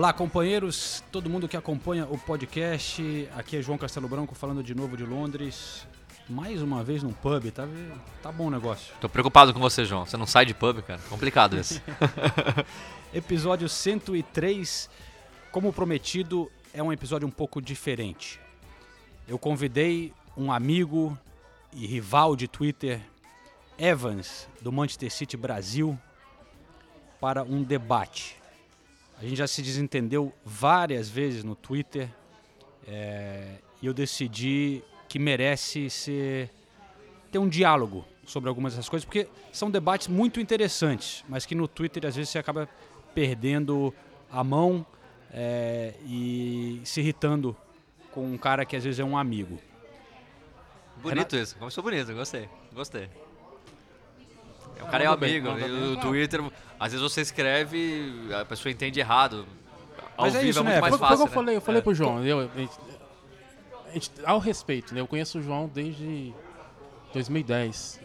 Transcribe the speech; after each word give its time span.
Olá, 0.00 0.14
companheiros, 0.14 1.04
todo 1.12 1.28
mundo 1.28 1.46
que 1.46 1.58
acompanha 1.58 2.06
o 2.06 2.16
podcast. 2.16 3.28
Aqui 3.36 3.58
é 3.58 3.60
João 3.60 3.76
Castelo 3.76 4.08
Branco 4.08 4.34
falando 4.34 4.62
de 4.62 4.74
novo 4.74 4.96
de 4.96 5.04
Londres. 5.04 5.86
Mais 6.26 6.62
uma 6.62 6.82
vez 6.82 7.02
num 7.02 7.12
pub, 7.12 7.50
tá, 7.50 7.68
tá 8.22 8.32
bom 8.32 8.46
o 8.46 8.50
negócio. 8.50 8.94
Tô 8.98 9.10
preocupado 9.10 9.52
com 9.52 9.60
você, 9.60 9.84
João. 9.84 10.06
Você 10.06 10.16
não 10.16 10.26
sai 10.26 10.46
de 10.46 10.54
pub, 10.54 10.80
cara. 10.80 10.98
Complicado 11.10 11.58
esse. 11.58 11.82
Episódio 13.12 13.68
103. 13.68 14.88
Como 15.52 15.70
prometido, 15.70 16.50
é 16.72 16.82
um 16.82 16.90
episódio 16.90 17.28
um 17.28 17.30
pouco 17.30 17.60
diferente. 17.60 18.40
Eu 19.28 19.38
convidei 19.38 20.14
um 20.34 20.50
amigo 20.50 21.14
e 21.74 21.86
rival 21.86 22.34
de 22.34 22.48
Twitter, 22.48 23.02
Evans, 23.76 24.48
do 24.62 24.72
Manchester 24.72 25.12
City 25.12 25.36
Brasil, 25.36 25.98
para 27.20 27.42
um 27.42 27.62
debate. 27.62 28.39
A 29.20 29.24
gente 29.24 29.36
já 29.36 29.46
se 29.46 29.60
desentendeu 29.60 30.32
várias 30.42 31.10
vezes 31.10 31.44
no 31.44 31.54
Twitter 31.54 32.08
é, 32.88 33.56
e 33.82 33.86
eu 33.86 33.92
decidi 33.92 34.82
que 35.08 35.18
merece 35.18 35.90
ser, 35.90 36.50
ter 37.30 37.38
um 37.38 37.46
diálogo 37.46 38.06
sobre 38.24 38.48
algumas 38.48 38.72
dessas 38.72 38.88
coisas, 38.88 39.04
porque 39.04 39.28
são 39.52 39.70
debates 39.70 40.08
muito 40.08 40.40
interessantes, 40.40 41.22
mas 41.28 41.44
que 41.44 41.54
no 41.54 41.68
Twitter 41.68 42.06
às 42.06 42.16
vezes 42.16 42.30
você 42.30 42.38
acaba 42.38 42.66
perdendo 43.14 43.92
a 44.30 44.42
mão 44.42 44.86
é, 45.30 45.92
e 46.06 46.80
se 46.84 47.00
irritando 47.00 47.54
com 48.12 48.24
um 48.24 48.38
cara 48.38 48.64
que 48.64 48.74
às 48.74 48.84
vezes 48.84 49.00
é 49.00 49.04
um 49.04 49.18
amigo. 49.18 49.60
Bonito 50.96 51.36
isso, 51.36 51.58
começou 51.58 51.84
bonito, 51.84 52.14
gostei, 52.14 52.48
gostei. 52.72 53.29
O 54.82 54.86
cara 54.90 55.04
é 55.04 55.10
um 55.10 55.12
amigo, 55.12 55.48
o 55.48 55.96
Twitter, 55.98 56.40
às 56.78 56.92
vezes 56.92 57.02
você 57.02 57.20
escreve, 57.20 58.28
a 58.40 58.44
pessoa 58.44 58.70
entende 58.72 58.98
errado. 59.00 59.46
Ao 60.16 60.26
Mas 60.26 60.34
é 60.34 60.38
vivo 60.38 60.50
isso, 60.50 60.58
é 60.58 60.62
muito 60.62 60.74
né? 60.74 60.80
mais 60.80 60.90
Foi- 60.90 60.98
Foi 60.98 61.08
fácil. 61.08 61.24
o 61.24 61.26
que 61.28 61.30
eu 61.32 61.34
falei, 61.34 61.56
eu 61.56 61.60
falei 61.60 61.80
né? 61.80 61.82
pro 61.84 61.94
João. 61.94 62.24
Eu, 62.24 62.40
a 62.40 62.58
gente- 62.58 62.72
a 63.88 63.92
gente- 63.92 64.10
ao 64.24 64.38
respeito, 64.38 64.94
né? 64.94 65.00
Eu 65.00 65.06
conheço 65.06 65.38
o 65.38 65.42
João 65.42 65.66
desde 65.72 66.32
2010. 67.12 68.00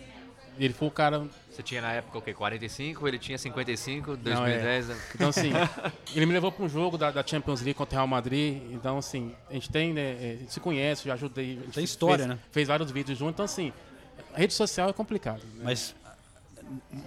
Ele 0.58 0.74
foi 0.74 0.88
o 0.88 0.92
cara. 0.92 1.24
Você 1.52 1.62
tinha 1.62 1.82
na 1.82 1.92
época 1.92 2.18
o 2.18 2.22
quê? 2.22 2.34
45, 2.34 3.06
ele 3.08 3.20
tinha 3.20 3.38
55, 3.38 4.12
Não, 4.12 4.18
2010. 4.18 4.88
né? 4.88 4.98
Então, 5.14 5.30
assim, 5.30 5.52
ele 6.16 6.26
me 6.26 6.34
levou 6.34 6.50
para 6.52 6.64
um 6.66 6.70
jogo 6.70 6.98
da, 6.98 7.12
da 7.12 7.26
Champions 7.26 7.62
League 7.62 7.78
contra 7.78 7.96
o 7.96 7.98
Real 8.00 8.08
Madrid. 8.08 8.62
Então, 8.72 8.98
assim, 8.98 9.34
a 9.50 9.54
gente 9.54 9.70
tem, 9.70 9.94
né? 9.94 10.02
é, 10.02 10.32
a 10.36 10.40
gente 10.40 10.54
se 10.54 10.60
conhece, 10.62 11.06
já 11.08 11.14
ajudei. 11.14 11.60
Tem 11.74 11.84
história, 11.84 12.18
fez, 12.26 12.28
né? 12.30 12.40
Fez 12.52 12.68
vários 12.70 12.90
vídeos 12.92 13.18
juntos. 13.18 13.34
Então, 13.36 13.46
assim, 13.46 13.74
a 14.34 14.38
rede 14.38 14.54
social 14.54 14.90
é 14.90 14.94
complicado. 14.94 15.42
né? 15.56 15.62
Mas 15.66 15.94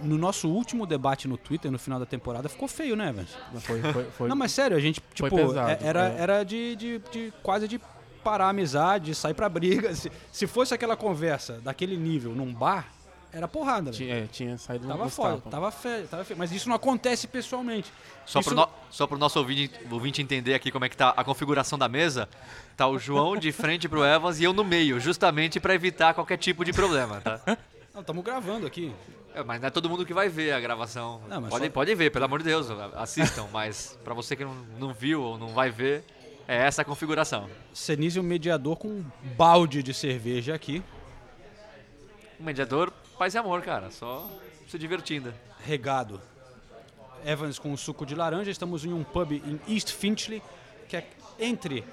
no 0.01 0.17
nosso 0.17 0.49
último 0.49 0.85
debate 0.85 1.27
no 1.27 1.37
Twitter, 1.37 1.69
no 1.71 1.77
final 1.79 1.99
da 1.99 2.05
temporada, 2.05 2.47
ficou 2.49 2.67
feio, 2.67 2.95
né, 2.95 3.09
Evans? 3.09 3.29
Foi, 3.61 3.81
foi, 3.81 4.03
foi, 4.05 4.29
Não, 4.29 4.35
mas 4.35 4.51
sério, 4.51 4.75
a 4.75 4.79
gente, 4.79 5.01
tipo, 5.13 5.29
pesado, 5.29 5.69
é- 5.71 5.79
era, 5.81 6.09
é. 6.09 6.15
era 6.21 6.43
de, 6.43 6.75
de, 6.75 6.99
de 7.11 7.33
quase 7.43 7.67
de 7.67 7.79
parar 8.23 8.45
a 8.45 8.49
amizade, 8.49 9.13
sair 9.15 9.33
pra 9.33 9.47
briga. 9.49 9.93
Se, 9.95 10.11
se 10.31 10.47
fosse 10.47 10.73
aquela 10.73 10.95
conversa 10.95 11.59
daquele 11.63 11.97
nível 11.97 12.33
num 12.33 12.53
bar, 12.53 12.87
era 13.31 13.47
porrada, 13.47 13.91
velho. 13.91 13.95
tinha, 13.95 14.15
é, 14.15 14.27
tinha 14.27 14.57
saído 14.57 14.87
Tava 14.87 15.07
foda, 15.07 15.35
tapas. 15.35 15.51
tava 15.51 15.71
feio, 15.71 16.07
tava 16.07 16.23
feio. 16.23 16.37
Mas 16.39 16.51
isso 16.51 16.67
não 16.67 16.75
acontece 16.75 17.27
pessoalmente. 17.27 17.91
Só 18.25 18.39
Isso- 18.39 18.49
pro, 18.49 18.57
no, 18.59 18.67
só 18.89 19.05
pro 19.05 19.17
nosso 19.19 19.37
ouvinte, 19.39 19.71
ouvinte 19.91 20.21
entender 20.21 20.53
aqui 20.55 20.71
como 20.71 20.83
é 20.85 20.89
que 20.89 20.97
tá 20.97 21.13
a 21.15 21.23
configuração 21.23 21.77
da 21.77 21.87
mesa, 21.87 22.27
tá 22.75 22.87
o 22.87 22.97
João 22.97 23.37
de 23.37 23.51
frente 23.51 23.87
pro 23.87 24.03
Evans 24.03 24.39
e 24.39 24.43
eu 24.45 24.51
no 24.53 24.63
meio, 24.63 24.99
justamente 24.99 25.59
pra 25.59 25.75
evitar 25.75 26.13
qualquer 26.15 26.37
tipo 26.37 26.65
de 26.65 26.73
problema, 26.73 27.21
tá? 27.21 27.39
Não, 27.93 28.01
estamos 28.01 28.23
gravando 28.23 28.65
aqui. 28.65 28.91
É, 29.33 29.43
mas 29.43 29.61
não 29.61 29.67
é 29.67 29.71
todo 29.71 29.89
mundo 29.89 30.05
que 30.05 30.13
vai 30.13 30.27
ver 30.27 30.51
a 30.53 30.59
gravação. 30.59 31.21
Não, 31.27 31.41
mas 31.41 31.49
pode, 31.51 31.65
só- 31.65 31.71
pode 31.71 31.95
ver, 31.95 32.11
pelo 32.11 32.25
amor 32.25 32.39
de 32.39 32.45
Deus, 32.45 32.67
assistam, 32.95 33.47
mas 33.53 33.97
pra 34.03 34.13
você 34.13 34.35
que 34.35 34.43
não, 34.43 34.55
não 34.77 34.93
viu 34.93 35.21
ou 35.21 35.37
não 35.37 35.49
vai 35.49 35.69
ver, 35.69 36.03
é 36.47 36.57
essa 36.57 36.81
a 36.81 36.85
configuração. 36.85 37.49
Senise, 37.73 38.19
o 38.19 38.23
mediador 38.23 38.75
com 38.75 38.87
um 38.87 39.05
balde 39.37 39.83
de 39.83 39.93
cerveja 39.93 40.55
aqui, 40.55 40.83
O 42.39 42.43
mediador, 42.43 42.91
paz 43.17 43.33
e 43.33 43.37
amor, 43.37 43.61
cara, 43.61 43.91
só 43.91 44.29
se 44.67 44.77
divertindo. 44.79 45.33
regado. 45.65 46.21
Evans 47.25 47.59
com 47.59 47.69
um 47.71 47.77
suco 47.77 48.05
de 48.05 48.15
laranja. 48.15 48.49
Estamos 48.49 48.85
em 48.85 48.93
um 48.93 49.03
pub 49.03 49.33
em 49.33 49.59
East 49.67 49.91
Finchley, 49.91 50.41
que 50.87 50.95
é 50.95 51.05
entre 51.37 51.83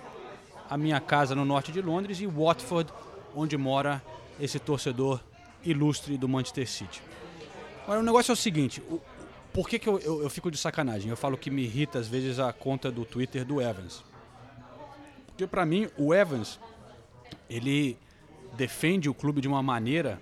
a 0.70 0.76
minha 0.78 1.00
casa 1.00 1.34
no 1.34 1.44
norte 1.44 1.72
de 1.72 1.82
Londres 1.82 2.20
e 2.20 2.26
Watford, 2.26 2.92
onde 3.34 3.56
mora 3.56 4.00
esse 4.38 4.58
torcedor 4.60 5.20
ilustre 5.64 6.16
do 6.16 6.28
Manchester 6.28 6.68
City. 6.68 7.02
Agora, 7.86 8.00
o 8.00 8.02
negócio 8.02 8.32
é 8.32 8.34
o 8.34 8.36
seguinte: 8.36 8.82
o- 8.90 9.00
por 9.52 9.68
que, 9.68 9.78
que 9.78 9.88
eu, 9.88 9.98
eu- 10.00 10.22
eu 10.22 10.28
fico 10.30 10.50
de 10.50 10.58
sacanagem? 10.58 11.08
Eu 11.08 11.16
falo 11.16 11.38
que 11.38 11.50
me 11.50 11.62
irrita 11.62 11.98
às 11.98 12.08
vezes 12.08 12.38
a 12.38 12.52
conta 12.52 12.90
do 12.90 13.04
Twitter 13.04 13.44
do 13.44 13.60
Evans. 13.62 14.04
Porque 15.28 15.46
pra 15.46 15.64
mim, 15.64 15.88
o 15.96 16.12
Evans, 16.14 16.58
ele 17.48 17.96
defende 18.56 19.08
o 19.08 19.14
clube 19.14 19.40
de 19.40 19.48
uma 19.48 19.62
maneira 19.62 20.20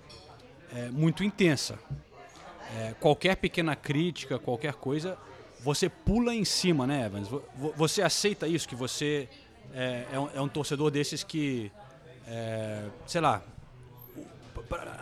é, 0.73 0.89
muito 0.89 1.23
intensa. 1.23 1.79
É, 2.77 2.93
qualquer 2.99 3.35
pequena 3.37 3.75
crítica, 3.75 4.37
qualquer 4.37 4.73
coisa, 4.73 5.17
você 5.61 5.87
pula 5.89 6.35
em 6.35 6.43
cima, 6.45 6.85
né, 6.85 7.05
Evans? 7.05 7.27
Vo- 7.27 7.43
vo- 7.55 7.73
Você 7.77 8.01
aceita 8.01 8.47
isso, 8.47 8.67
que 8.67 8.75
você 8.75 9.27
é, 9.73 10.05
é 10.11 10.19
um, 10.19 10.29
é 10.35 10.41
um 10.41 10.47
torcedor 10.49 10.91
desses 10.91 11.23
que, 11.23 11.71
é, 12.27 12.85
sei 13.07 13.21
lá, 13.21 13.41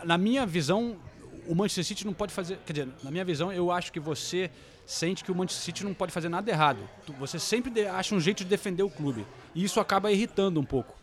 na 0.04 0.16
minha 0.18 0.46
visão, 0.46 0.96
o 1.46 1.54
Manchester 1.54 1.84
City 1.84 2.06
não 2.06 2.12
pode 2.12 2.32
fazer, 2.32 2.58
quer 2.66 2.72
dizer, 2.72 2.88
na 3.02 3.10
minha 3.10 3.24
visão, 3.24 3.52
eu 3.52 3.70
acho 3.70 3.92
que 3.92 4.00
você 4.00 4.50
sente 4.86 5.24
que 5.24 5.32
o 5.32 5.34
Manchester 5.34 5.64
City 5.64 5.84
não 5.84 5.94
pode 5.94 6.12
fazer 6.12 6.28
nada 6.28 6.50
errado. 6.50 6.88
Você 7.18 7.38
sempre 7.38 7.86
acha 7.86 8.14
um 8.14 8.20
jeito 8.20 8.38
de 8.38 8.50
defender 8.50 8.82
o 8.82 8.90
clube. 8.90 9.26
E 9.54 9.64
isso 9.64 9.80
acaba 9.80 10.10
irritando 10.10 10.60
um 10.60 10.64
pouco 10.64 10.94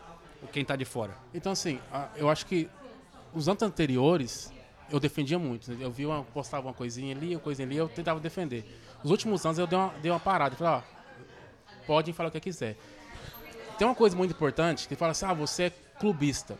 quem 0.51 0.65
tá 0.65 0.75
de 0.75 0.85
fora. 0.85 1.15
Então, 1.33 1.51
assim, 1.51 1.79
eu 2.15 2.29
acho 2.29 2.45
que 2.45 2.69
os 3.33 3.47
anos 3.47 3.61
anteriores 3.63 4.51
eu 4.89 4.99
defendia 4.99 5.39
muito. 5.39 5.71
Eu 5.73 5.91
vi 5.91 6.05
uma, 6.05 6.23
postava 6.23 6.67
uma 6.67 6.73
coisinha 6.73 7.15
ali, 7.15 7.35
uma 7.35 7.39
coisinha 7.39 7.67
ali, 7.67 7.77
eu 7.77 7.87
tentava 7.87 8.19
defender. 8.19 8.65
Os 9.03 9.09
últimos 9.09 9.45
anos 9.45 9.57
eu 9.57 9.65
dei 9.65 9.77
uma, 9.77 9.93
dei 10.01 10.11
uma 10.11 10.19
parada. 10.19 10.55
Falei, 10.55 10.73
ó, 10.73 10.81
podem 11.87 12.13
falar 12.13 12.29
o 12.29 12.31
que 12.31 12.39
quiser. 12.39 12.75
Tem 13.77 13.87
uma 13.87 13.95
coisa 13.95 14.15
muito 14.15 14.31
importante 14.31 14.87
que 14.87 14.95
fala 14.95 15.11
assim, 15.11 15.25
ah, 15.25 15.33
você 15.33 15.63
é 15.63 15.69
clubista. 15.99 16.57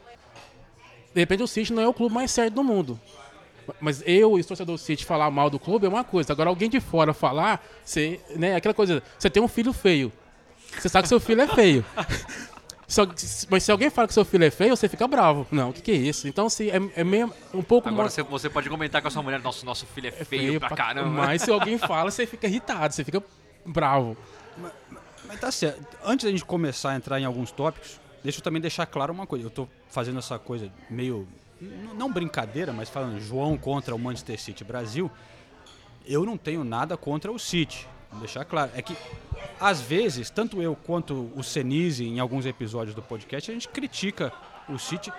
De 1.14 1.20
repente 1.20 1.44
o 1.44 1.48
City 1.48 1.74
não 1.74 1.84
é 1.84 1.88
o 1.88 1.94
clube 1.94 2.16
mais 2.16 2.32
certo 2.32 2.54
do 2.54 2.64
mundo. 2.64 3.00
Mas 3.80 4.02
eu 4.06 4.38
e 4.38 4.42
os 4.42 4.46
torcedores 4.46 4.82
do 4.82 4.84
City 4.86 5.06
falar 5.06 5.30
mal 5.32 5.50
do 5.50 5.60
clube 5.60 5.86
é 5.86 5.90
uma 5.90 6.04
coisa. 6.04 6.32
Agora 6.34 6.50
alguém 6.50 6.70
de 6.70 6.80
fora 6.80 7.14
falar, 7.14 7.64
você, 7.84 8.20
né, 8.36 8.56
aquela 8.56 8.74
coisa, 8.74 9.02
você 9.18 9.30
tem 9.30 9.42
um 9.42 9.48
filho 9.48 9.74
feio. 9.74 10.12
Você 10.80 10.88
sabe 10.90 11.04
que 11.04 11.10
seu 11.10 11.20
filho 11.20 11.42
é 11.42 11.48
feio. 11.48 11.86
Se 12.88 13.02
se- 13.16 13.48
mas 13.50 13.64
se 13.64 13.72
alguém 13.72 13.90
fala 13.90 14.06
que 14.06 14.14
seu 14.14 14.26
filho 14.26 14.44
é 14.44 14.52
feio, 14.52 14.76
você 14.76 14.90
fica 14.90 15.08
bravo. 15.08 15.48
Não, 15.50 15.70
o 15.70 15.74
que, 15.74 15.82
que 15.82 15.92
é 15.92 15.96
isso? 15.96 16.28
Então, 16.28 16.48
assim, 16.48 16.70
é, 16.70 17.00
é 17.00 17.04
meio 17.06 17.34
um 17.54 17.62
pouco 17.64 17.88
Agora 17.88 18.04
mais 18.04 18.14
você, 18.14 18.22
você 18.22 18.50
pode 18.50 18.68
comentar 18.70 19.02
com 19.02 19.08
a 19.08 19.12
sua 19.12 19.24
mulher, 19.24 19.40
nosso, 19.42 19.66
nosso 19.66 19.86
filho 19.86 20.10
é 20.10 20.12
feio, 20.12 20.60
pra 20.60 20.72
caramba. 20.72 21.10
Mas 21.10 21.42
se 21.44 21.50
alguém 21.50 21.78
fala, 21.80 22.12
você 22.12 22.26
fica 22.28 22.48
irritado, 22.48 22.94
você 22.94 23.06
fica 23.06 23.24
bravo. 23.66 24.18
Mas 25.26 25.40
tá 25.40 25.50
certo. 25.54 25.80
Antes 26.04 26.26
da 26.26 26.32
gente 26.32 26.44
começar 26.44 26.90
a 26.92 26.96
entrar 26.98 27.18
em 27.18 27.24
alguns 27.24 27.50
tópicos, 27.50 27.98
deixa 28.26 28.40
eu 28.40 28.44
também 28.44 28.62
deixar 28.62 28.86
claro 28.86 29.14
uma 29.14 29.26
coisa. 29.26 29.46
Eu 29.46 29.50
tô 29.50 29.70
fazendo 29.90 30.20
essa 30.20 30.38
coisa 30.38 30.70
meio. 30.90 31.26
Não 31.62 32.12
brincadeira, 32.12 32.74
mas 32.74 32.90
falando 32.90 33.20
João 33.20 33.56
contra 33.56 33.94
o 33.94 34.00
Manchester 34.00 34.40
City 34.40 34.64
Brasil. 34.64 35.12
Eu 36.06 36.26
não 36.26 36.36
tenho 36.36 36.64
nada 36.64 36.98
contra 36.98 37.32
o 37.32 37.38
City. 37.38 37.88
Vou 38.10 38.20
deixar 38.20 38.44
claro. 38.44 38.72
É 38.74 38.82
que, 38.82 38.98
às 39.60 39.80
vezes, 39.80 40.30
tanto 40.30 40.62
eu 40.62 40.76
quanto 40.76 41.32
o 41.36 41.44
Senise, 41.44 42.06
em 42.06 42.20
alguns 42.20 42.46
episódios 42.46 42.96
do 42.96 43.02
podcast, 43.02 43.52
a 43.52 43.54
gente 43.54 43.70
critica 43.70 44.34
o 44.68 44.80
City. 44.80 45.14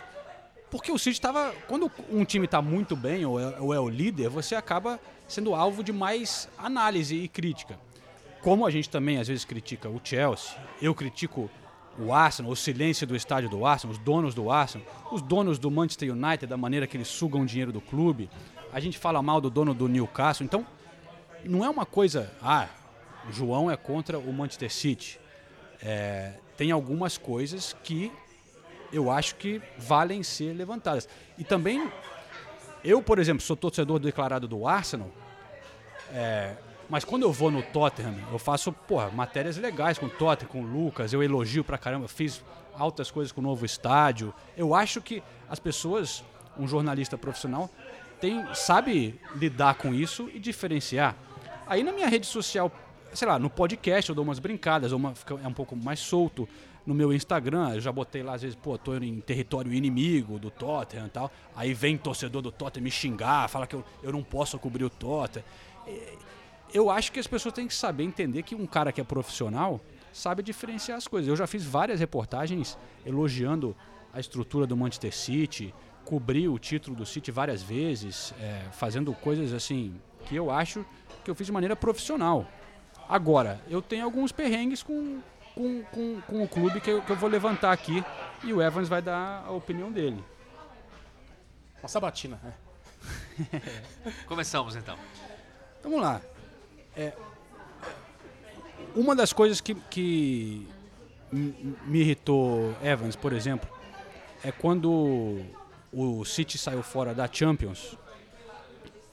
Porque 0.69 0.91
o 0.91 0.99
City 0.99 1.17
estava. 1.17 1.55
Quando 1.69 1.91
um 2.11 2.25
time 2.25 2.47
está 2.47 2.61
muito 2.61 2.97
bem 2.97 3.25
ou 3.25 3.39
é, 3.39 3.61
ou 3.61 3.73
é 3.73 3.79
o 3.79 3.89
líder, 3.89 4.29
você 4.29 4.56
acaba 4.56 4.99
sendo 5.29 5.55
alvo 5.55 5.85
de 5.85 5.93
mais 5.93 6.49
análise 6.59 7.15
e 7.15 7.29
crítica. 7.29 7.79
Como 8.41 8.67
a 8.67 8.71
gente 8.71 8.91
também 8.91 9.19
às 9.19 9.29
vezes 9.29 9.44
critica 9.44 9.89
o 9.89 10.00
Chelsea, 10.03 10.59
eu 10.81 10.93
critico 10.94 11.49
o 11.99 12.12
Arsenal, 12.12 12.53
o 12.53 12.56
silêncio 12.56 13.06
do 13.06 13.15
estádio 13.15 13.49
do 13.49 13.67
Arsenal, 13.67 13.93
os 13.93 13.99
donos 13.99 14.35
do 14.35 14.50
Arsenal, 14.50 14.87
os 15.11 15.21
donos 15.21 15.59
do 15.59 15.71
Manchester 15.71 16.11
United, 16.12 16.47
da 16.47 16.56
maneira 16.56 16.87
que 16.87 16.97
eles 16.97 17.09
sugam 17.09 17.44
dinheiro 17.44 17.73
do 17.73 17.81
clube. 17.81 18.31
A 18.73 18.81
gente 18.81 18.99
fala 18.99 19.23
mal 19.23 19.41
do 19.41 19.50
dono 19.50 19.75
do 19.75 19.89
Newcastle. 19.89 20.44
Então, 20.44 20.67
não 21.44 21.65
é 21.65 21.69
uma 21.69 21.85
coisa, 21.85 22.33
ah, 22.41 22.69
o 23.29 23.33
João 23.33 23.71
é 23.71 23.77
contra 23.77 24.19
o 24.19 24.33
Manchester 24.33 24.73
City. 24.73 25.21
É, 25.83 26.35
tem 26.56 26.71
algumas 26.71 27.19
coisas 27.19 27.77
que 27.85 28.11
eu 28.93 29.11
acho 29.11 29.35
que 29.37 29.61
valem 29.79 30.23
ser 30.23 30.55
levantadas. 30.55 31.09
E 31.37 31.44
também, 31.44 31.91
eu, 32.85 33.03
por 33.03 33.19
exemplo, 33.19 33.43
sou 33.43 33.56
torcedor 33.56 33.99
declarado 33.99 34.47
do 34.47 34.67
Arsenal, 34.67 35.11
é, 36.12 36.55
mas 36.93 37.06
quando 37.06 37.23
eu 37.23 37.33
vou 37.33 37.50
no 37.50 37.62
Tottenham, 37.62 38.15
eu 38.31 38.39
faço 38.39 38.71
porra, 38.71 39.11
matérias 39.11 39.56
legais 39.56 39.97
com 39.97 40.05
o 40.05 40.11
Tottenham, 40.11 40.50
com 40.50 40.61
o 40.61 40.67
Lucas, 40.67 41.11
eu 41.11 41.23
elogio 41.23 41.65
pra 41.65 41.79
caramba, 41.79 42.06
fiz 42.06 42.44
altas 42.75 43.11
coisas 43.11 43.33
com 43.33 43.41
o 43.41 43.44
novo 43.44 43.65
estádio. 43.65 44.31
Eu 44.59 44.75
acho 44.75 45.00
que 45.00 45.23
as 45.49 45.59
pessoas, 45.59 46.23
um 46.55 46.69
jornalista 46.69 47.17
profissional, 47.17 47.71
tem, 48.21 48.44
sabe 48.55 49.19
lidar 49.35 49.77
com 49.77 49.94
isso 49.94 50.29
e 50.35 50.39
diferenciar. 50.39 51.17
Aí 51.67 51.83
na 51.83 51.93
minha 51.93 52.09
rede 52.09 52.27
social, 52.27 52.71
sei 53.15 53.27
lá, 53.27 53.39
no 53.39 53.49
podcast 53.49 54.11
eu 54.11 54.15
dou 54.15 54.23
umas 54.23 54.39
brincadas, 54.39 54.93
uma, 54.93 55.15
fica, 55.15 55.41
é 55.43 55.49
um 55.49 55.55
pouco 55.55 55.75
mais 55.75 55.99
solto. 55.99 56.47
No 56.85 56.93
meu 56.93 57.11
Instagram, 57.11 57.71
eu 57.73 57.81
já 57.81 57.91
botei 57.91 58.23
lá, 58.23 58.35
às 58.35 58.43
vezes, 58.43 58.55
pô, 58.55 58.77
tô 58.77 58.94
em 58.97 59.19
território 59.23 59.73
inimigo 59.73 60.39
do 60.39 60.50
Tottenham 60.50 61.06
e 61.06 61.11
tal. 61.11 61.33
Aí 61.56 61.73
vem 61.73 61.97
torcedor 61.97 62.43
do 62.43 62.53
Tottenham 62.53 62.85
me 62.85 62.91
xingar, 62.91 63.49
fala 63.49 63.67
que 63.67 63.77
eu, 63.77 63.83
eu 64.03 64.12
não 64.12 64.23
posso 64.23 64.59
cobrir 64.59 64.85
o 64.85 64.91
Tottenham. 64.91 65.43
É, 65.87 66.31
Eu 66.73 66.91
acho 66.91 67.13
que 67.13 67.21
as 67.21 67.27
pessoas 67.27 67.55
têm 67.55 67.67
que 67.67 67.75
saber 67.75 68.05
entender 68.05 68.43
que 68.43 68.55
um 68.55 68.67
cara 68.67 68.93
que 68.93 69.01
é 69.01 69.05
profissional 69.05 69.81
sabe 70.13 70.43
diferenciar 70.43 70.97
as 70.97 71.07
coisas. 71.07 71.29
Eu 71.29 71.37
já 71.37 71.47
fiz 71.47 71.65
várias 71.65 72.01
reportagens 72.01 72.79
elogiando 73.05 73.77
a 74.13 74.21
estrutura 74.21 74.67
do 74.67 74.77
Manchester 74.77 75.15
City, 75.15 75.75
cobri 76.05 76.49
o 76.49 76.59
título 76.59 76.97
do 76.97 77.07
City 77.07 77.31
várias 77.31 77.63
vezes, 77.63 78.35
é, 78.41 78.63
fazendo 78.73 79.13
coisas 79.15 79.53
assim 79.53 79.95
que 80.27 80.37
eu 80.37 80.51
acho 80.51 80.85
que 81.25 81.31
eu 81.31 81.35
fiz 81.35 81.47
de 81.47 81.53
maneira 81.53 81.77
profissional. 81.77 82.47
Agora, 83.09 83.61
eu 83.69 83.83
tenho 83.83 84.05
alguns 84.05 84.33
perrengues 84.33 84.83
com, 84.83 85.21
com, 85.55 85.83
com, 85.85 86.21
com 86.23 86.43
o 86.43 86.49
clube 86.49 86.81
que 86.81 86.91
eu, 86.91 87.03
que 87.03 87.11
eu 87.11 87.17
vou 87.17 87.29
levantar 87.29 87.73
aqui 87.73 88.03
e 88.43 88.53
o 88.53 88.63
Evans 88.63 88.89
vai 88.89 89.03
dar 89.03 89.45
a 89.47 89.51
opinião 89.51 89.91
dele. 89.91 90.23
Uma 91.83 91.89
sabatina, 91.89 92.41
né? 92.43 92.55
Começamos 94.27 94.77
então. 94.77 94.97
Então, 95.79 95.91
vamos 95.91 96.07
lá. 96.07 96.21
É, 96.97 97.12
uma 98.94 99.17
das 99.17 99.33
coisas 99.33 99.61
que, 99.61 99.75
que 99.75 100.69
me 101.33 102.00
irritou 102.00 102.75
Evans, 102.83 103.17
por 103.17 103.33
exemplo, 103.33 103.69
é 104.44 104.53
quando 104.53 105.41
o 105.93 106.25
City 106.25 106.59
saiu 106.59 106.83
fora 106.83 107.15
da 107.15 107.29
Champions 107.31 107.97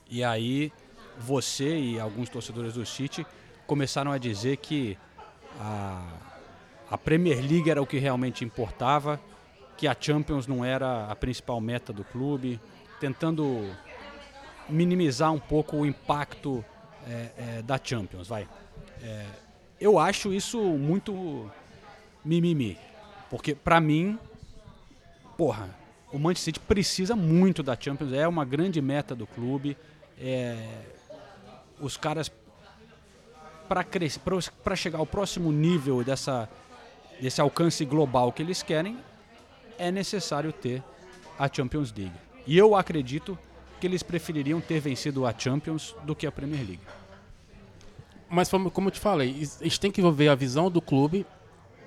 e 0.09 0.23
aí 0.23 0.71
você 1.17 1.77
e 1.77 1.99
alguns 1.99 2.29
torcedores 2.29 2.73
do 2.73 2.85
City 2.85 3.25
começaram 3.67 4.11
a 4.11 4.17
dizer 4.17 4.57
que 4.57 4.97
a, 5.59 6.03
a 6.89 6.97
Premier 6.97 7.39
League 7.39 7.69
era 7.69 7.81
o 7.81 7.85
que 7.85 7.99
realmente 7.99 8.43
importava, 8.43 9.19
que 9.77 9.87
a 9.87 9.95
Champions 9.97 10.47
não 10.47 10.65
era 10.65 11.05
a 11.05 11.15
principal 11.15 11.61
meta 11.61 11.93
do 11.93 12.03
clube, 12.03 12.59
tentando 12.99 13.73
minimizar 14.67 15.31
um 15.31 15.39
pouco 15.39 15.77
o 15.77 15.85
impacto 15.85 16.65
é, 17.07 17.29
é, 17.37 17.61
da 17.61 17.79
Champions, 17.81 18.27
vai. 18.27 18.47
É, 19.01 19.25
eu 19.79 19.97
acho 19.97 20.33
isso 20.33 20.59
muito 20.61 21.49
mimimi, 22.23 22.77
porque 23.29 23.55
pra 23.55 23.79
mim, 23.79 24.17
porra, 25.37 25.69
o 26.11 26.17
Manchester 26.19 26.55
City 26.55 26.59
precisa 26.59 27.15
muito 27.15 27.63
da 27.63 27.77
Champions, 27.79 28.11
é 28.13 28.27
uma 28.27 28.45
grande 28.45 28.81
meta 28.81 29.15
do 29.15 29.27
clube. 29.27 29.77
é, 30.19 30.57
os 31.79 31.95
caras 31.95 32.29
para 33.67 33.83
crescer, 33.83 34.19
para 34.63 34.75
chegar 34.75 34.99
ao 34.99 35.05
próximo 35.05 35.51
nível 35.51 36.03
dessa 36.03 36.49
desse 37.21 37.41
alcance 37.41 37.83
global 37.83 38.31
que 38.31 38.41
eles 38.41 38.63
querem, 38.63 38.97
é 39.77 39.91
necessário 39.91 40.53
ter 40.53 40.81
a 41.37 41.53
Champions 41.53 41.93
League. 41.95 42.15
E 42.47 42.57
eu 42.57 42.75
acredito 42.75 43.37
que 43.79 43.87
eles 43.87 44.03
prefeririam 44.03 44.59
ter 44.59 44.79
vencido 44.79 45.25
a 45.25 45.33
Champions 45.37 45.95
do 46.03 46.15
que 46.15 46.27
a 46.27 46.31
Premier 46.31 46.61
League. 46.61 46.81
Mas 48.29 48.49
como 48.49 48.87
eu 48.87 48.91
te 48.91 48.99
falei, 48.99 49.33
gente 49.61 49.79
tem 49.79 49.91
que 49.91 50.01
ver 50.11 50.29
a 50.29 50.35
visão 50.35 50.69
do 50.69 50.81
clube 50.81 51.25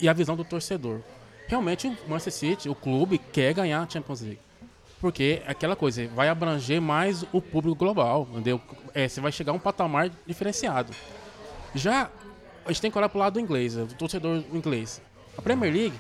e 0.00 0.08
a 0.08 0.12
visão 0.12 0.34
do 0.34 0.44
torcedor. 0.44 1.00
Realmente 1.46 1.86
o 1.86 1.96
Manchester 2.08 2.32
City, 2.32 2.68
o 2.68 2.74
clube, 2.74 3.18
quer 3.18 3.54
ganhar 3.54 3.82
a 3.82 3.88
Champions 3.88 4.22
League. 4.22 4.40
Porque 5.00 5.42
é 5.44 5.50
aquela 5.50 5.76
coisa, 5.76 6.06
vai 6.08 6.28
abranger 6.28 6.80
mais 6.80 7.24
o 7.32 7.40
público 7.42 7.76
global, 7.76 8.26
entendeu? 8.30 8.60
É, 8.94 9.08
você 9.08 9.20
vai 9.20 9.32
chegar 9.32 9.52
a 9.52 9.54
um 9.54 9.58
patamar 9.58 10.10
diferenciado. 10.26 10.92
Já 11.74 12.10
a 12.64 12.68
gente 12.68 12.80
tem 12.80 12.90
que 12.90 12.98
olhar 12.98 13.08
pro 13.08 13.18
lado 13.18 13.34
do 13.34 13.40
inglês, 13.40 13.74
do 13.74 13.94
torcedor 13.94 14.42
inglês. 14.52 15.00
A 15.36 15.42
Premier 15.42 15.72
League, 15.72 15.96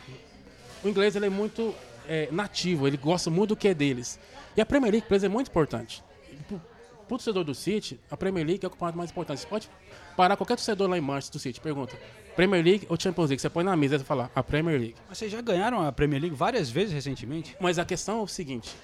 o 0.84 0.88
inglês 0.88 1.16
ele 1.16 1.26
é 1.26 1.30
muito 1.30 1.74
é, 2.08 2.28
nativo, 2.30 2.86
ele 2.86 2.96
gosta 2.96 3.30
muito 3.30 3.50
do 3.50 3.56
que 3.56 3.68
é 3.68 3.74
deles. 3.74 4.18
E 4.56 4.60
a 4.60 4.66
Premier 4.66 4.92
League 4.92 5.06
para 5.06 5.16
eles 5.16 5.24
é 5.24 5.28
muito 5.28 5.48
importante. 5.48 6.02
Pro, 6.46 6.58
pro 6.58 7.06
torcedor 7.08 7.44
do 7.44 7.54
City, 7.54 7.98
a 8.10 8.16
Premier 8.16 8.46
League 8.46 8.64
é 8.64 8.68
o 8.68 8.70
campeonato 8.70 8.98
mais 8.98 9.10
importante. 9.10 9.40
Você 9.40 9.46
pode 9.46 9.70
parar 10.16 10.36
qualquer 10.36 10.56
torcedor 10.56 10.88
lá 10.88 10.98
em 10.98 11.00
Manchester 11.00 11.32
do 11.32 11.42
City, 11.42 11.60
pergunta: 11.60 11.96
Premier 12.36 12.64
League 12.64 12.86
ou 12.88 12.98
Champions 12.98 13.28
League? 13.28 13.40
Você 13.40 13.50
põe 13.50 13.64
na 13.64 13.76
mesa 13.76 13.96
e 13.96 13.98
falar: 14.00 14.30
a 14.34 14.42
Premier 14.42 14.78
League. 14.78 14.96
Mas 15.08 15.18
vocês 15.18 15.32
já 15.32 15.40
ganharam 15.40 15.86
a 15.86 15.92
Premier 15.92 16.20
League 16.20 16.36
várias 16.36 16.70
vezes 16.70 16.92
recentemente? 16.92 17.56
Mas 17.60 17.78
a 17.78 17.84
questão 17.84 18.20
é 18.20 18.22
o 18.22 18.26
seguinte: 18.26 18.74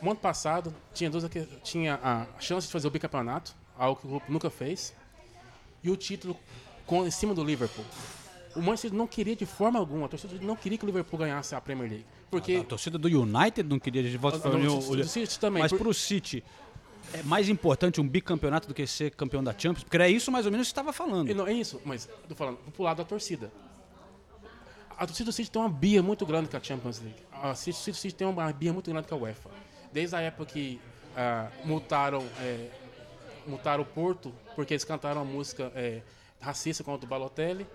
no 0.00 0.10
ano 0.10 0.20
passado 0.20 0.74
tinha, 0.92 1.10
duas, 1.10 1.24
tinha 1.62 1.98
a 2.02 2.26
chance 2.38 2.66
de 2.66 2.72
fazer 2.72 2.86
o 2.86 2.90
bicampeonato, 2.90 3.54
algo 3.78 4.00
que 4.00 4.06
o 4.06 4.10
grupo 4.10 4.30
nunca 4.30 4.50
fez, 4.50 4.94
e 5.82 5.90
o 5.90 5.96
título 5.96 6.36
com, 6.86 7.06
em 7.06 7.10
cima 7.10 7.34
do 7.34 7.42
Liverpool. 7.44 7.84
O 8.54 8.62
Manchester 8.62 8.92
não 8.92 9.06
queria 9.06 9.34
de 9.34 9.46
forma 9.46 9.78
alguma, 9.78 10.06
a 10.06 10.08
torcida 10.08 10.34
não 10.40 10.54
queria 10.54 10.78
que 10.78 10.84
o 10.84 10.86
Liverpool 10.86 11.18
ganhasse 11.18 11.54
a 11.54 11.60
Premier 11.60 11.90
League. 11.90 12.06
Porque. 12.30 12.56
A 12.56 12.64
torcida 12.64 12.98
do 12.98 13.08
United 13.08 13.68
não 13.68 13.78
queria 13.78 14.02
de 14.02 14.16
volta 14.16 14.38
Ah, 14.38 14.40
para 14.40 14.56
o 14.58 15.04
City 15.04 15.38
também, 15.38 15.62
Mas 15.62 15.70
por- 15.72 15.78
para 15.78 15.88
o 15.88 15.94
City 15.94 16.42
é 17.12 17.22
mais 17.22 17.48
importante 17.48 18.00
um 18.00 18.08
bicampeonato 18.08 18.66
do 18.66 18.74
que 18.74 18.86
ser 18.86 19.10
campeão 19.12 19.42
da 19.44 19.52
Champions, 19.52 19.84
porque 19.84 19.96
era 19.96 20.08
isso 20.08 20.32
mais 20.32 20.46
ou 20.46 20.52
menos 20.52 20.66
que 20.66 20.70
você 20.70 20.80
estava 20.80 20.92
falando. 20.92 21.32
Não, 21.34 21.46
é 21.46 21.52
isso, 21.52 21.80
mas 21.84 22.08
tô 22.28 22.34
falando 22.34 22.56
pro 22.72 22.82
lado 22.82 22.98
da 22.98 23.04
torcida. 23.04 23.52
A 24.96 25.06
torcida 25.06 25.30
do 25.30 25.32
City 25.32 25.50
tem 25.50 25.60
uma 25.60 25.68
bia 25.68 26.02
muito 26.02 26.24
grande 26.24 26.48
com 26.48 26.56
a 26.56 26.62
Champions 26.62 27.00
League. 27.00 27.18
A 27.32 27.54
City, 27.54 27.76
City, 27.76 27.98
City 27.98 28.14
tem 28.14 28.26
uma 28.26 28.52
bia 28.52 28.72
muito 28.72 28.90
grande 28.90 29.08
com 29.08 29.14
a 29.14 29.18
UEFA. 29.18 29.50
Desde 29.92 30.14
a 30.16 30.20
época 30.20 30.52
que 30.52 30.80
ah, 31.16 31.48
multaram, 31.64 32.24
é, 32.40 32.68
multaram 33.46 33.82
o 33.82 33.86
Porto, 33.86 34.32
porque 34.54 34.72
eles 34.72 34.84
cantaram 34.84 35.20
a 35.20 35.24
música 35.24 35.70
é, 35.74 36.00
racista 36.40 36.84
contra 36.84 37.04
o 37.06 37.08
Balotelli. 37.08 37.66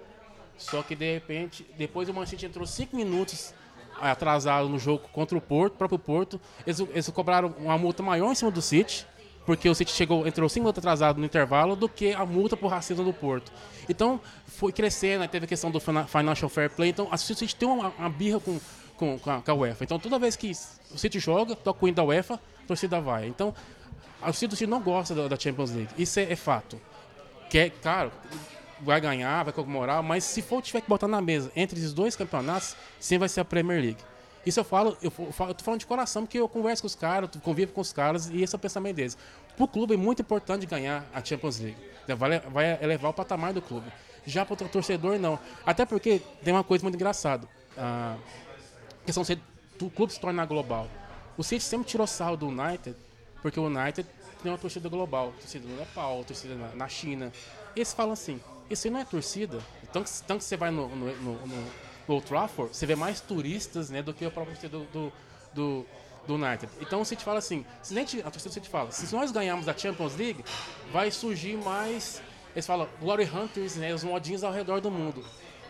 Só 0.57 0.81
que 0.81 0.95
de 0.95 1.13
repente, 1.13 1.65
depois 1.77 2.09
o 2.09 2.13
Manchester 2.13 2.39
City 2.39 2.45
entrou 2.47 2.65
cinco 2.67 2.95
minutos 2.95 3.53
atrasado 4.01 4.67
no 4.69 4.79
jogo 4.79 5.07
contra 5.11 5.37
o 5.37 5.41
Porto, 5.41 5.73
próprio 5.77 5.99
Porto. 5.99 6.39
Eles, 6.65 6.79
eles 6.79 7.09
cobraram 7.09 7.53
uma 7.59 7.77
multa 7.77 8.01
maior 8.03 8.31
em 8.31 8.35
cima 8.35 8.51
do 8.51 8.61
City, 8.61 9.05
porque 9.45 9.67
o 9.67 9.73
City 9.75 9.91
chegou, 9.91 10.27
entrou 10.27 10.47
cinco 10.47 10.63
minutos 10.65 10.79
atrasado 10.79 11.17
no 11.19 11.25
intervalo, 11.25 11.75
do 11.75 11.89
que 11.89 12.13
a 12.13 12.25
multa 12.25 12.55
por 12.55 12.67
racismo 12.67 13.03
do 13.03 13.13
Porto. 13.13 13.51
Então, 13.87 14.19
foi 14.45 14.71
crescendo, 14.71 15.27
teve 15.27 15.45
a 15.45 15.47
questão 15.47 15.71
do 15.71 15.79
fina- 15.79 16.05
Financial 16.05 16.47
Fair 16.49 16.69
Play. 16.69 16.89
Então, 16.89 17.07
a 17.11 17.17
City 17.17 17.55
tem 17.55 17.67
uma, 17.67 17.89
uma 17.97 18.09
birra 18.09 18.39
com, 18.39 18.59
com, 18.95 19.17
com, 19.17 19.31
a, 19.31 19.41
com 19.41 19.51
a 19.51 19.53
UEFA. 19.53 19.83
Então, 19.83 19.97
toda 19.99 20.19
vez 20.19 20.35
que 20.35 20.51
o 20.93 20.97
City 20.97 21.19
joga, 21.19 21.55
toca 21.55 21.83
o 21.83 21.87
hino 21.87 21.95
da 21.95 22.03
UEFA, 22.03 22.35
a 22.35 22.67
torcida 22.67 23.01
vai. 23.01 23.27
Então, 23.27 23.53
a 24.21 24.31
City 24.33 24.67
não 24.67 24.81
gosta 24.81 25.15
da, 25.15 25.27
da 25.29 25.39
Champions 25.39 25.71
League. 25.71 25.89
Isso 25.97 26.19
é, 26.19 26.31
é 26.31 26.35
fato. 26.35 26.79
Que 27.49 27.57
é, 27.57 27.69
claro, 27.71 28.11
vai 28.81 28.99
ganhar, 28.99 29.43
vai 29.43 29.53
comemorar, 29.53 30.01
mas 30.01 30.23
se 30.23 30.41
for 30.41 30.61
tiver 30.61 30.81
que 30.81 30.89
botar 30.89 31.07
na 31.07 31.21
mesa 31.21 31.51
entre 31.55 31.79
esses 31.79 31.93
dois 31.93 32.15
campeonatos, 32.15 32.75
sim 32.99 33.17
vai 33.17 33.29
ser 33.29 33.41
a 33.41 33.45
Premier 33.45 33.81
League. 33.81 34.03
Isso 34.45 34.59
eu 34.59 34.63
falo, 34.63 34.97
eu, 35.01 35.11
falo, 35.11 35.51
eu 35.51 35.53
tô 35.53 35.63
falando 35.63 35.79
de 35.79 35.85
coração, 35.85 36.23
porque 36.23 36.39
eu 36.39 36.47
converso 36.47 36.83
com 36.83 36.87
os 36.87 36.95
caras, 36.95 37.29
convivo 37.43 37.71
com 37.73 37.81
os 37.81 37.91
caras 37.91 38.29
e 38.29 38.41
esse 38.41 38.55
é 38.55 38.57
o 38.57 38.59
pensamento 38.59 38.95
deles. 38.95 39.17
Pro 39.57 39.67
clube 39.67 39.93
é 39.93 39.97
muito 39.97 40.21
importante 40.21 40.65
ganhar 40.65 41.05
a 41.13 41.23
Champions 41.23 41.59
League. 41.59 41.77
Vai, 42.07 42.39
vai 42.39 42.79
elevar 42.81 43.11
o 43.11 43.13
patamar 43.13 43.53
do 43.53 43.61
clube. 43.61 43.91
Já 44.25 44.45
pro 44.45 44.55
torcedor, 44.55 45.19
não. 45.19 45.37
Até 45.65 45.85
porque 45.85 46.21
tem 46.43 46.53
uma 46.53 46.63
coisa 46.63 46.83
muito 46.83 46.95
engraçada. 46.95 47.47
A 47.77 48.15
questão 49.05 49.23
de 49.23 49.39
o 49.81 49.89
clube 49.89 50.13
se 50.13 50.19
tornar 50.19 50.45
global. 50.45 50.87
O 51.37 51.43
City 51.43 51.63
sempre 51.63 51.87
tirou 51.87 52.05
sarro 52.05 52.35
do 52.35 52.47
United, 52.47 52.95
porque 53.41 53.59
o 53.59 53.65
United 53.65 54.07
tem 54.41 54.51
uma 54.51 54.57
torcida 54.57 54.89
global. 54.89 55.33
Torcida 55.39 55.67
no 55.67 55.75
Nepal, 55.77 56.23
torcida 56.23 56.55
na, 56.55 56.67
na 56.75 56.87
China. 56.87 57.31
Eles 57.75 57.93
falam 57.93 58.13
assim, 58.13 58.41
isso 58.69 58.87
aí 58.87 58.91
não 58.91 58.99
é 58.99 59.05
torcida. 59.05 59.59
Então, 59.83 60.03
tanto 60.27 60.39
que 60.39 60.45
você 60.45 60.57
vai 60.57 60.71
no, 60.71 60.87
no, 60.89 61.15
no, 61.17 61.47
no 61.47 61.71
Old 62.07 62.25
Trafford, 62.25 62.75
você 62.75 62.85
vê 62.85 62.95
mais 62.95 63.21
turistas 63.21 63.89
né, 63.89 64.01
do 64.01 64.13
que 64.13 64.25
a 64.25 64.31
própria 64.31 64.55
torcida 64.55 64.77
do, 64.77 65.13
do, 65.53 65.85
do, 66.27 66.35
United. 66.35 66.71
Então 66.79 67.01
o 67.01 67.05
City 67.05 67.23
fala 67.23 67.39
assim, 67.39 67.65
se 67.81 67.93
gente, 67.93 68.19
a 68.19 68.29
torcida 68.29 68.49
do 68.49 68.53
City 68.53 68.69
fala, 68.69 68.91
se 68.91 69.13
nós 69.15 69.31
ganharmos 69.31 69.67
a 69.67 69.75
Champions 69.75 70.15
League, 70.15 70.43
vai 70.91 71.09
surgir 71.09 71.57
mais, 71.57 72.21
eles 72.55 72.67
falam, 72.67 72.87
Glory 72.99 73.25
Hunters, 73.25 73.75
né, 73.75 73.93
os 73.93 74.03
modinhos 74.03 74.43
ao 74.43 74.51
redor 74.51 74.79
do 74.79 74.91
mundo. 74.91 75.23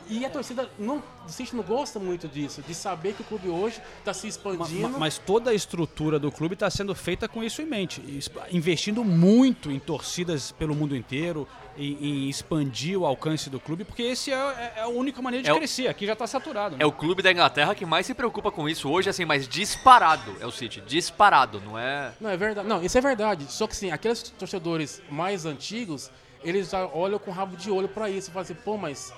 E 0.08 0.26
a 0.26 0.30
torcida 0.30 0.70
não, 0.80 1.04
o 1.28 1.30
City 1.30 1.56
não 1.56 1.64
gosta 1.64 2.00
muito 2.00 2.28
disso, 2.28 2.64
de 2.68 2.74
saber 2.74 3.14
que 3.14 3.22
o 3.22 3.26
clube 3.26 3.48
hoje 3.50 3.80
está 4.00 4.14
se 4.14 4.28
expandindo. 4.28 4.90
ma- 4.90 4.98
Mas 5.00 5.18
toda 5.20 5.52
a 5.52 5.54
estrutura 5.54 6.18
do 6.18 6.32
clube 6.32 6.54
está 6.56 6.70
sendo 6.70 6.96
feita 6.96 7.28
com 7.28 7.44
isso 7.44 7.62
em 7.62 7.66
mente, 7.66 8.02
es- 8.18 8.30
investindo 8.52 9.04
muito 9.04 9.72
em 9.72 9.78
torcidas 9.80 10.52
pelo 10.52 10.74
mundo 10.74 10.96
inteiro, 10.96 11.48
em, 11.78 12.26
em 12.26 12.30
expandir 12.30 13.00
o 13.00 13.06
alcance 13.06 13.50
do 13.52 13.60
clube, 13.60 13.84
porque 13.84 14.02
esse 14.02 14.32
é, 14.32 14.36
é- 14.36 14.74
é 14.78 14.82
a 14.82 14.88
única 14.88 15.22
maneira 15.22 15.44
de 15.44 15.50
É 15.50 15.54
o- 15.54 15.58
crescer. 15.58 15.88
Aqui 15.88 16.06
já 16.08 16.14
está 16.14 16.26
saturado. 16.26 16.76
né? 16.76 16.84
É 16.84 16.86
o 16.88 16.92
clube 16.92 17.22
da 17.22 17.32
Inglaterra 17.32 17.76
que 17.76 17.86
mais 17.86 18.06
se 18.08 18.14
preocupa 18.16 18.52
com 18.52 18.68
isso 18.68 18.90
hoje, 18.90 19.10
assim, 19.10 19.26
mas 19.26 19.48
disparado 19.48 20.36
é 20.40 20.46
o 20.48 20.52
City. 20.52 20.82
Disparado, 20.82 21.62
não 21.62 21.78
é. 21.78 22.12
Não, 22.20 22.30
é 22.32 22.36
verdade. 22.38 22.68
Não, 22.68 22.84
isso 22.84 22.98
é 22.98 23.02
verdade. 23.02 23.46
Só 23.52 23.68
que 23.68 23.76
sim, 23.76 23.92
aqueles 23.92 24.24
torcedores 24.24 25.02
mais 25.10 25.46
antigos, 25.46 26.10
eles 26.44 26.72
já 26.72 26.86
olham 26.88 27.20
com 27.20 27.30
rabo 27.32 27.56
de 27.56 27.70
olho 27.70 27.88
pra 27.88 28.10
isso. 28.10 28.32
Falam 28.32 28.42
assim, 28.42 28.56
pô, 28.56 28.76
mas 28.76 29.14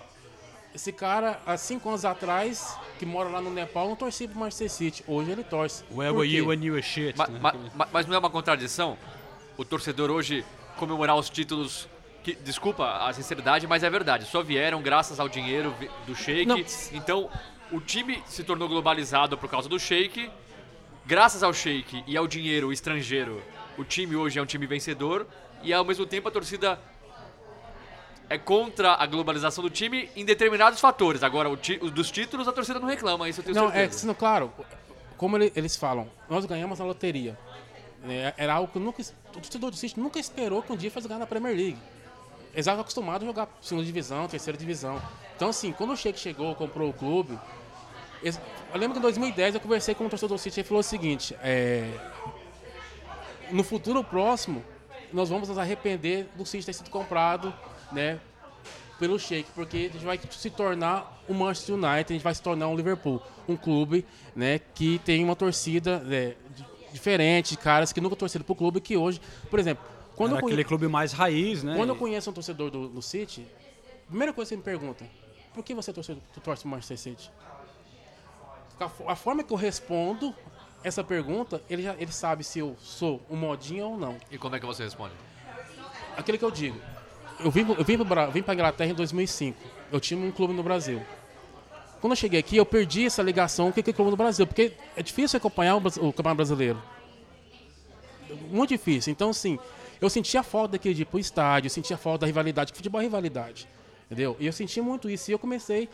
esse 0.74 0.92
cara, 0.92 1.40
há 1.46 1.58
cinco 1.58 1.90
anos 1.90 2.06
atrás, 2.06 2.78
que 2.98 3.06
mora 3.06 3.30
lá 3.30 3.42
no 3.42 3.50
Nepal, 3.52 3.90
não 3.90 3.96
torcia 3.96 4.28
pro 4.28 4.40
Manchester 4.40 4.70
City. 4.70 5.04
Hoje 5.08 5.32
ele 5.32 5.44
torce. 5.44 5.84
Where 5.92 6.12
were 6.12 6.28
you 6.30 6.48
when 6.48 6.64
you 6.64 6.74
were 6.74 6.84
shit? 6.84 7.18
Ma- 7.18 7.28
né? 7.28 7.40
ma- 7.42 7.54
ma- 7.76 7.88
mas 7.92 8.06
não 8.06 8.16
é 8.16 8.18
uma 8.20 8.30
contradição 8.30 8.98
o 9.58 9.66
torcedor 9.66 10.10
hoje 10.10 10.46
comemorar 10.78 11.16
os 11.16 11.30
títulos. 11.30 11.88
Que, 12.24 12.36
desculpa 12.36 12.86
a 13.08 13.12
sinceridade, 13.14 13.66
mas 13.66 13.84
é 13.84 13.90
verdade. 13.90 14.26
Só 14.26 14.44
vieram 14.44 14.80
graças 14.82 15.20
ao 15.20 15.28
dinheiro 15.28 15.74
do 16.06 16.16
Sheik. 16.16 16.46
Não. 16.46 16.64
Então, 16.94 17.30
o 17.72 17.80
time 17.82 18.22
se 18.28 18.44
tornou 18.44 18.68
globalizado 18.70 19.36
por 19.38 19.50
causa 19.50 19.68
do 19.68 19.80
Sheik. 19.80 20.30
Graças 21.06 21.42
ao 21.42 21.52
Sheik 21.52 22.04
e 22.06 22.16
ao 22.16 22.28
dinheiro 22.28 22.72
estrangeiro, 22.72 23.42
o 23.76 23.84
time 23.84 24.16
hoje 24.16 24.38
é 24.38 24.42
um 24.42 24.46
time 24.46 24.68
vencedor. 24.68 25.26
E 25.64 25.74
ao 25.74 25.84
mesmo 25.84 26.06
tempo 26.06 26.28
a 26.28 26.32
torcida 26.32 26.80
é 28.32 28.38
contra 28.38 28.94
a 28.94 29.06
globalização 29.06 29.62
do 29.62 29.70
time 29.70 30.10
em 30.16 30.24
determinados 30.24 30.80
fatores. 30.80 31.22
Agora, 31.22 31.50
o 31.50 31.58
ti- 31.58 31.78
os 31.82 31.92
dos 31.92 32.10
títulos, 32.10 32.48
a 32.48 32.52
torcida 32.54 32.80
não 32.80 32.88
reclama, 32.88 33.28
isso 33.28 33.42
eu 33.42 33.44
tenho 33.44 33.56
Não, 33.56 33.68
é, 33.70 33.74
certeza. 33.74 34.00
senão, 34.00 34.14
claro, 34.14 34.52
como 35.18 35.36
ele- 35.38 35.52
eles 35.56 35.76
falam, 35.76 36.10
nós 36.30 36.46
ganhamos 36.46 36.80
na 36.80 36.86
loteria. 36.86 37.38
É, 38.08 38.34
era 38.38 38.54
algo 38.54 38.72
que 38.72 38.80
nunca, 38.80 39.02
o 39.02 39.32
torcedor 39.34 39.70
do 39.70 39.76
City 39.76 40.00
nunca 40.00 40.18
esperou 40.18 40.64
que 40.64 40.72
um 40.72 40.78
dia 40.78 40.90
fosse 40.90 41.08
ganhar 41.10 41.20
na 41.20 41.28
Premier 41.28 41.54
League. 41.56 41.78
Eles 42.54 42.60
estavam 42.66 42.82
acostumados 42.82 43.24
a 43.24 43.26
jogar 43.28 43.48
segunda 43.62 43.86
divisão, 43.86 44.28
terceira 44.30 44.58
divisão. 44.58 45.02
Então, 45.36 45.50
assim, 45.50 45.72
quando 45.74 45.92
o 45.92 45.98
Sheik 45.98 46.18
chegou, 46.20 46.56
comprou 46.56 46.90
o 46.90 46.94
clube, 46.94 47.38
eu 48.24 48.34
lembro 48.76 48.94
que 48.94 49.00
em 49.00 49.02
2010 49.02 49.56
eu 49.56 49.62
conversei 49.62 49.94
com 49.94 50.06
um 50.06 50.10
torcedor 50.10 50.38
do 50.38 50.42
City 50.42 50.62
e 50.62 50.64
falou 50.64 50.80
o 50.80 50.84
seguinte: 50.84 51.36
é, 51.42 51.90
no 53.52 53.64
futuro 53.64 54.04
próximo, 54.04 54.64
nós 55.12 55.30
vamos 55.30 55.50
nos 55.50 55.58
arrepender 55.58 56.28
do 56.36 56.46
City 56.46 56.66
ter 56.66 56.74
sido 56.74 56.90
comprado, 56.90 57.54
né, 57.92 58.20
pelo 59.00 59.18
Sheik, 59.20 59.50
porque 59.56 59.78
a 59.90 59.94
gente 59.94 60.06
vai 60.06 60.20
se 60.30 60.50
tornar 60.50 61.22
o 61.28 61.34
Manchester 61.34 61.76
United, 61.76 62.06
a 62.10 62.14
gente 62.14 62.24
vai 62.24 62.36
se 62.36 62.42
tornar 62.42 62.68
um 62.68 62.76
Liverpool, 62.76 63.22
um 63.48 63.56
clube, 63.58 64.06
né, 64.36 64.60
que 64.76 65.00
tem 65.00 65.24
uma 65.24 65.36
torcida 65.36 66.00
né, 66.00 66.36
di- 66.56 66.66
diferente, 66.94 67.58
caras 67.58 67.92
que 67.92 68.00
nunca 68.02 68.16
torceram 68.16 68.46
pro 68.46 68.54
clube, 68.56 68.80
que 68.80 68.96
hoje, 68.98 69.20
por 69.50 69.60
exemplo, 69.60 69.84
quando, 70.16 70.34
Era 70.36 70.42
eu, 70.42 70.48
aquele 70.48 70.64
clube 70.64 70.88
mais 70.88 71.14
raiz, 71.14 71.64
né? 71.64 71.76
quando 71.76 71.90
eu 71.90 71.96
conheço 71.96 72.30
um 72.30 72.34
torcedor 72.34 72.70
do, 72.70 72.88
do 72.90 73.02
City, 73.02 73.48
a 74.06 74.08
primeira 74.10 74.32
coisa 74.34 74.50
que 74.50 74.54
ele 74.56 74.60
me 74.60 74.66
pergunta, 74.66 75.06
por 75.54 75.64
que 75.64 75.74
você 75.74 75.92
torce, 75.92 76.16
tu 76.34 76.40
torce 76.40 76.62
pro 76.62 76.70
Manchester 76.72 76.98
City? 76.98 77.32
A, 78.80 79.12
a 79.12 79.16
forma 79.16 79.44
que 79.44 79.52
eu 79.52 79.58
respondo 79.58 80.36
essa 80.84 81.04
pergunta, 81.04 81.62
ele, 81.70 81.84
já, 81.84 81.96
ele 81.98 82.12
sabe 82.12 82.44
se 82.44 82.60
eu 82.60 82.76
sou 82.80 83.22
um 83.30 83.36
modinho 83.36 83.86
ou 83.88 83.98
não. 83.98 84.18
E 84.30 84.38
como 84.38 84.56
é 84.56 84.60
que 84.60 84.66
você 84.66 84.84
responde? 84.84 85.14
Aquilo 86.18 86.38
que 86.38 86.46
eu 86.46 86.52
digo. 86.52 86.80
Eu 87.40 87.52
vim, 87.52 87.66
eu 87.78 87.84
vim, 87.84 87.98
para 88.06 88.28
vim 88.28 88.42
pra 88.42 88.54
Inglaterra 88.54 88.92
em 88.92 88.96
2005. 88.96 89.58
Eu 89.92 90.00
tinha 90.00 90.20
um 90.20 90.32
clube 90.32 90.54
no 90.54 90.64
Brasil. 90.64 91.02
Quando 92.00 92.14
eu 92.14 92.18
cheguei 92.18 92.40
aqui, 92.40 92.58
eu 92.58 92.66
perdi 92.66 93.06
essa 93.06 93.22
ligação 93.22 93.72
com 93.72 93.80
aquele 93.80 93.96
clube 93.96 94.12
no 94.12 94.18
Brasil, 94.18 94.48
porque 94.48 94.74
é 94.96 95.04
difícil 95.04 95.38
acompanhar 95.38 95.76
o, 95.76 95.78
o 95.78 95.82
Campeonato 96.12 96.36
Brasileiro. 96.36 96.82
Muito 98.50 98.70
difícil. 98.70 99.12
Então, 99.12 99.30
assim, 99.30 99.60
eu 100.00 100.10
sentia 100.10 100.42
falta 100.42 100.74
daquele 100.74 100.96
de 100.96 101.04
ir 101.04 101.20
estádio, 101.20 101.68
eu 101.68 101.72
sentia 101.72 101.98
falta 101.98 102.22
da 102.22 102.28
rivalidade, 102.28 102.72
que 102.72 102.78
futebol 102.78 103.00
é 103.00 103.04
rivalidade. 103.04 103.68
Entendeu? 104.06 104.36
E 104.40 104.48
eu 104.48 104.52
senti 104.52 104.82
muito 104.82 105.10
isso. 105.10 105.30
E 105.30 105.34
eu 105.34 105.40
comecei 105.40 105.88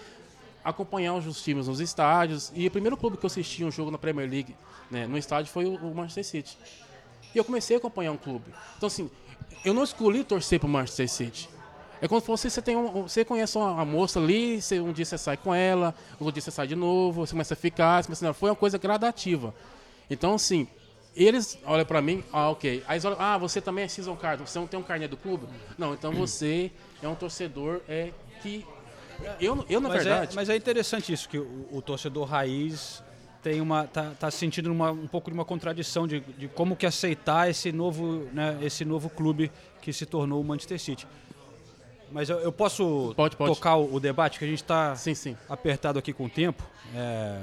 a 0.64 0.70
acompanhar 0.70 1.14
os 1.14 1.44
times 1.44 1.68
nos 1.68 1.82
estádios. 1.82 2.52
E 2.56 2.66
o 2.66 2.72
primeiro 2.72 2.96
clube 2.96 3.18
que 3.18 3.26
eu 3.26 3.28
assisti 3.28 3.66
um 3.66 3.72
jogo 3.72 3.92
na 3.92 3.98
Premier 3.98 4.30
League, 4.30 4.56
né, 4.90 5.06
no 5.06 5.18
estádio, 5.18 5.52
foi 5.52 5.66
o, 5.66 5.76
o 5.76 5.94
Manchester 5.94 6.24
City. 6.24 6.58
E 7.36 7.38
eu 7.38 7.44
comecei 7.44 7.76
a 7.76 7.80
acompanhar 7.80 8.12
um 8.14 8.18
clube. 8.18 8.46
Então, 8.78 8.88
assim, 8.88 9.12
eu 9.64 9.74
não 9.74 9.84
escolhi 9.84 10.24
torcer 10.24 10.60
pro 10.60 10.68
Manchester 10.70 11.10
City. 11.10 11.50
É 12.02 12.08
como 12.08 12.22
se 12.22 12.28
fosse, 12.28 12.50
você, 12.50 12.62
tem 12.62 12.76
um, 12.76 13.04
você 13.04 13.26
conhece 13.26 13.58
uma, 13.58 13.84
moça 13.84 14.20
ali, 14.20 14.62
você- 14.62 14.80
um 14.80 14.92
dia 14.92 15.04
você 15.04 15.18
sai 15.18 15.36
com 15.36 15.54
ela, 15.54 15.96
outro 16.20 16.34
dia 16.34 16.42
você 16.42 16.52
sai 16.52 16.68
de 16.68 16.76
novo, 16.76 17.26
você 17.26 17.32
começa 17.32 17.54
a 17.54 17.58
ficar, 17.58 18.04
você 18.04 18.08
começa 18.08 18.34
foi 18.34 18.50
uma 18.50 18.56
coisa 18.56 18.78
gradativa. 18.78 19.54
Então, 20.10 20.36
assim, 20.36 20.68
eles 21.16 21.58
olham 21.66 21.86
pra 21.86 22.02
mim, 22.02 22.24
ah, 22.32 22.50
ok. 22.52 22.84
Aí 22.88 22.96
eles 22.96 23.06
olham, 23.06 23.18
ah, 23.20 23.38
você 23.38 23.60
também 23.60 23.86
é 23.86 23.88
season 23.88 24.16
card, 24.16 24.48
você 24.48 24.60
não 24.60 24.68
tem 24.68 24.80
um 24.80 24.84
carnê 24.84 25.08
do 25.08 25.18
clube? 25.18 25.48
Não, 25.78 25.94
então 25.94 26.12
você 26.14 26.72
é 27.02 27.08
um 27.08 27.16
torcedor 27.16 27.82
é, 27.90 28.12
que... 28.42 28.66
Eu, 29.42 29.66
eu 29.68 29.82
na 29.82 29.90
mas, 29.90 30.04
verdade... 30.04 30.32
é, 30.34 30.36
mas 30.36 30.48
é 30.50 30.56
interessante 30.56 31.12
isso, 31.12 31.28
que 31.28 31.40
o, 31.40 31.68
o 31.72 31.82
torcedor 31.82 32.26
raiz 32.26 33.02
tem 33.44 33.62
uma 33.62 33.86
tá, 33.86 34.12
tá 34.20 34.32
sentindo 34.32 34.72
uma, 34.72 34.92
um 34.92 35.08
pouco 35.08 35.30
de 35.30 35.34
uma 35.34 35.46
contradição 35.46 36.08
de, 36.08 36.20
de 36.20 36.48
como 36.48 36.76
que 36.76 36.86
aceitar 36.86 37.50
esse 37.50 37.72
novo, 37.72 38.28
né, 38.34 38.58
esse 38.62 38.84
novo 38.84 39.10
clube 39.10 39.52
que 39.82 39.94
se 39.94 40.06
tornou 40.06 40.42
o 40.42 40.44
Manchester 40.44 40.80
City. 40.80 41.08
Mas 42.12 42.30
eu, 42.30 42.40
eu 42.40 42.52
posso 42.52 43.14
Pode, 43.16 43.36
pode. 43.36 43.54
tocar 43.54 43.76
o, 43.76 43.96
o 43.96 44.00
debate, 44.00 44.40
que 44.40 44.46
a 44.46 44.48
gente 44.48 44.62
está 44.62 44.96
apertado 45.50 46.00
aqui 46.00 46.14
com 46.14 46.26
o 46.26 46.30
tempo. 46.30 46.64
É, 46.96 47.42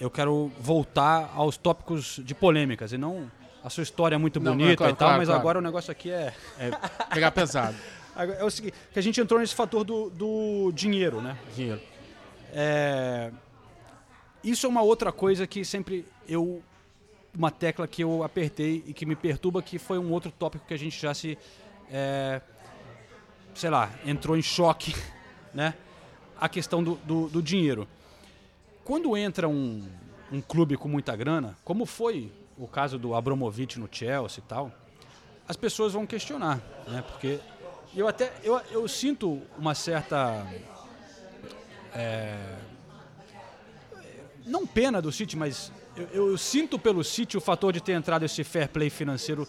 eu 0.00 0.10
quero 0.10 0.50
voltar 0.58 1.32
aos 1.34 1.56
tópicos 1.56 2.20
de 2.24 2.34
polêmicas 2.34 2.92
e 2.92 2.98
não 2.98 3.30
a 3.62 3.70
sua 3.70 3.82
história 3.82 4.16
é 4.16 4.18
muito 4.18 4.40
Não, 4.40 4.52
bonita 4.52 4.72
é, 4.72 4.76
claro, 4.76 4.92
e 4.92 4.96
tal, 4.96 5.08
claro, 5.08 5.18
mas 5.20 5.28
claro. 5.28 5.40
agora 5.40 5.58
o 5.58 5.62
negócio 5.62 5.92
aqui 5.92 6.10
é 6.10 6.34
É 6.58 6.70
pegar 7.12 7.30
pesado. 7.30 7.76
É 8.14 8.44
o 8.44 8.50
seguinte, 8.50 8.74
que 8.92 8.98
a 8.98 9.02
gente 9.02 9.18
entrou 9.22 9.40
nesse 9.40 9.54
fator 9.54 9.82
do, 9.84 10.10
do 10.10 10.70
dinheiro, 10.74 11.22
né? 11.22 11.34
Dinheiro. 11.56 11.80
É, 12.52 13.30
isso 14.44 14.66
é 14.66 14.68
uma 14.68 14.82
outra 14.82 15.12
coisa 15.12 15.46
que 15.46 15.64
sempre 15.64 16.04
eu 16.28 16.62
uma 17.34 17.50
tecla 17.50 17.88
que 17.88 18.02
eu 18.02 18.22
apertei 18.22 18.84
e 18.86 18.92
que 18.92 19.06
me 19.06 19.16
perturba 19.16 19.62
que 19.62 19.78
foi 19.78 19.98
um 19.98 20.12
outro 20.12 20.30
tópico 20.30 20.66
que 20.66 20.74
a 20.74 20.78
gente 20.78 21.00
já 21.00 21.14
se 21.14 21.38
é, 21.90 22.42
sei 23.54 23.70
lá 23.70 23.90
entrou 24.04 24.36
em 24.36 24.42
choque 24.42 24.94
né? 25.54 25.74
A 26.38 26.48
questão 26.48 26.82
do, 26.82 26.96
do, 26.96 27.28
do 27.28 27.42
dinheiro. 27.42 27.86
Quando 28.84 29.16
entra 29.16 29.48
um, 29.48 29.86
um 30.30 30.40
clube 30.40 30.76
com 30.76 30.88
muita 30.88 31.14
grana 31.16 31.56
como 31.64 31.86
foi 31.86 32.30
o 32.58 32.66
caso 32.66 32.98
do 32.98 33.14
Abramovich 33.14 33.78
no 33.78 33.88
Chelsea 33.90 34.42
e 34.44 34.48
tal 34.48 34.70
as 35.48 35.56
pessoas 35.56 35.92
vão 35.94 36.06
questionar 36.06 36.60
né? 36.86 37.02
Porque 37.02 37.38
eu 37.94 38.08
até 38.08 38.32
eu, 38.42 38.60
eu 38.70 38.86
sinto 38.88 39.40
uma 39.56 39.74
certa 39.74 40.46
não 44.46 44.66
pena 44.66 45.00
do 45.00 45.12
City, 45.12 45.36
mas 45.36 45.72
eu, 45.96 46.28
eu 46.30 46.38
sinto 46.38 46.78
pelo 46.78 47.04
City 47.04 47.36
o 47.36 47.40
fator 47.40 47.72
de 47.72 47.80
ter 47.80 47.92
entrado 47.92 48.24
esse 48.24 48.42
fair 48.44 48.68
play 48.68 48.90
financeiro 48.90 49.46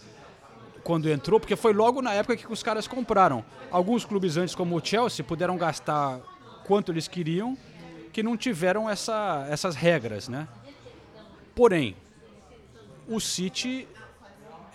quando 0.84 1.10
entrou, 1.10 1.40
porque 1.40 1.56
foi 1.56 1.74
logo 1.74 2.02
na 2.02 2.14
época 2.14 2.36
que 2.36 2.52
os 2.52 2.62
caras 2.62 2.88
compraram. 2.88 3.44
Alguns 3.72 4.04
clubes 4.06 4.38
antes, 4.38 4.54
como 4.54 4.76
o 4.76 4.86
Chelsea, 4.86 5.24
puderam 5.24 5.58
gastar 5.58 6.20
quanto 6.66 6.92
eles 6.92 7.08
queriam, 7.08 7.58
que 8.12 8.22
não 8.22 8.38
tiveram 8.38 8.90
essa, 8.90 9.48
essas 9.50 9.76
regras, 9.76 10.28
né? 10.28 10.48
Porém, 11.56 11.96
o 13.08 13.20
City 13.20 13.88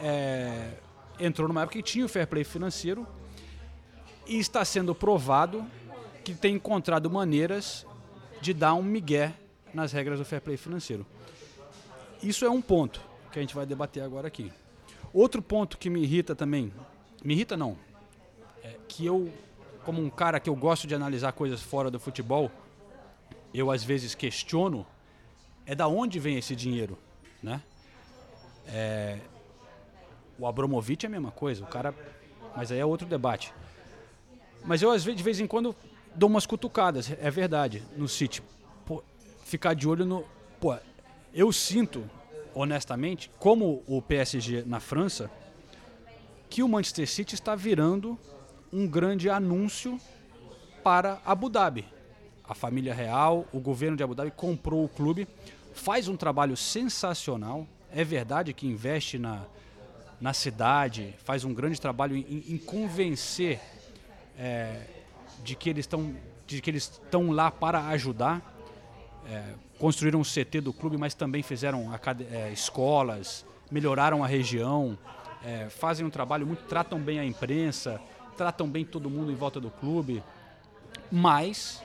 é, 0.01 0.73
entrou 1.21 1.49
numa 1.49 1.63
época 1.63 1.79
que 1.79 1.83
tinha 1.83 2.05
o 2.05 2.09
fair 2.09 2.27
play 2.27 2.45
financeiro 2.45 3.07
e 4.27 4.39
está 4.39 4.65
sendo 4.65 4.95
provado 4.95 5.65
que 6.25 6.35
tem 6.35 6.57
encontrado 6.57 7.11
maneiras 7.11 7.87
de 8.41 8.53
dar 8.53 8.75
um 8.75 8.83
migué 8.83 9.35
nas 9.79 9.93
regras 9.93 10.19
do 10.19 10.25
fair 10.25 10.43
play 10.43 10.57
financeiro. 10.57 11.07
Isso 12.23 12.45
é 12.45 12.51
um 12.51 12.61
ponto 12.61 13.01
que 13.33 13.39
a 13.39 13.43
gente 13.43 13.55
vai 13.55 13.65
debater 13.65 14.03
agora 14.03 14.29
aqui. 14.29 14.53
Outro 15.13 15.41
ponto 15.41 15.79
que 15.79 15.89
me 15.89 16.03
irrita 16.03 16.35
também, 16.35 16.73
me 17.25 17.35
irrita 17.35 17.57
não, 17.57 17.77
é 18.63 18.77
que 18.89 19.07
eu, 19.07 19.33
como 19.85 20.03
um 20.03 20.11
cara 20.11 20.39
que 20.41 20.51
eu 20.51 20.57
gosto 20.57 20.87
de 20.87 20.95
analisar 20.95 21.33
coisas 21.33 21.63
fora 21.63 21.91
do 21.91 21.99
futebol, 21.99 22.51
eu 23.55 23.71
às 23.71 23.83
vezes 23.83 24.15
questiono 24.15 24.85
é 25.65 25.75
da 25.75 25.87
onde 25.87 26.19
vem 26.19 26.37
esse 26.37 26.55
dinheiro, 26.55 26.99
né? 27.43 27.63
É, 28.67 29.19
o 30.39 30.47
Abramovich 30.47 31.07
é 31.07 31.09
a 31.09 31.11
mesma 31.11 31.31
coisa, 31.31 31.65
o 31.65 31.67
cara, 31.67 31.95
mas 32.55 32.71
aí 32.71 32.79
é 32.79 32.85
outro 32.85 33.07
debate. 33.07 33.53
Mas 34.65 34.83
eu 34.83 34.91
às 34.91 35.05
vezes 35.05 35.17
de 35.17 35.23
vez 35.23 35.41
em 35.41 35.47
quando 35.47 35.75
dou 36.15 36.29
umas 36.29 36.47
cutucadas, 36.47 37.11
é 37.11 37.31
verdade, 37.31 37.83
no 37.97 38.09
City. 38.09 38.43
Ficar 39.49 39.73
de 39.73 39.89
olho 39.89 40.05
no, 40.05 40.27
pô, 40.61 40.77
eu 41.33 41.51
sinto 41.51 42.05
honestamente, 42.55 43.31
como 43.39 43.83
o 43.87 44.03
PSG 44.03 44.63
na 44.67 44.79
França, 44.79 45.31
que 46.51 46.63
o 46.63 46.69
Manchester 46.69 47.09
City 47.09 47.35
está 47.35 47.55
virando 47.55 48.19
um 48.71 48.87
grande 48.87 49.31
anúncio 49.31 49.99
para 50.85 51.19
Abu 51.25 51.49
Dhabi. 51.49 51.87
a 52.45 52.53
família 52.53 52.93
real, 52.93 53.47
o 53.51 53.59
governo 53.59 53.97
de 53.97 54.03
Abu 54.03 54.15
Dhabi 54.15 54.31
comprou 54.33 54.85
o 54.85 54.89
clube, 54.89 55.27
faz 55.73 56.09
um 56.09 56.17
trabalho 56.17 56.59
sensacional. 56.59 57.67
É 57.91 58.05
verdade 58.05 58.53
que 58.53 58.67
investe 58.67 59.19
na, 59.19 59.47
na 60.21 60.35
cidade, 60.35 61.15
faz 61.25 61.43
um 61.43 61.55
grande 61.55 61.81
trabalho 61.81 62.15
em, 62.15 62.45
em 62.49 62.59
convencer 62.59 63.61
é, 64.39 64.83
de 65.43 65.57
que 65.57 65.71
eles 65.71 65.85
estão 65.85 66.15
de 66.47 66.61
que 66.61 66.71
eles 66.71 66.85
estão 66.85 67.31
lá 67.31 67.51
para 67.51 67.89
ajudar. 67.89 68.58
É, 69.31 69.55
construíram 69.79 70.21
o 70.21 70.25
CT 70.25 70.63
do 70.63 70.73
clube, 70.73 70.97
mas 70.97 71.15
também 71.15 71.43
fizeram 71.43 71.91
é, 72.31 72.51
escolas, 72.51 73.45
melhoraram 73.71 74.25
a 74.25 74.27
região, 74.27 74.97
é, 75.45 75.69
fazem 75.69 76.07
um 76.07 76.11
trabalho 76.11 76.47
muito, 76.47 76.65
tratam 76.65 76.99
bem 76.99 77.19
a 77.19 77.25
imprensa, 77.25 78.01
tratam 78.37 78.67
bem 78.69 78.85
todo 78.85 79.11
mundo 79.11 79.31
em 79.31 79.35
volta 79.35 79.61
do 79.61 79.71
clube. 79.71 80.23
Mas 81.13 81.83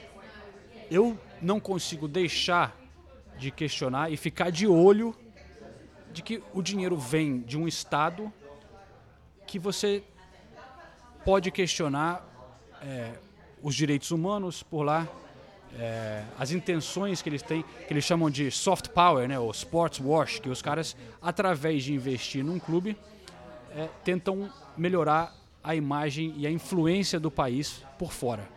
eu 0.90 1.20
não 1.42 1.60
consigo 1.60 2.08
deixar 2.08 2.76
de 3.38 3.52
questionar 3.52 4.12
e 4.12 4.16
ficar 4.16 4.50
de 4.50 4.66
olho 4.66 5.14
de 6.14 6.22
que 6.22 6.42
o 6.54 6.62
dinheiro 6.62 6.96
vem 6.96 7.42
de 7.42 7.58
um 7.58 7.68
estado 7.68 8.32
que 9.46 9.60
você 9.60 10.04
pode 11.26 11.52
questionar 11.52 12.26
é, 12.82 13.14
os 13.62 13.76
direitos 13.76 14.12
humanos 14.12 14.62
por 14.62 14.84
lá, 14.84 15.08
é, 15.80 16.24
as 16.38 16.52
intenções 16.52 17.22
que 17.22 17.30
eles 17.30 17.42
têm, 17.42 17.64
que 17.88 17.94
eles 17.94 18.04
chamam 18.04 18.30
de 18.30 18.50
soft 18.52 18.90
power, 18.90 19.28
né, 19.28 19.40
ou 19.40 19.50
sports 19.52 20.00
wash, 20.00 20.40
que 20.40 20.50
os 20.50 20.62
caras, 20.62 20.96
através 21.22 21.84
de 21.84 21.94
investir 21.94 22.44
num 22.44 22.60
clube, 22.60 22.96
é, 23.76 23.88
tentam 24.04 24.50
melhorar 24.78 25.36
a 25.64 25.76
imagem 25.76 26.34
e 26.38 26.46
a 26.46 26.52
influência 26.52 27.20
do 27.20 27.32
país 27.32 27.84
por 27.98 28.12
fora. 28.12 28.48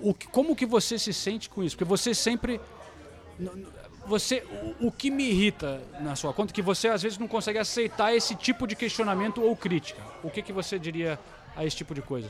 O 0.00 0.12
que- 0.12 0.26
como 0.28 0.54
que 0.54 0.66
você 0.66 0.98
se 0.98 1.12
sente 1.12 1.48
com 1.48 1.62
isso? 1.62 1.76
Porque 1.76 1.88
você 1.88 2.14
sempre 2.14 2.60
você 4.06 4.44
o, 4.80 4.88
o 4.88 4.92
que 4.92 5.10
me 5.10 5.24
irrita 5.30 5.80
na 6.00 6.14
sua 6.14 6.32
conta 6.32 6.52
é 6.52 6.54
que 6.54 6.60
você 6.62 6.88
às 6.88 7.02
vezes 7.02 7.16
não 7.18 7.26
consegue 7.26 7.58
aceitar 7.58 8.14
esse 8.14 8.34
tipo 8.34 8.66
de 8.66 8.76
questionamento 8.76 9.42
ou 9.42 9.56
crítica. 9.56 10.02
O 10.22 10.30
que 10.30 10.42
que 10.42 10.52
você 10.52 10.78
diria 10.78 11.18
a 11.56 11.64
esse 11.64 11.76
tipo 11.76 11.94
de 11.94 12.02
coisa? 12.02 12.28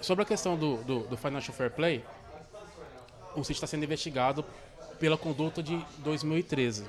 Sobre 0.00 0.22
a 0.22 0.26
questão 0.26 0.56
do, 0.56 0.78
do, 0.78 1.00
do 1.00 1.16
Financial 1.16 1.54
Fair 1.54 1.70
Play, 1.70 2.02
o 3.34 3.42
City 3.42 3.54
está 3.54 3.66
sendo 3.66 3.84
investigado 3.84 4.44
pela 4.98 5.16
conduta 5.16 5.62
de 5.62 5.84
2013. 5.98 6.84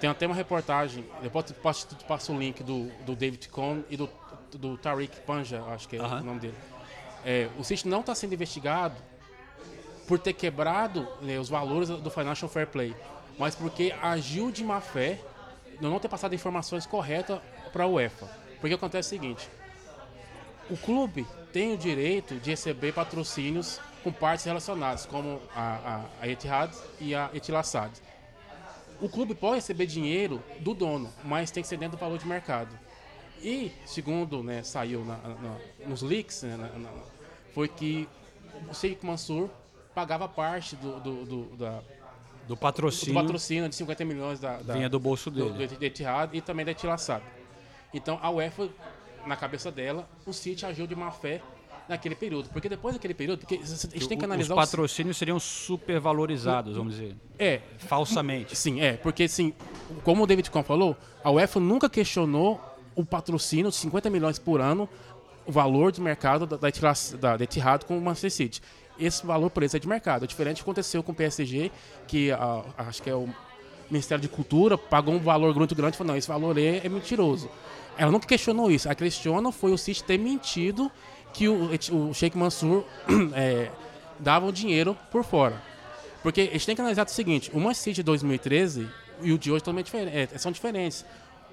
Tem 0.00 0.10
até 0.10 0.26
uma 0.26 0.34
reportagem, 0.34 1.04
depois 1.22 1.48
eu 1.48 1.56
passo, 1.56 1.86
te 1.86 2.04
passo 2.04 2.32
o 2.32 2.38
link 2.38 2.62
do, 2.62 2.90
do 3.06 3.14
David 3.14 3.48
Cohn 3.48 3.82
e 3.88 3.96
do, 3.96 4.10
do 4.52 4.76
Tariq 4.76 5.20
Panja, 5.20 5.62
acho 5.66 5.88
que 5.88 5.96
é 5.96 6.00
Aham. 6.00 6.20
o 6.20 6.24
nome 6.24 6.40
dele. 6.40 6.56
É, 7.24 7.48
o 7.56 7.62
City 7.62 7.86
não 7.86 8.00
está 8.00 8.14
sendo 8.14 8.34
investigado 8.34 8.96
por 10.08 10.18
ter 10.18 10.32
quebrado 10.32 11.06
né, 11.20 11.38
os 11.38 11.48
valores 11.48 11.88
do 11.88 12.10
Financial 12.10 12.48
Fair 12.48 12.66
Play, 12.66 12.94
mas 13.38 13.54
porque 13.54 13.94
agiu 14.02 14.50
de 14.50 14.64
má 14.64 14.80
fé, 14.80 15.20
de 15.80 15.82
não 15.82 15.98
ter 16.00 16.08
passado 16.08 16.34
informações 16.34 16.84
corretas 16.84 17.38
para 17.72 17.84
a 17.84 17.86
UEFA. 17.86 18.28
Porque 18.60 18.74
acontece 18.74 19.06
o 19.06 19.10
seguinte, 19.10 19.48
o 20.68 20.76
clube 20.76 21.26
tem 21.52 21.72
o 21.72 21.78
direito 21.78 22.36
de 22.36 22.50
receber 22.50 22.92
patrocínios 22.92 23.80
com 24.02 24.12
partes 24.12 24.44
relacionadas, 24.44 25.06
como 25.06 25.40
a, 25.54 26.04
a, 26.20 26.24
a 26.24 26.28
Etihad 26.28 26.72
e 27.00 27.14
a 27.14 27.30
Etilassad. 27.32 27.90
O 29.00 29.08
clube 29.08 29.34
pode 29.34 29.56
receber 29.56 29.86
dinheiro 29.86 30.42
do 30.60 30.74
dono, 30.74 31.10
mas 31.24 31.50
tem 31.50 31.62
que 31.62 31.68
ser 31.68 31.76
dentro 31.76 31.96
do 31.96 32.00
valor 32.00 32.18
de 32.18 32.26
mercado. 32.26 32.70
E, 33.42 33.72
segundo 33.84 34.42
né, 34.42 34.62
saiu 34.62 35.04
na- 35.04 35.16
na- 35.16 35.56
nos 35.86 36.02
leaks, 36.02 36.42
né, 36.44 36.56
na- 36.56 36.90
foi 37.52 37.66
que 37.68 38.08
o 38.70 38.74
Sheikh 38.74 39.04
Mansur 39.04 39.50
pagava 39.94 40.28
parte 40.28 40.76
do, 40.76 41.00
do, 41.00 41.24
do- 41.24 41.56
da, 41.56 41.80
Do 41.80 41.84
do 42.48 42.56
patrocínio, 42.56 43.14
patrocínio 43.14 43.68
de 43.68 43.74
50 43.74 44.04
milhões 44.04 44.38
da, 44.40 44.58
da, 44.58 44.74
vinha 44.74 44.88
do 44.88 44.98
bolso 45.00 45.30
do, 45.30 45.50
dele. 45.52 45.76
do 45.76 45.84
Etihad 45.84 46.30
e 46.36 46.40
também 46.40 46.64
da 46.64 46.70
Etilassad. 46.70 47.22
Então 47.92 48.18
a 48.22 48.30
UEFA, 48.30 48.68
na 49.26 49.36
cabeça 49.36 49.70
dela, 49.70 50.08
o 50.24 50.32
City 50.32 50.64
agiu 50.64 50.86
de 50.86 50.94
má 50.94 51.10
fé 51.10 51.42
naquele 51.88 52.14
período. 52.14 52.48
Porque 52.50 52.68
depois 52.68 52.94
daquele 52.94 53.14
período, 53.14 53.40
porque 53.40 53.56
a 53.62 53.66
gente 53.66 54.08
tem 54.08 54.18
que 54.18 54.24
analisar 54.24 54.54
Os 54.54 54.60
patrocínios 54.60 55.16
seriam 55.16 55.38
supervalorizados, 55.38 56.76
vamos 56.76 56.94
dizer, 56.94 57.16
É, 57.38 57.60
falsamente. 57.78 58.56
sim, 58.56 58.80
é, 58.80 58.94
porque 58.94 59.24
assim, 59.24 59.52
como 60.02 60.24
o 60.24 60.26
David 60.26 60.50
Cohn 60.50 60.62
falou, 60.62 60.96
a 61.22 61.30
UEFA 61.30 61.60
nunca 61.60 61.88
questionou 61.88 62.60
o 62.94 63.04
patrocínio 63.04 63.70
de 63.70 63.76
50 63.76 64.10
milhões 64.10 64.38
por 64.38 64.60
ano, 64.60 64.88
o 65.46 65.52
valor 65.52 65.90
de 65.92 66.00
mercado 66.00 66.46
da, 66.46 66.56
da, 66.56 66.68
Etihad- 66.68 67.14
da, 67.18 67.34
Etihad 67.42 67.84
com 67.84 67.96
o 67.96 68.00
Manchester 68.00 68.30
City. 68.30 68.62
Esse 68.98 69.26
valor 69.26 69.50
por 69.50 69.62
esse 69.62 69.76
é 69.76 69.80
de 69.80 69.88
mercado. 69.88 70.24
É 70.24 70.26
diferente 70.26 70.56
do 70.56 70.58
que 70.58 70.62
aconteceu 70.62 71.02
com 71.02 71.12
o 71.12 71.14
PSG, 71.14 71.72
que 72.06 72.30
ah, 72.30 72.62
acho 72.78 73.02
que 73.02 73.08
é 73.10 73.14
o 73.14 73.28
Ministério 73.90 74.22
de 74.22 74.28
Cultura 74.28 74.76
pagou 74.78 75.14
um 75.14 75.18
valor 75.18 75.54
muito 75.54 75.74
grande 75.74 75.94
e 75.94 75.98
falou, 75.98 76.12
não, 76.12 76.18
esse 76.18 76.28
valor 76.28 76.56
é, 76.58 76.80
é 76.84 76.88
mentiroso. 76.88 77.50
Ela 77.96 78.10
nunca 78.10 78.26
questionou 78.26 78.70
isso. 78.70 78.88
A 78.88 78.94
questiona 78.94 79.50
foi 79.50 79.72
o 79.72 79.78
City 79.78 80.04
ter 80.04 80.18
mentido 80.18 80.90
que 81.32 81.48
o, 81.48 81.70
o 82.10 82.14
Sheikh 82.14 82.36
Mansur 82.36 82.84
é, 83.34 83.70
dava 84.18 84.46
o 84.46 84.52
dinheiro 84.52 84.96
por 85.10 85.24
fora. 85.24 85.60
Porque 86.22 86.42
a 86.42 86.44
gente 86.52 86.66
tem 86.66 86.74
que 86.74 86.80
analisar 86.80 87.06
o 87.06 87.10
seguinte: 87.10 87.50
o 87.52 87.58
Manchester 87.58 87.84
City 87.92 87.96
de 87.96 88.02
2013 88.04 88.88
e 89.22 89.32
o 89.32 89.38
de 89.38 89.50
hoje 89.50 89.60
totalmente 89.62 89.86
diferente, 89.86 90.34
é, 90.34 90.38
são 90.38 90.50
diferentes. 90.52 91.04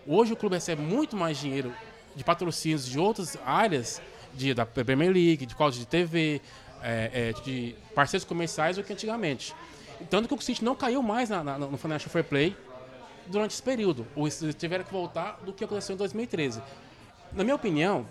Hoje 0.08 0.34
o 0.34 0.36
clube 0.36 0.56
recebe 0.56 0.82
muito 0.82 1.16
mais 1.16 1.38
dinheiro 1.38 1.74
de 2.16 2.24
patrocínios 2.24 2.86
de 2.86 2.98
outras 3.00 3.38
áreas, 3.46 4.02
de, 4.34 4.54
da 4.54 4.66
Premier 4.66 5.12
League, 5.12 5.46
de 5.46 5.56
causa 5.56 5.78
de 5.78 5.86
TV, 5.86 6.42
é, 6.82 7.34
é, 7.36 7.42
de 7.44 7.76
parceiros 7.94 8.26
comerciais 8.26 8.78
do 8.78 8.84
que 8.84 8.92
antigamente. 8.94 9.54
Tanto 10.10 10.28
que 10.28 10.34
o 10.34 10.42
City 10.42 10.64
não 10.64 10.76
caiu 10.76 11.04
mais 11.04 11.30
na- 11.30 11.44
na- 11.44 11.58
no 11.60 11.78
Financial 11.78 12.10
Fair 12.10 12.24
Play 12.24 12.56
durante 13.28 13.52
esse 13.52 13.62
período. 13.62 14.08
Ou 14.16 14.28
tiveram 14.58 14.84
que 14.86 14.92
voltar 14.92 15.40
do 15.46 15.52
que 15.54 15.64
aconteceu 15.64 15.94
em 15.94 15.98
2013. 15.98 16.62
Na 17.34 17.44
minha 17.44 17.56
opinião, 17.56 18.06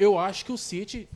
eu 0.00 0.18
acho 0.18 0.44
que 0.44 0.50
o 0.52 0.58
City 0.58 1.08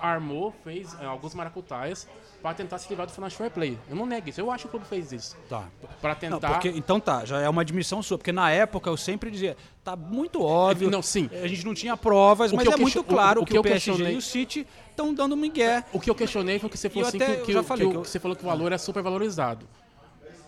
armou, 0.00 0.54
fez 0.64 0.96
é, 1.00 1.04
alguns 1.04 1.34
maracutaias 1.34 2.08
para 2.40 2.54
tentar 2.54 2.78
se 2.78 2.88
livrar 2.88 3.06
do 3.06 3.12
Financial 3.12 3.36
Fair 3.36 3.50
Play. 3.50 3.78
Eu 3.88 3.94
não 3.94 4.06
nego 4.06 4.30
isso. 4.30 4.40
Eu 4.40 4.50
acho 4.50 4.62
que 4.62 4.68
o 4.68 4.70
clube 4.70 4.86
fez 4.86 5.12
isso. 5.12 5.36
Tá. 5.46 5.64
Para 6.00 6.14
Não, 6.14 6.18
tentar. 6.38 6.52
porque, 6.52 6.68
então 6.70 6.98
tá, 6.98 7.22
já 7.26 7.38
é 7.38 7.46
uma 7.50 7.60
admissão 7.60 8.02
sua, 8.02 8.16
porque 8.16 8.32
na 8.32 8.50
época 8.50 8.88
eu 8.88 8.96
sempre 8.96 9.30
dizia, 9.30 9.58
tá 9.84 9.94
muito 9.94 10.42
óbvio, 10.42 10.90
Não, 10.90 11.02
sim. 11.02 11.28
a 11.32 11.46
gente 11.46 11.66
não 11.66 11.74
tinha 11.74 11.98
provas, 11.98 12.50
O 12.50 12.56
mas 12.56 12.66
é 12.66 12.76
muito 12.76 13.04
claro 13.04 13.40
o- 13.40 13.42
o 13.42 13.46
que 13.46 13.52
que 13.52 13.58
o 13.58 13.60
eu 13.60 13.62
PSG 13.62 13.90
questionei- 13.90 14.14
e 14.14 14.16
o 14.16 14.22
City 14.22 14.66
estão 14.88 15.12
dando 15.12 15.36
migué. 15.36 15.84
O 15.92 16.00
que 16.00 16.08
eu 16.08 16.14
questionei 16.14 16.58
foi 16.58 16.70
que 16.70 16.78
você 16.78 16.88
falou 16.88 17.06
assim 17.08 17.18
até 17.18 17.36
que, 17.36 17.52
que 17.52 17.62
falei 17.62 17.86
que 17.86 17.94
eu- 17.96 18.00
que 18.02 18.08
você 18.08 18.18
falou 18.18 18.34
que 18.34 18.42
o 18.42 18.46
valor 18.46 18.72
é 18.72 18.78
super 18.78 19.02
valorizado. 19.02 19.68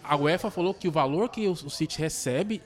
A 0.05 0.17
UEFA 0.17 0.51
falou 0.51 0.75
que 0.75 0.89
o 0.89 0.91
valor 0.91 1.29
que 1.29 1.47
o, 1.49 1.55
City 1.71 1.99
recebe 1.99 2.61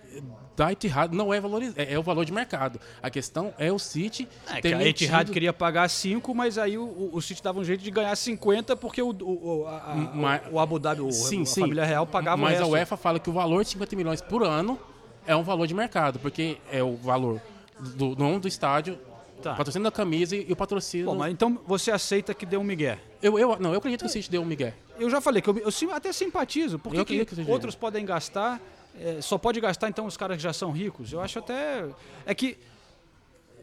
da 0.56 0.72
Etihad 0.72 1.14
não 1.14 1.34
é 1.34 1.38
valorizado, 1.38 1.78
é, 1.80 1.92
é 1.92 1.98
o 1.98 2.02
valor 2.02 2.24
de 2.24 2.32
mercado. 2.32 2.80
A 3.02 3.10
questão 3.10 3.52
é 3.58 3.70
o 3.70 3.78
City 3.78 4.26
É, 4.50 4.54
que 4.56 4.62
ter 4.62 4.72
a 4.74 4.78
mentido- 4.78 4.88
Etihad 4.88 5.30
queria 5.30 5.52
pagar 5.52 5.88
5, 5.90 6.34
mas 6.34 6.56
aí 6.56 6.78
o, 6.78 7.10
o, 7.12 7.20
City 7.20 7.42
dava 7.42 7.60
um 7.60 7.64
jeito 7.64 7.82
de 7.84 7.90
ganhar 7.90 8.16
50 8.16 8.74
porque 8.74 9.02
o, 9.02 9.10
o, 9.10 9.66
a- 9.66 9.92
a- 9.92 9.94
Mas- 10.14 10.40
o 10.50 10.58
Abu 10.58 10.78
Dhabi, 10.78 11.02
o, 11.02 11.12
sim, 11.12 11.42
a 11.42 11.46
sim. 11.46 11.60
família 11.60 11.84
real 11.84 12.06
pagava 12.06 12.38
Mas 12.40 12.58
a. 12.60 12.66
UEFA 12.66 12.96
fala 12.96 13.18
que 13.20 13.28
o 13.28 13.32
valor 13.34 13.62
de 13.64 13.70
50 13.70 13.94
milhões 13.96 14.22
por 14.22 14.42
ano 14.42 14.78
é 15.26 15.36
um 15.36 15.42
valor 15.42 15.66
de 15.66 15.74
mercado, 15.74 16.18
porque 16.18 16.56
é 16.72 16.82
o 16.82 16.96
valor 16.96 17.38
do 17.78 18.14
dono 18.14 18.40
do 18.40 18.48
estádio, 18.48 18.98
Tá. 19.42 19.54
patrocínio 19.54 19.84
da 19.84 19.92
camisa 19.92 20.34
e 20.34 20.50
o 20.50 20.56
patrocínio. 20.56 21.04
Bom, 21.06 21.14
mas 21.16 21.30
então 21.30 21.60
você 21.66 21.90
aceita 21.90 22.32
que 22.32 22.46
deu 22.46 22.58
um 22.58 22.64
migué. 22.64 22.98
eu, 23.22 23.38
eu, 23.38 23.58
não, 23.60 23.72
eu 23.72 23.78
acredito 23.78 24.00
que 24.00 24.06
o 24.06 24.08
City 24.08 24.30
deu 24.30 24.40
um 24.40 24.46
migué. 24.46 24.72
Eu 24.98 25.08
já 25.10 25.20
falei 25.20 25.40
que 25.42 25.48
eu, 25.50 25.58
eu 25.58 25.70
sim- 25.70 25.90
até 25.90 26.12
simpatizo, 26.12 26.78
porque 26.78 26.98
Eu 26.98 27.04
que 27.04 27.24
que 27.24 27.34
seja 27.34 27.50
outros 27.50 27.74
podem 27.74 28.04
gastar, 28.04 28.60
é, 28.98 29.20
só 29.20 29.36
pode 29.38 29.60
gastar 29.60 29.88
então 29.88 30.06
os 30.06 30.16
caras 30.16 30.36
que 30.36 30.42
já 30.42 30.52
são 30.52 30.70
ricos. 30.70 31.12
Eu 31.12 31.20
acho 31.20 31.38
até. 31.38 31.86
É 32.24 32.34
que 32.34 32.56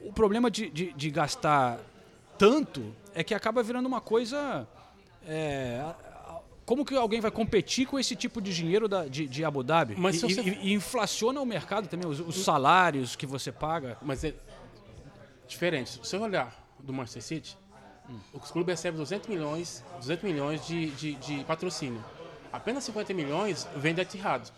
o 0.03 0.11
problema 0.13 0.49
de, 0.51 0.69
de, 0.69 0.93
de 0.93 1.09
gastar 1.09 1.79
tanto 2.37 2.93
é 3.15 3.23
que 3.23 3.33
acaba 3.33 3.61
virando 3.63 3.85
uma 3.87 4.01
coisa. 4.01 4.67
é, 5.27 5.83
como 6.65 6.85
que 6.85 6.95
alguém 6.95 7.19
vai 7.19 7.29
competir 7.31 7.85
com 7.85 7.99
esse 7.99 8.15
tipo 8.15 8.41
de 8.41 8.53
dinheiro 8.53 8.87
da- 8.87 9.05
de, 9.05 9.27
de 9.27 9.43
Abu 9.43 9.63
Dhabi? 9.63 9.95
Mas 9.97 10.15
e, 10.15 10.19
você- 10.21 10.41
e- 10.41 10.69
e 10.69 10.73
inflaciona 10.73 11.41
o 11.41 11.45
mercado 11.45 11.87
também, 11.89 12.07
os, 12.09 12.19
os 12.21 12.37
salários 12.43 13.15
que 13.17 13.25
você 13.25 13.51
paga. 13.51 13.97
Mas 14.01 14.23
é 14.23 14.33
diferente. 15.47 15.91
Se 15.91 15.97
você 15.99 16.15
olhar 16.17 16.55
do 16.79 16.93
Manchester 16.93 17.21
City, 17.21 17.57
o 18.33 18.39
clube 18.39 18.71
recebe 18.71 18.97
200 18.97 19.27
milhões, 19.29 19.83
200 19.99 20.23
milhões 20.23 20.65
de, 20.65 20.91
de, 20.91 21.15
de 21.15 21.43
patrocínio. 21.45 22.03
Apenas 22.51 22.83
50 22.83 23.13
milhões 23.13 23.67
vem 23.75 23.93
da 23.93 24.01
Etihad. 24.03 24.49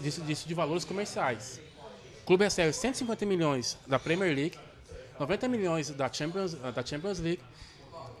Disso, 0.00 0.20
disso 0.22 0.48
de 0.48 0.54
valores 0.54 0.84
comerciais. 0.84 1.60
O 2.22 2.26
clube 2.26 2.44
recebe 2.44 2.72
150 2.72 3.24
milhões 3.26 3.78
da 3.86 3.98
Premier 3.98 4.34
League, 4.34 4.58
90 5.20 5.46
milhões 5.48 5.90
da 5.90 6.12
Champions, 6.12 6.54
da 6.54 6.84
Champions 6.84 7.20
League. 7.20 7.40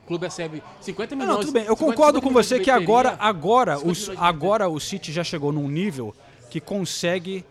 O 0.02 0.06
clube 0.06 0.26
recebe 0.26 0.62
50 0.80 1.14
Não, 1.14 1.20
milhões. 1.22 1.36
não, 1.36 1.44
tudo 1.46 1.52
bem. 1.54 1.64
Eu 1.64 1.74
50 1.76 1.90
concordo 1.90 2.20
com 2.20 2.28
de 2.28 2.34
você 2.34 2.60
que 2.60 2.70
agora, 2.70 3.16
agora, 3.18 3.76
50 3.78 3.90
os, 3.90 3.98
de 4.10 4.16
agora 4.18 4.68
o 4.68 4.78
City 4.78 5.10
já 5.10 5.24
chegou 5.24 5.50
num 5.50 5.66
nível 5.66 6.14
que 6.50 6.60
consegue 6.60 7.44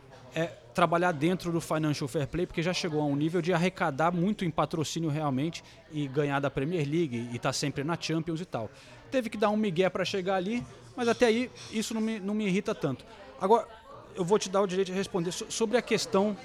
trabalhar 0.74 1.12
dentro 1.12 1.52
do 1.52 1.62
financial 1.62 2.08
fair 2.08 2.28
play, 2.28 2.46
porque 2.46 2.62
já 2.64 2.74
chegou 2.74 3.02
a 3.02 3.06
um 3.06 3.16
nível 3.16 3.42
de 3.42 3.54
arrecadar 3.54 4.12
muito 4.12 4.44
em 4.44 4.50
patrocínio 4.50 5.10
realmente 5.10 5.64
e 5.92 6.08
ganhar 6.08 6.40
da 6.40 6.50
Premier 6.50 6.88
League 6.88 7.30
e 7.32 7.36
estar 7.36 7.54
sempre 7.54 7.84
na 7.84 7.98
Champions 8.00 8.42
e 8.42 8.46
tal. 8.46 8.70
Teve 9.12 9.30
que 9.30 9.38
dar 9.38 9.50
um 9.50 9.58
migué 9.58 9.90
para 9.90 10.04
chegar 10.04 10.36
ali, 10.36 10.64
mas 10.96 11.08
até 11.08 11.28
aí 11.28 11.52
isso 11.72 11.94
não 11.94 12.02
me, 12.02 12.20
não 12.20 12.34
me 12.34 12.46
irrita 12.46 12.74
tanto. 12.74 13.06
Agora, 13.40 13.68
eu 14.16 14.26
vou 14.26 14.40
te 14.40 14.50
dar 14.50 14.62
o 14.62 14.68
direito 14.68 14.88
de 14.88 14.94
responder 14.94 15.32
so- 15.32 15.46
sobre 15.50 15.78
a 15.78 15.82
questão 15.82 16.36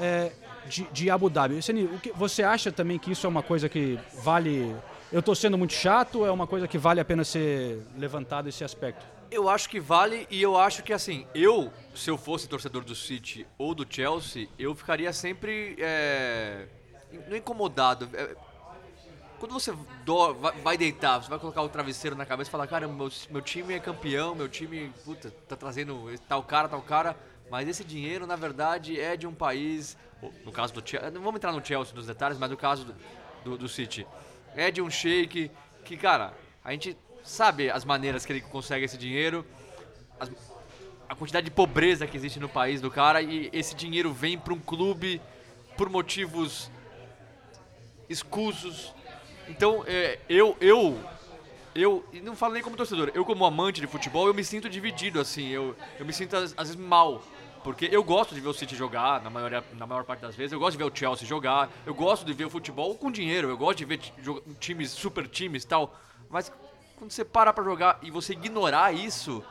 é, 0.00 0.32
de, 0.68 0.82
de 0.92 1.10
Abu 1.10 1.30
Dhabi. 1.30 1.62
Seni, 1.62 1.88
você 2.14 2.42
acha 2.42 2.72
também 2.72 2.98
que 2.98 3.12
isso 3.12 3.26
é 3.26 3.28
uma 3.30 3.42
coisa 3.42 3.68
que 3.68 3.98
vale. 4.22 4.74
Eu 5.12 5.20
estou 5.20 5.34
sendo 5.34 5.56
muito 5.56 5.72
chato 5.72 6.26
é 6.26 6.30
uma 6.30 6.46
coisa 6.46 6.66
que 6.66 6.76
vale 6.78 7.00
a 7.00 7.04
pena 7.04 7.22
ser 7.24 7.80
levantado 7.96 8.48
esse 8.48 8.64
aspecto? 8.64 9.04
Eu 9.30 9.48
acho 9.48 9.68
que 9.68 9.80
vale 9.80 10.26
e 10.30 10.40
eu 10.40 10.56
acho 10.56 10.82
que 10.82 10.92
assim, 10.92 11.26
eu, 11.34 11.72
se 11.94 12.08
eu 12.10 12.16
fosse 12.16 12.48
torcedor 12.48 12.84
do 12.84 12.94
City 12.94 13.46
ou 13.58 13.74
do 13.74 13.86
Chelsea, 13.88 14.48
eu 14.58 14.74
ficaria 14.74 15.12
sempre 15.12 15.76
é, 15.80 16.66
não 17.28 17.36
incomodado. 17.36 18.08
É, 18.14 18.36
quando 19.38 19.52
você 19.52 19.72
do- 20.04 20.34
vai, 20.34 20.52
vai 20.60 20.78
deitar, 20.78 21.22
você 21.22 21.28
vai 21.28 21.38
colocar 21.38 21.60
o 21.62 21.68
travesseiro 21.68 22.16
na 22.16 22.24
cabeça 22.24 22.48
e 22.48 22.52
falar, 22.52 22.66
cara, 22.66 22.86
meu, 22.86 23.10
meu 23.30 23.42
time 23.42 23.74
é 23.74 23.80
campeão, 23.80 24.34
meu 24.34 24.48
time, 24.48 24.92
puta, 25.04 25.30
tá 25.48 25.56
trazendo 25.56 26.08
tal 26.28 26.42
cara, 26.42 26.68
tal 26.68 26.80
cara, 26.80 27.16
mas 27.50 27.68
esse 27.68 27.84
dinheiro, 27.84 28.26
na 28.26 28.36
verdade, 28.36 28.98
é 28.98 29.16
de 29.16 29.26
um 29.26 29.34
país, 29.34 29.96
no 30.44 30.52
caso 30.52 30.72
do 30.72 30.88
Chelsea, 30.88 31.10
não 31.10 31.20
vamos 31.20 31.36
entrar 31.38 31.52
no 31.52 31.64
Chelsea 31.64 31.94
nos 31.94 32.06
detalhes, 32.06 32.38
mas 32.38 32.50
no 32.50 32.56
caso 32.56 32.84
do, 32.86 32.94
do, 33.44 33.58
do 33.58 33.68
City, 33.68 34.06
é 34.54 34.70
de 34.70 34.80
um 34.80 34.88
sheik 34.88 35.50
que, 35.84 35.96
cara, 35.96 36.32
a 36.64 36.72
gente 36.72 36.96
sabe 37.26 37.70
as 37.70 37.84
maneiras 37.84 38.24
que 38.24 38.32
ele 38.32 38.40
consegue 38.40 38.84
esse 38.84 38.96
dinheiro, 38.96 39.44
as- 40.18 40.30
a 41.08 41.14
quantidade 41.14 41.44
de 41.44 41.50
pobreza 41.50 42.06
que 42.06 42.16
existe 42.16 42.38
no 42.38 42.48
país 42.48 42.80
do 42.80 42.90
cara 42.90 43.20
e 43.20 43.50
esse 43.52 43.74
dinheiro 43.74 44.12
vem 44.12 44.38
para 44.38 44.54
um 44.54 44.58
clube 44.58 45.20
por 45.76 45.90
motivos 45.90 46.70
escusos. 48.08 48.94
Então, 49.48 49.84
é, 49.86 50.18
eu, 50.28 50.56
eu, 50.60 50.98
eu, 51.74 52.04
não 52.22 52.34
falo 52.34 52.54
nem 52.54 52.62
como 52.62 52.76
torcedor, 52.76 53.10
eu 53.14 53.24
como 53.24 53.44
amante 53.44 53.80
de 53.80 53.86
futebol, 53.86 54.26
eu 54.26 54.34
me 54.34 54.42
sinto 54.42 54.68
dividido, 54.68 55.20
assim, 55.20 55.48
eu, 55.48 55.76
eu 55.98 56.06
me 56.06 56.12
sinto 56.12 56.36
às, 56.36 56.54
às 56.56 56.68
vezes 56.68 56.76
mal. 56.76 57.22
Porque 57.62 57.88
eu 57.90 58.02
gosto 58.04 58.32
de 58.32 58.40
ver 58.40 58.48
o 58.48 58.54
City 58.54 58.76
jogar, 58.76 59.20
na 59.20 59.28
maior, 59.28 59.64
na 59.72 59.86
maior 59.86 60.04
parte 60.04 60.20
das 60.20 60.36
vezes, 60.36 60.52
eu 60.52 60.58
gosto 60.60 60.72
de 60.72 60.78
ver 60.78 60.84
o 60.84 60.96
Chelsea 60.96 61.26
jogar, 61.26 61.68
eu 61.84 61.94
gosto 61.94 62.24
de 62.24 62.32
ver 62.32 62.44
o 62.44 62.50
futebol 62.50 62.94
com 62.94 63.10
dinheiro, 63.10 63.48
eu 63.48 63.56
gosto 63.56 63.78
de 63.78 63.84
ver 63.84 63.98
times, 64.60 64.92
super 64.92 65.26
times 65.26 65.64
tal, 65.64 65.98
mas 66.30 66.52
quando 66.96 67.10
você 67.10 67.24
para 67.24 67.52
pra 67.52 67.62
jogar 67.64 67.98
e 68.02 68.10
você 68.10 68.32
ignorar 68.32 68.92
isso, 68.94 69.42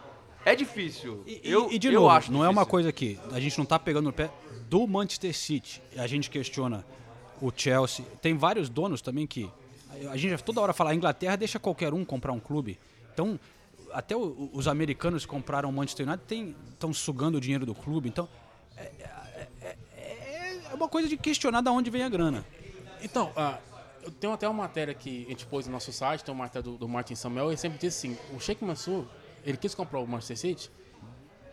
é 0.44 0.56
difícil. 0.56 1.24
E, 1.26 1.42
eu, 1.44 1.72
e 1.72 1.80
de 1.80 1.88
eu 1.88 1.94
novo, 2.02 2.10
acho 2.10 2.32
não 2.32 2.44
é 2.44 2.50
uma 2.50 2.62
difícil. 2.62 2.70
coisa 2.72 2.92
que 2.92 3.20
a 3.32 3.40
gente 3.40 3.58
não 3.58 3.66
tá 3.66 3.78
pegando 3.80 4.06
no 4.06 4.14
pé 4.14 4.30
do 4.70 4.86
Manchester 4.88 5.34
City. 5.36 5.82
A 5.98 6.08
gente 6.08 6.30
questiona 6.30 6.86
o 7.42 7.52
Chelsea. 7.56 8.06
Tem 8.22 8.36
vários 8.38 8.70
donos 8.70 9.02
também 9.02 9.26
que. 9.28 9.50
A 10.12 10.18
gente 10.18 10.44
toda 10.44 10.60
hora 10.60 10.74
fala, 10.74 10.92
a 10.92 10.96
Inglaterra 10.96 11.36
deixa 11.38 11.58
qualquer 11.60 11.94
um 11.94 12.04
comprar 12.04 12.34
um 12.34 12.40
clube. 12.40 12.78
Então, 13.14 13.40
até 13.94 14.16
o- 14.16 14.50
os 14.52 14.68
americanos 14.68 15.24
que 15.24 15.30
compraram 15.32 15.70
o 15.70 15.72
Manchester 15.74 16.06
United 16.08 16.56
estão 16.74 16.94
sugando 16.94 17.38
o 17.38 17.42
dinheiro 17.42 17.66
do 17.66 17.74
clube. 17.74 18.10
Então, 18.10 18.28
é, 18.76 18.92
é- 19.62 19.78
é- 19.96 20.62
é 20.72 20.74
uma 20.74 20.90
coisa 20.90 21.08
de 21.08 21.16
questionar 21.16 21.62
de 21.62 21.70
onde 21.70 21.90
vem 21.90 22.04
a 22.04 22.10
grana. 22.10 22.44
Então, 23.02 23.32
ah, 23.38 23.58
eu 24.06 24.12
tenho 24.12 24.34
até 24.34 24.48
uma 24.48 24.64
matéria 24.64 24.94
que 24.94 25.26
a 25.26 25.30
gente 25.30 25.46
pôs 25.46 25.66
no 25.66 25.74
nosso 25.74 25.92
site, 25.92 26.24
tem 26.24 26.34
uma 26.34 26.46
matéria 26.46 26.64
do, 26.64 26.78
do 26.78 26.88
Martin 26.88 27.16
Samuel, 27.16 27.50
ele 27.50 27.58
sempre 27.58 27.78
disse 27.78 28.08
assim, 28.08 28.18
o 28.36 28.40
Sheikh 28.40 28.64
Mansour, 28.64 29.06
ele 29.44 29.58
quis 29.58 29.76
comprar 29.76 30.00
o 30.00 30.08
Manchester 30.08 30.38
City 30.38 30.72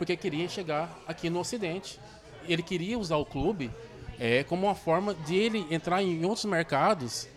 porque 0.03 0.17
queria 0.17 0.49
chegar 0.49 0.99
aqui 1.07 1.31
no 1.31 1.39
Ocidente. 1.39 2.01
Ele 2.49 2.61
queria 2.61 2.99
usar 2.99 3.19
o 3.19 3.25
clube 3.25 3.71
é, 4.19 4.43
como 4.43 4.67
uma 4.67 4.75
forma 4.75 5.15
de 5.15 5.37
ele 5.37 5.65
entrar 5.71 6.03
em 6.03 6.25
outros 6.25 6.45
mercados 6.45 7.29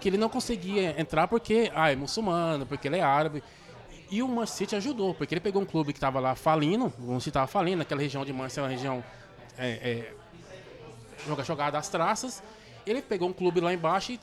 que 0.00 0.08
ele 0.08 0.16
não 0.16 0.28
conseguia 0.28 1.00
entrar 1.00 1.28
porque 1.28 1.70
ah, 1.72 1.92
é 1.92 1.94
muçulmano, 1.94 2.66
porque 2.66 2.88
ele 2.88 2.96
é 2.96 3.02
árabe. 3.02 3.40
E 4.10 4.20
o 4.20 4.26
Manchester 4.26 4.66
City 4.66 4.74
ajudou, 4.74 5.14
porque 5.14 5.32
ele 5.32 5.40
pegou 5.40 5.62
um 5.62 5.64
clube 5.64 5.92
que 5.92 5.98
estava 5.98 6.18
lá 6.18 6.34
falindo, 6.34 6.92
o 6.98 7.02
Manchester 7.02 7.30
estava 7.30 7.46
falindo, 7.46 7.78
naquela 7.78 8.00
região 8.00 8.24
de 8.24 8.32
Manchester, 8.32 8.64
uma 8.64 8.70
região 8.70 9.04
é, 9.56 9.68
é, 9.68 10.14
joga 11.24 11.44
jogada 11.44 11.78
às 11.78 11.88
traças. 11.88 12.42
Ele 12.84 13.00
pegou 13.00 13.28
um 13.28 13.32
clube 13.32 13.60
lá 13.60 13.72
embaixo 13.72 14.10
e, 14.10 14.20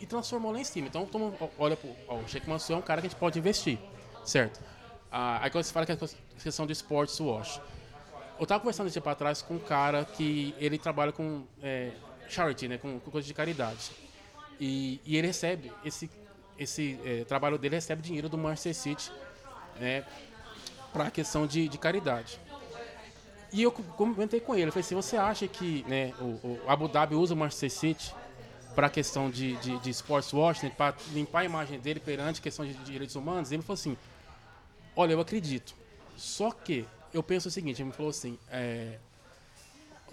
e 0.00 0.06
transformou 0.06 0.52
lá 0.52 0.60
em 0.60 0.64
cima. 0.64 0.88
Então, 0.88 1.06
toma- 1.06 1.32
olha, 1.58 1.78
ó, 2.08 2.16
o 2.16 2.28
Sheikh 2.28 2.48
Mansour 2.48 2.76
é 2.76 2.78
um 2.78 2.82
cara 2.82 3.00
que 3.00 3.06
a 3.06 3.10
gente 3.10 3.18
pode 3.18 3.38
investir, 3.38 3.78
certo? 4.24 4.60
Ah, 5.10 5.38
aí 5.42 5.50
quando 5.50 5.64
você 5.64 5.72
fala 5.72 5.86
que 5.86 5.92
é 5.92 5.94
a 5.94 6.42
questão 6.42 6.66
do 6.66 6.72
sports 6.72 7.18
wash. 7.20 7.60
Eu 8.38 8.46
tava 8.46 8.60
conversando 8.60 8.86
esse 8.88 8.94
tempo 8.94 9.08
atrás 9.08 9.40
com 9.40 9.54
um 9.54 9.58
cara 9.58 10.04
que 10.04 10.54
ele 10.58 10.78
trabalha 10.78 11.10
com 11.12 11.44
é, 11.62 11.92
charity, 12.28 12.68
né, 12.68 12.76
com, 12.78 13.00
com 13.00 13.10
coisa 13.10 13.26
de 13.26 13.32
caridade. 13.32 13.92
E, 14.60 15.00
e 15.06 15.16
ele 15.16 15.26
recebe, 15.26 15.72
esse, 15.84 16.10
esse 16.58 16.98
é, 17.04 17.24
trabalho 17.24 17.56
dele 17.56 17.76
recebe 17.76 18.02
dinheiro 18.02 18.28
do 18.28 18.36
Manchester 18.36 18.74
City 18.74 19.10
né, 19.80 20.04
para 20.92 21.04
a 21.04 21.10
questão 21.10 21.46
de, 21.46 21.66
de 21.68 21.78
caridade. 21.78 22.38
E 23.52 23.62
eu 23.62 23.72
comentei 23.72 24.40
com 24.40 24.54
ele, 24.54 24.70
falei 24.70 24.84
assim, 24.84 24.94
você 24.94 25.16
acha 25.16 25.48
que 25.48 25.82
né, 25.88 26.12
o, 26.20 26.24
o 26.24 26.60
Abu 26.66 26.88
Dhabi 26.88 27.14
usa 27.14 27.32
o 27.32 27.36
Manchester 27.36 27.70
City 27.70 28.14
para 28.76 28.86
a 28.86 28.90
questão 28.90 29.28
de, 29.28 29.56
de, 29.56 29.78
de 29.80 29.90
sports 29.90 30.32
washing, 30.32 30.70
para 30.70 30.94
limpar 31.12 31.40
a 31.40 31.44
imagem 31.44 31.80
dele 31.80 31.98
perante 31.98 32.38
a 32.38 32.42
questão 32.42 32.64
de 32.64 32.74
direitos 32.74 33.16
humanos? 33.16 33.50
Ele 33.50 33.62
falou 33.62 33.74
assim, 33.74 33.96
olha, 34.94 35.14
eu 35.14 35.20
acredito. 35.20 35.74
Só 36.16 36.52
que 36.52 36.86
eu 37.12 37.22
penso 37.22 37.48
o 37.48 37.50
seguinte, 37.50 37.82
ele 37.82 37.88
me 37.88 37.94
falou 37.94 38.10
assim, 38.10 38.38
é, 38.50 38.98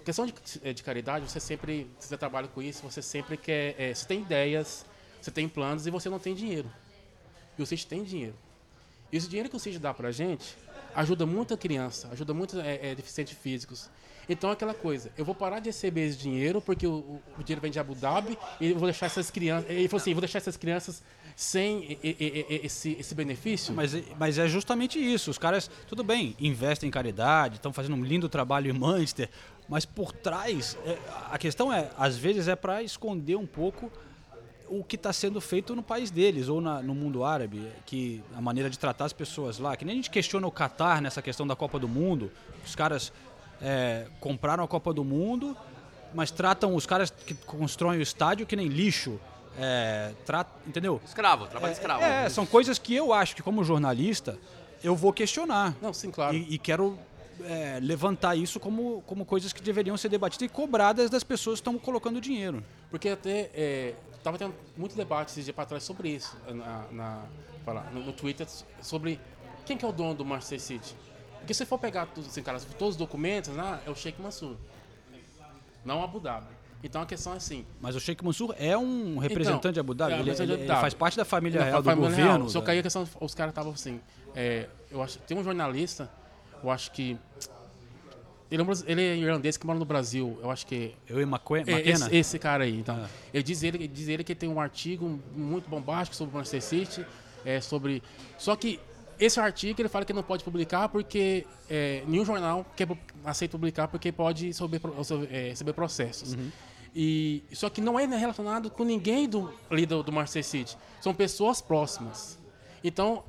questão 0.04 0.26
de, 0.26 0.74
de 0.74 0.82
caridade, 0.82 1.30
você 1.30 1.38
sempre, 1.38 1.90
você 1.98 2.16
trabalha 2.16 2.48
com 2.48 2.62
isso, 2.62 2.82
você 2.82 3.00
sempre 3.00 3.36
quer, 3.36 3.74
é, 3.78 3.94
você 3.94 4.06
tem 4.06 4.22
ideias, 4.22 4.84
você 5.20 5.30
tem 5.30 5.48
planos 5.48 5.86
e 5.86 5.90
você 5.90 6.08
não 6.08 6.18
tem 6.18 6.34
dinheiro. 6.34 6.70
E 7.58 7.62
o 7.62 7.66
City 7.66 7.86
tem 7.86 8.02
dinheiro. 8.02 8.34
E 9.12 9.16
esse 9.16 9.28
dinheiro 9.28 9.48
que 9.48 9.56
o 9.56 9.60
Cid 9.60 9.78
dá 9.78 9.94
pra 9.94 10.10
gente 10.10 10.56
ajuda 10.94 11.26
muita 11.26 11.56
criança, 11.56 12.08
ajuda 12.12 12.32
muito 12.32 12.60
é, 12.60 12.90
é, 12.90 12.94
deficientes 12.94 13.36
físicos. 13.36 13.90
Então 14.28 14.50
é 14.50 14.52
aquela 14.54 14.74
coisa, 14.74 15.10
eu 15.18 15.24
vou 15.24 15.34
parar 15.34 15.60
de 15.60 15.68
receber 15.68 16.06
esse 16.06 16.16
dinheiro 16.18 16.60
porque 16.60 16.86
o, 16.86 17.20
o- 17.38 17.42
dinheiro 17.42 17.60
vem 17.60 17.70
de 17.70 17.78
Abu 17.78 17.94
Dhabi 17.94 18.38
e 18.60 18.70
eu 18.70 18.76
vou 18.78 18.86
deixar 18.86 19.06
essas 19.06 19.30
crianças. 19.30 19.68
Ele 19.70 19.88
falou 19.88 20.00
assim, 20.00 20.14
vou 20.14 20.20
deixar 20.20 20.38
essas 20.38 20.56
crianças 20.56 21.02
sem 21.36 21.98
esse, 22.02 22.96
esse 22.98 23.14
benefício. 23.14 23.74
Mas, 23.74 23.92
mas 24.18 24.38
é 24.38 24.46
justamente 24.46 24.98
isso. 24.98 25.30
Os 25.30 25.38
caras, 25.38 25.68
tudo 25.88 26.04
bem, 26.04 26.34
investem 26.40 26.88
em 26.88 26.90
caridade, 26.90 27.56
estão 27.56 27.72
fazendo 27.72 27.96
um 27.96 28.04
lindo 28.04 28.28
trabalho 28.28 28.70
em 28.70 28.72
Manchester, 28.78 29.28
mas 29.68 29.84
por 29.84 30.12
trás, 30.12 30.76
é, 30.86 30.96
a 31.30 31.36
questão 31.38 31.72
é, 31.72 31.90
às 31.98 32.16
vezes 32.16 32.48
é 32.48 32.54
para 32.54 32.82
esconder 32.82 33.36
um 33.36 33.46
pouco 33.46 33.90
o 34.68 34.82
que 34.82 34.96
está 34.96 35.12
sendo 35.12 35.40
feito 35.40 35.74
no 35.76 35.82
país 35.82 36.10
deles 36.10 36.48
ou 36.48 36.60
na- 36.60 36.82
no 36.82 36.94
mundo 36.94 37.22
árabe, 37.24 37.66
que 37.84 38.22
a 38.34 38.40
maneira 38.40 38.70
de 38.70 38.78
tratar 38.78 39.04
as 39.04 39.12
pessoas 39.12 39.58
lá, 39.58 39.76
que 39.76 39.84
nem 39.84 39.92
a 39.92 39.96
gente 39.96 40.10
questiona 40.10 40.46
o 40.46 40.50
Catar 40.50 41.02
nessa 41.02 41.20
questão 41.20 41.46
da 41.46 41.54
Copa 41.54 41.78
do 41.78 41.86
Mundo, 41.88 42.30
os 42.64 42.74
caras 42.74 43.12
é, 43.62 44.06
compraram 44.20 44.64
a 44.64 44.68
Copa 44.68 44.92
do 44.92 45.04
Mundo, 45.04 45.56
mas 46.14 46.30
tratam 46.30 46.74
os 46.74 46.86
caras 46.86 47.10
que 47.10 47.34
constroem 47.34 47.98
o 47.98 48.02
estádio 48.02 48.46
que 48.46 48.54
nem 48.56 48.68
lixo, 48.68 49.18
é, 49.58 50.12
tra- 50.24 50.46
entendeu? 50.66 51.00
Escravo, 51.04 51.46
trabalho 51.46 51.72
escravo. 51.72 52.02
É, 52.04 52.28
são 52.28 52.44
coisas 52.46 52.78
que 52.78 52.94
eu 52.94 53.12
acho 53.12 53.34
que, 53.36 53.42
como 53.42 53.62
jornalista, 53.64 54.38
eu 54.82 54.94
vou 54.94 55.12
questionar. 55.12 55.74
Não, 55.80 55.92
sim, 55.92 56.10
claro. 56.10 56.34
E, 56.36 56.54
e 56.54 56.58
quero 56.58 56.98
é, 57.42 57.78
levantar 57.82 58.36
isso 58.36 58.60
como, 58.60 59.02
como 59.06 59.24
coisas 59.24 59.52
que 59.52 59.62
deveriam 59.62 59.96
ser 59.96 60.08
debatidas 60.08 60.46
e 60.46 60.48
cobradas 60.52 61.10
das 61.10 61.24
pessoas 61.24 61.56
que 61.60 61.68
estão 61.68 61.78
colocando 61.78 62.20
dinheiro. 62.20 62.62
Porque 62.90 63.08
até 63.08 63.50
é, 63.54 63.94
tava 64.22 64.38
tendo 64.38 64.54
muito 64.76 64.94
debate 64.96 65.30
esses 65.30 65.44
dias 65.44 65.54
para 65.56 65.66
trás 65.66 65.82
sobre 65.82 66.10
isso 66.10 66.36
na, 66.48 66.84
na- 66.92 67.22
no, 67.92 68.04
no 68.06 68.12
Twitter 68.12 68.46
sobre 68.82 69.18
quem 69.64 69.76
que 69.76 69.84
é 69.84 69.88
o 69.88 69.92
dono 69.92 70.14
do 70.14 70.24
Manchester 70.24 70.60
City. 70.60 70.94
Porque 71.44 71.52
se 71.54 71.66
for 71.66 71.78
pegar 71.78 72.06
tudo, 72.06 72.26
assim, 72.26 72.42
cara, 72.42 72.58
todos 72.78 72.94
os 72.94 72.96
documentos, 72.96 73.50
né, 73.50 73.80
é 73.86 73.90
o 73.90 73.94
Sheikh 73.94 74.20
Mansour, 74.20 74.56
não 75.84 76.02
Abu 76.02 76.18
Dhabi. 76.18 76.46
Então 76.82 77.02
a 77.02 77.06
questão 77.06 77.34
é 77.34 77.36
assim. 77.36 77.64
Mas 77.80 77.94
o 77.94 78.00
Sheikh 78.00 78.24
Mansour 78.24 78.54
é 78.58 78.76
um 78.76 79.18
representante 79.18 79.58
Então, 79.60 79.72
de 79.72 79.80
Abu 79.80 79.92
Dhabi. 79.94 80.12
é, 80.12 80.14
ele, 80.16 80.22
representante 80.30 80.60
ele- 80.62 80.70
ele 80.72 80.80
faz 80.80 80.94
parte 80.94 81.16
da 81.18 81.24
família 81.24 81.60
Não, 81.60 81.66
real 81.66 81.82
do 81.82 81.96
governo. 81.96 82.24
real. 82.38 82.48
Só 82.48 82.60
da- 82.60 82.64
que 82.64 82.70
aí 82.72 82.78
a 82.78 82.82
questão, 82.82 83.06
os 83.20 83.34
caras 83.34 83.52
estavam 83.52 83.72
assim. 83.72 84.00
é, 84.34 84.68
eu 84.90 85.02
acho, 85.02 85.18
tem 85.20 85.36
um 85.38 85.44
jornalista, 85.44 86.10
eu 86.62 86.70
acho 86.70 86.90
que 86.92 87.16
ele 88.50 88.62
é, 88.62 88.64
um 88.64 88.70
ele 88.86 89.02
é 89.02 89.16
irlandês 89.16 89.56
que 89.56 89.66
mora 89.66 89.78
no 89.78 89.84
Brasil. 89.84 90.38
Eu 90.42 90.50
acho 90.50 90.66
que 90.66 90.94
Eu 91.08 91.20
e 91.20 91.24
Maque- 91.26 91.54
é, 91.54 91.58
McKenna. 91.60 92.06
esse, 92.06 92.16
esse 92.16 92.38
cara 92.38 92.64
aí, 92.64 92.78
então. 92.80 92.96
Ah. 93.02 93.08
Ele 93.32 93.42
diz 93.42 93.62
ele, 93.62 93.76
ele 93.78 93.88
diz 93.88 94.08
ele 94.08 94.24
que 94.24 94.34
tem 94.34 94.48
um 94.48 94.58
artigo 94.60 95.20
muito 95.36 95.68
bombástico 95.68 96.16
sobre 96.16 96.34
o 96.34 96.38
Manchester 96.38 96.62
City, 96.62 97.06
é, 97.44 97.60
sobre. 97.60 98.02
Só 98.38 98.56
que 98.56 98.78
esse 99.18 99.38
artigo 99.38 99.80
ele 99.80 99.88
fala 99.88 100.04
que 100.04 100.12
não 100.12 100.22
pode 100.22 100.44
publicar 100.44 100.88
porque 100.88 101.46
é, 101.68 102.02
nenhum 102.06 102.24
jornal 102.24 102.66
quer, 102.76 102.88
aceita 103.24 103.52
publicar 103.52 103.88
porque 103.88 104.10
pode 104.12 104.48
receber, 104.48 104.80
é, 105.30 105.48
receber 105.50 105.72
processos. 105.72 106.34
Uhum. 106.34 106.50
E 106.94 107.42
só 107.52 107.68
que 107.68 107.80
não 107.80 107.98
é 107.98 108.06
relacionado 108.06 108.70
com 108.70 108.84
ninguém 108.84 109.28
do 109.28 109.52
ali 109.68 109.84
do, 109.84 110.02
do 110.02 110.12
Manchester 110.12 110.44
City. 110.44 110.78
São 111.00 111.12
pessoas 111.12 111.60
próximas. 111.60 112.38
Então, 112.84 113.24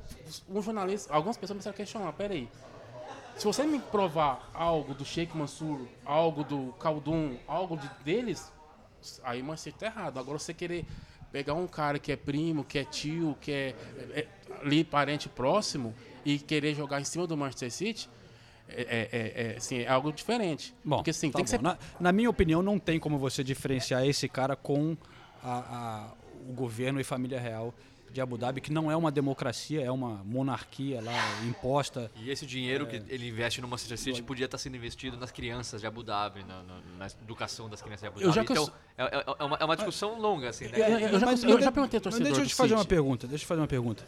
um 0.50 0.62
jornalista, 0.62 1.14
algumas 1.14 1.38
pessoas 1.38 1.56
começaram 1.56 1.74
a 1.74 1.78
questionar, 1.78 2.14
peraí, 2.14 2.50
Se 3.38 3.46
você 3.46 3.64
me 3.64 3.80
provar 3.80 4.50
algo 4.54 4.94
do 4.94 5.04
Sheikh 5.04 5.36
Mansur, 5.36 5.88
algo 6.06 6.44
do 6.44 6.74
Khaldun, 6.80 7.38
algo 7.48 7.78
de, 7.78 7.90
deles, 8.04 8.52
aí 9.24 9.42
o 9.42 9.46
Manchester 9.46 9.74
tá 9.74 9.86
errado. 9.86 10.20
Agora 10.20 10.38
você 10.38 10.54
querer 10.54 10.86
pegar 11.36 11.54
um 11.54 11.68
cara 11.68 12.00
que 12.00 12.14
é 12.14 12.16
primo, 12.16 12.64
que 12.64 12.80
é 12.80 12.86
tio, 12.86 13.36
que 13.42 13.52
é, 13.52 13.76
é, 14.14 14.26
ali 14.62 14.86
parente 14.86 15.28
próximo 15.28 15.94
e 16.24 16.40
querer 16.40 16.74
jogar 16.74 17.02
em 17.02 17.04
cima 17.04 17.28
do 17.28 17.36
Manchester 17.36 17.70
City, 17.70 18.10
é, 18.70 18.82
é, 18.82 19.10
é, 19.12 19.52
é, 19.52 19.58
assim, 19.58 19.80
é 19.80 19.88
algo 19.90 20.14
diferente. 20.14 20.74
Bom, 20.82 20.96
Porque 20.96 21.10
assim, 21.10 21.30
tá 21.30 21.36
tem 21.40 21.44
que 21.44 21.50
ser 21.50 21.58
bom. 21.58 21.64
na, 21.64 21.78
na 22.00 22.14
minha 22.14 22.30
opinião, 22.30 22.62
não 22.62 22.80
tem 22.80 22.98
como 23.02 23.18
você 23.18 23.44
diferenciar 23.44 24.06
esse 24.08 24.30
cara 24.30 24.56
com 24.56 24.96
a- 25.44 25.60
a- 25.60 26.14
o 26.50 26.54
governo 26.54 27.02
e 27.02 27.04
família 27.04 27.38
real 27.38 27.74
de 28.16 28.22
Abu 28.22 28.38
Dhabi, 28.38 28.62
que 28.62 28.72
não 28.72 28.90
é 28.90 28.96
uma 28.96 29.12
democracia, 29.12 29.82
é 29.82 29.92
uma 29.92 30.24
monarquia 30.24 31.02
lá 31.02 31.14
imposta. 31.46 32.10
E 32.16 32.32
esse 32.32 32.46
dinheiro 32.46 32.88
que 32.88 32.96
ele 33.10 33.28
investe 33.28 33.60
no 33.62 33.68
Manchester 33.68 33.98
City 33.98 34.24
podia 34.24 34.46
estar 34.46 34.58
sendo 34.58 34.78
investido 34.78 35.18
nas 35.18 35.32
crianças 35.32 35.82
de 35.82 35.88
Abu 35.88 36.02
Dhabi, 36.02 36.44
na, 36.46 36.64
na- 36.64 36.82
na 36.98 37.08
educação 37.22 37.70
das 37.70 37.82
crianças 37.82 38.02
de 38.02 38.08
Abu 38.08 38.22
Eu 38.22 38.28
Dhabi. 38.32 38.36
já 38.36 38.42
Então, 38.44 38.56
cons- 38.66 38.74
é, 38.98 39.04
é- 39.04 39.26
é 39.38 39.44
uma, 39.44 39.58
é 39.58 39.66
uma 39.66 39.76
discussão 39.76 40.18
longa, 40.20 40.50
assim, 40.50 40.66
né? 40.66 40.72
Eu- 40.76 40.84
eu- 40.86 41.00
eu 41.10 41.20
já- 41.20 41.26
Mas- 41.26 41.44
eu 41.44 41.50
mas 41.50 41.64
já 41.64 41.70
de- 41.70 41.74
perguntei 41.76 41.98
ao 41.98 42.02
mas 42.02 42.02
torcedor 42.04 42.24
Deixa 42.28 42.42
eu 42.42 42.46
te 42.48 42.56
fazer 42.56 42.74
uma 42.74 42.80
City. 42.80 42.90
pergunta. 42.90 43.28
Deixa 43.28 43.44
eu 43.44 43.46
te 43.46 43.50
fazer 43.50 43.62
uma 43.62 43.68
pergunta. 43.68 44.06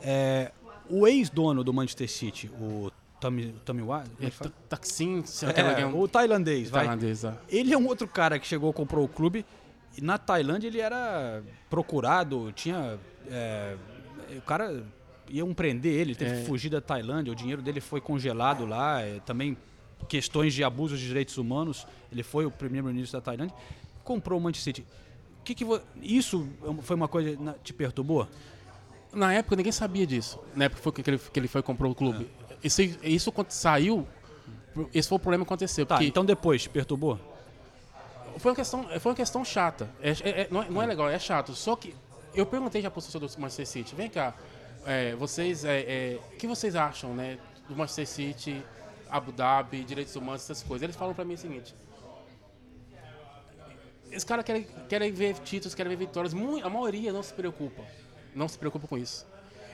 É, 0.00 0.52
o 0.88 1.06
ex-dono 1.08 1.64
do 1.64 1.72
Manchester 1.72 2.08
City, 2.08 2.48
o 2.60 2.92
Tommy, 3.20 3.52
Tommy 3.64 3.82
Wa- 3.82 4.04
como 4.04 4.12
é 4.22 4.26
É, 4.26 4.30
tá- 4.30 4.50
Taksim, 4.68 5.24
É, 5.42 5.46
aquela 5.50 5.88
o 5.96 6.06
tailandês, 6.06 6.70
vai. 6.70 6.84
tailandesa. 6.86 7.40
Ele 7.48 7.74
é 7.74 7.76
um 7.76 7.88
outro 7.88 8.06
cara 8.06 8.38
que 8.38 8.46
chegou, 8.46 8.72
comprou 8.72 9.04
o 9.04 9.08
clube. 9.08 9.44
Na 10.00 10.18
Tailândia 10.18 10.68
ele 10.68 10.80
era 10.80 11.42
procurado, 11.68 12.52
tinha. 12.52 12.98
é, 13.30 13.76
o 14.36 14.42
cara 14.42 14.84
iam 15.28 15.52
prender 15.52 15.92
ele, 15.94 16.14
teve 16.14 16.30
É. 16.30 16.40
que 16.40 16.46
fugir 16.46 16.70
da 16.70 16.80
Tailândia, 16.80 17.32
o 17.32 17.36
dinheiro 17.36 17.60
dele 17.62 17.80
foi 17.80 18.00
congelado 18.00 18.64
lá, 18.64 19.00
é, 19.02 19.20
também 19.20 19.56
questões 20.08 20.54
de 20.54 20.62
abuso 20.64 20.96
de 20.96 21.06
direitos 21.06 21.36
humanos. 21.36 21.86
Ele 22.10 22.22
foi 22.22 22.46
o 22.46 22.50
primeiro-ministro 22.50 23.18
da 23.18 23.22
Tailândia, 23.24 23.54
comprou 24.04 24.38
o 24.38 24.42
Manchester 24.42 24.74
City. 24.76 24.86
Que 25.44 25.54
que 25.54 25.64
isso 26.02 26.46
foi 26.82 26.96
uma 26.96 27.08
coisa 27.08 27.36
que 27.36 27.54
te 27.64 27.72
perturbou? 27.72 28.26
Na 29.12 29.32
época 29.32 29.56
ninguém 29.56 29.72
sabia 29.72 30.06
disso. 30.06 30.38
Na 30.54 30.66
época 30.66 30.80
foi 30.82 30.92
que 30.92 31.10
ele, 31.10 31.18
que 31.18 31.40
ele 31.40 31.48
foi 31.48 31.60
e 31.60 31.64
comprou 31.64 31.90
o 31.92 31.94
clube. 31.94 32.28
Isso, 32.62 32.82
isso 33.02 33.32
quando 33.32 33.50
saiu, 33.50 34.06
esse 34.94 35.08
foi 35.08 35.16
o 35.16 35.18
problema 35.18 35.44
que 35.44 35.48
aconteceu. 35.48 35.84
Tá, 35.86 35.96
porque 35.96 36.06
então 36.08 36.24
depois, 36.24 36.62
te 36.62 36.68
perturbou? 36.68 37.18
Foi, 38.38 38.50
uma 38.50 38.56
questão, 38.56 38.84
foi 39.00 39.10
uma 39.12 39.16
questão 39.16 39.44
chata. 39.44 39.88
É- 40.00 40.10
é- 40.10 40.40
é- 40.42 40.48
não, 40.50 40.62
é, 40.62 40.70
não 40.70 40.82
é 40.82 40.86
legal, 40.86 41.08
é 41.08 41.18
chato. 41.18 41.54
Só 41.54 41.74
que 41.76 41.94
eu 42.34 42.44
perguntei 42.46 42.82
já 42.82 42.90
pro 42.90 43.00
torcedor 43.00 43.28
do 43.28 43.40
Manchester 43.40 43.66
City, 43.66 43.94
vem 43.94 44.08
cá, 44.10 44.34
é, 44.86 45.14
vocês, 45.16 45.64
é, 45.64 45.80
é, 45.80 46.20
o 46.32 46.36
que 46.36 46.46
vocês 46.46 46.74
acham, 46.76 47.14
né, 47.14 47.38
do 47.68 47.76
Manchester 47.76 48.06
City, 48.06 48.62
Abu 49.10 49.32
Dhabi, 49.32 49.82
direitos 49.84 50.14
humanos, 50.16 50.42
essas 50.42 50.62
coisas? 50.62 50.82
Eles 50.82 50.96
falam 50.96 51.14
pra 51.14 51.24
mim 51.24 51.34
o 51.34 51.38
seguinte, 51.38 51.74
esses 54.10 54.24
caras 54.24 54.44
querem, 54.44 54.66
querem 54.88 55.12
ver 55.12 55.34
títulos, 55.40 55.74
querem 55.74 55.90
ver 55.94 56.06
vitórias, 56.06 56.32
a 56.34 56.70
maioria 56.70 57.12
não 57.12 57.22
se 57.22 57.32
preocupa, 57.32 57.82
não 58.34 58.48
se 58.48 58.58
preocupa 58.58 58.86
com 58.86 58.96
isso. 58.96 59.26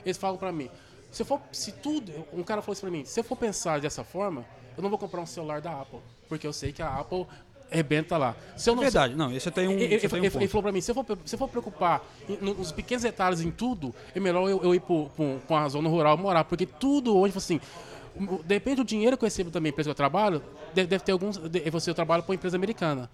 Eles 0.05 0.16
falam 0.16 0.37
pra 0.37 0.53
mim, 0.53 0.70
se 1.11 1.24
for, 1.24 1.40
se 1.53 1.72
tudo, 1.72 2.12
um 2.33 2.42
cara 2.42 2.61
falou 2.61 2.72
isso 2.72 2.81
pra 2.83 2.90
mim, 2.90 3.05
se 3.05 3.18
eu 3.20 3.24
for 3.24 3.37
pensar 3.37 3.81
dessa 3.81 4.03
forma, 4.03 4.44
eu 4.77 4.83
não 4.83 4.90
vou 4.90 4.98
comprar 4.98 5.20
um 5.20 5.27
celular 5.27 5.61
da 5.61 5.81
Apple, 5.81 6.00
porque 6.29 6.46
eu 6.46 6.53
sei 6.53 6.72
que 6.72 6.83
a 6.83 6.98
Apple 6.98 7.27
arrebenta 7.70 8.16
lá. 8.16 8.37
Se 8.57 8.70
eu 8.70 8.74
não, 8.77 8.83
Verdade, 8.83 9.14
não, 9.14 9.33
esse 9.33 9.50
tem 9.50 9.66
um, 9.68 9.72
ele, 9.72 9.98
você 9.98 10.09
tem 10.09 10.20
um 10.20 10.24
ele- 10.24 10.37
ele 10.37 10.48
falou 10.48 10.62
pra 10.62 10.72
mim, 10.72 10.81
se 10.81 10.90
eu 10.90 10.94
for, 10.94 11.05
se 11.24 11.35
eu 11.35 11.38
for 11.38 11.48
preocupar 11.48 12.03
em- 12.29 12.37
nos 12.40 12.70
pequenos 12.72 13.03
detalhes 13.03 13.40
em 13.40 13.50
tudo, 13.50 13.94
é 14.14 14.20
melhor 14.20 14.48
eu, 14.48 14.62
eu 14.62 14.74
ir 14.74 14.81
pra 14.81 15.57
uma 15.57 15.68
zona 15.68 15.88
rural 15.88 16.16
morar, 16.16 16.44
porque 16.44 16.66
tudo 16.66 17.16
hoje, 17.16 17.37
assim, 17.37 17.61
o- 18.16 18.42
depende 18.44 18.77
do 18.77 18.85
dinheiro 18.85 19.16
que 19.16 19.24
eu 19.24 19.27
recebo 19.27 19.50
também, 19.50 19.70
empresa 19.70 19.88
que 19.88 19.90
eu 19.90 19.94
trabalho, 19.94 20.42
deve, 20.72 20.88
deve 20.88 21.03
ter 21.05 21.12
alguns, 21.12 21.37
de- 21.37 21.68
você 21.70 21.90
eu 21.90 21.94
trabalho 21.94 22.22
para 22.22 22.31
uma 22.31 22.37
empresa 22.37 22.57
americana. 22.57 23.11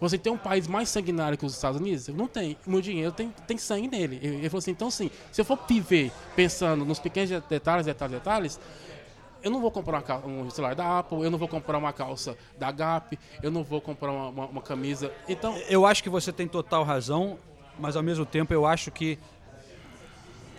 Você 0.00 0.16
tem 0.16 0.32
um 0.32 0.38
país 0.38 0.66
mais 0.66 0.88
sanguinário 0.88 1.36
que 1.36 1.44
os 1.44 1.52
Estados 1.54 1.78
Unidos? 1.78 2.08
Não 2.08 2.26
tem. 2.26 2.56
O 2.66 2.70
meu 2.70 2.80
dinheiro 2.80 3.12
tem, 3.12 3.34
tem 3.46 3.58
sangue 3.58 3.86
nele. 3.86 4.18
Ele 4.22 4.36
ele 4.36 4.48
falou 4.48 4.60
assim, 4.60 4.70
então 4.70 4.88
assim, 4.88 5.10
se 5.30 5.38
eu 5.40 5.44
for 5.44 5.58
viver 5.68 6.10
pensando 6.34 6.86
nos 6.86 6.98
pequenos 6.98 7.28
detalhes, 7.50 7.84
detalhes, 7.84 8.14
detalhes, 8.14 8.60
eu 9.42 9.50
não 9.50 9.60
vou 9.60 9.70
comprar 9.70 10.02
um 10.26 10.48
celular 10.50 10.74
da 10.74 10.98
Apple, 10.98 11.22
eu 11.22 11.30
não 11.30 11.38
vou 11.38 11.48
comprar 11.48 11.78
uma 11.78 11.92
calça 11.92 12.36
da 12.58 12.70
Gap, 12.70 13.18
eu 13.42 13.50
não 13.50 13.62
vou 13.64 13.80
comprar 13.80 14.10
uma, 14.12 14.28
uma- 14.28 14.46
uma 14.46 14.62
camisa. 14.62 15.12
Então, 15.28 15.56
Eu 15.68 15.86
acho 15.86 16.02
que 16.02 16.08
você 16.10 16.32
tem 16.32 16.46
total 16.48 16.84
razão, 16.84 17.38
mas 17.78 17.96
ao 17.96 18.02
mesmo 18.02 18.26
tempo 18.26 18.52
eu 18.52 18.66
acho 18.66 18.90
que, 18.90 19.18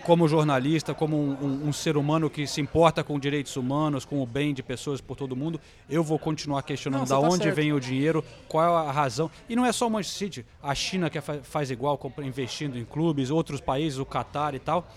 como 0.04 0.28
jornalista, 0.28 0.96
como 0.96 1.16
um, 1.16 1.32
um- 1.46 1.68
um 1.70 1.74
ser 1.74 1.96
humano 1.96 2.28
que 2.28 2.48
se 2.48 2.60
importa 2.60 3.04
com 3.04 3.20
direitos 3.20 3.56
humanos, 3.56 4.04
com 4.04 4.20
o 4.22 4.26
bem 4.26 4.52
de 4.52 4.64
pessoas 4.64 5.00
por 5.00 5.16
todo 5.16 5.36
mundo, 5.36 5.62
eu 5.88 6.04
vou 6.04 6.18
continuar 6.18 6.64
questionando 6.64 7.02
Não, 7.02 7.08
da 7.08 7.22
tá 7.22 7.34
onde 7.34 7.44
certo. 7.44 7.56
vem 7.56 7.72
o 7.72 7.80
dinheiro, 7.80 8.24
qual 8.48 8.84
é 8.84 8.88
a 8.90 8.92
razão. 8.92 9.30
E 9.48 9.56
não 9.56 9.64
é 9.64 9.72
só 9.72 9.86
o 9.86 9.92
Manchester 9.92 10.18
City, 10.28 10.46
a 10.62 10.74
China 10.74 11.08
que 11.08 11.22
fa- 11.22 11.40
faz 11.44 11.70
igual, 11.70 12.00
investindo 12.24 12.80
em 12.80 12.86
clubes, 12.86 13.30
outros 13.30 13.62
países, 13.62 14.00
o 14.00 14.06
Catar 14.06 14.56
e 14.56 14.60
tal. 14.60 14.88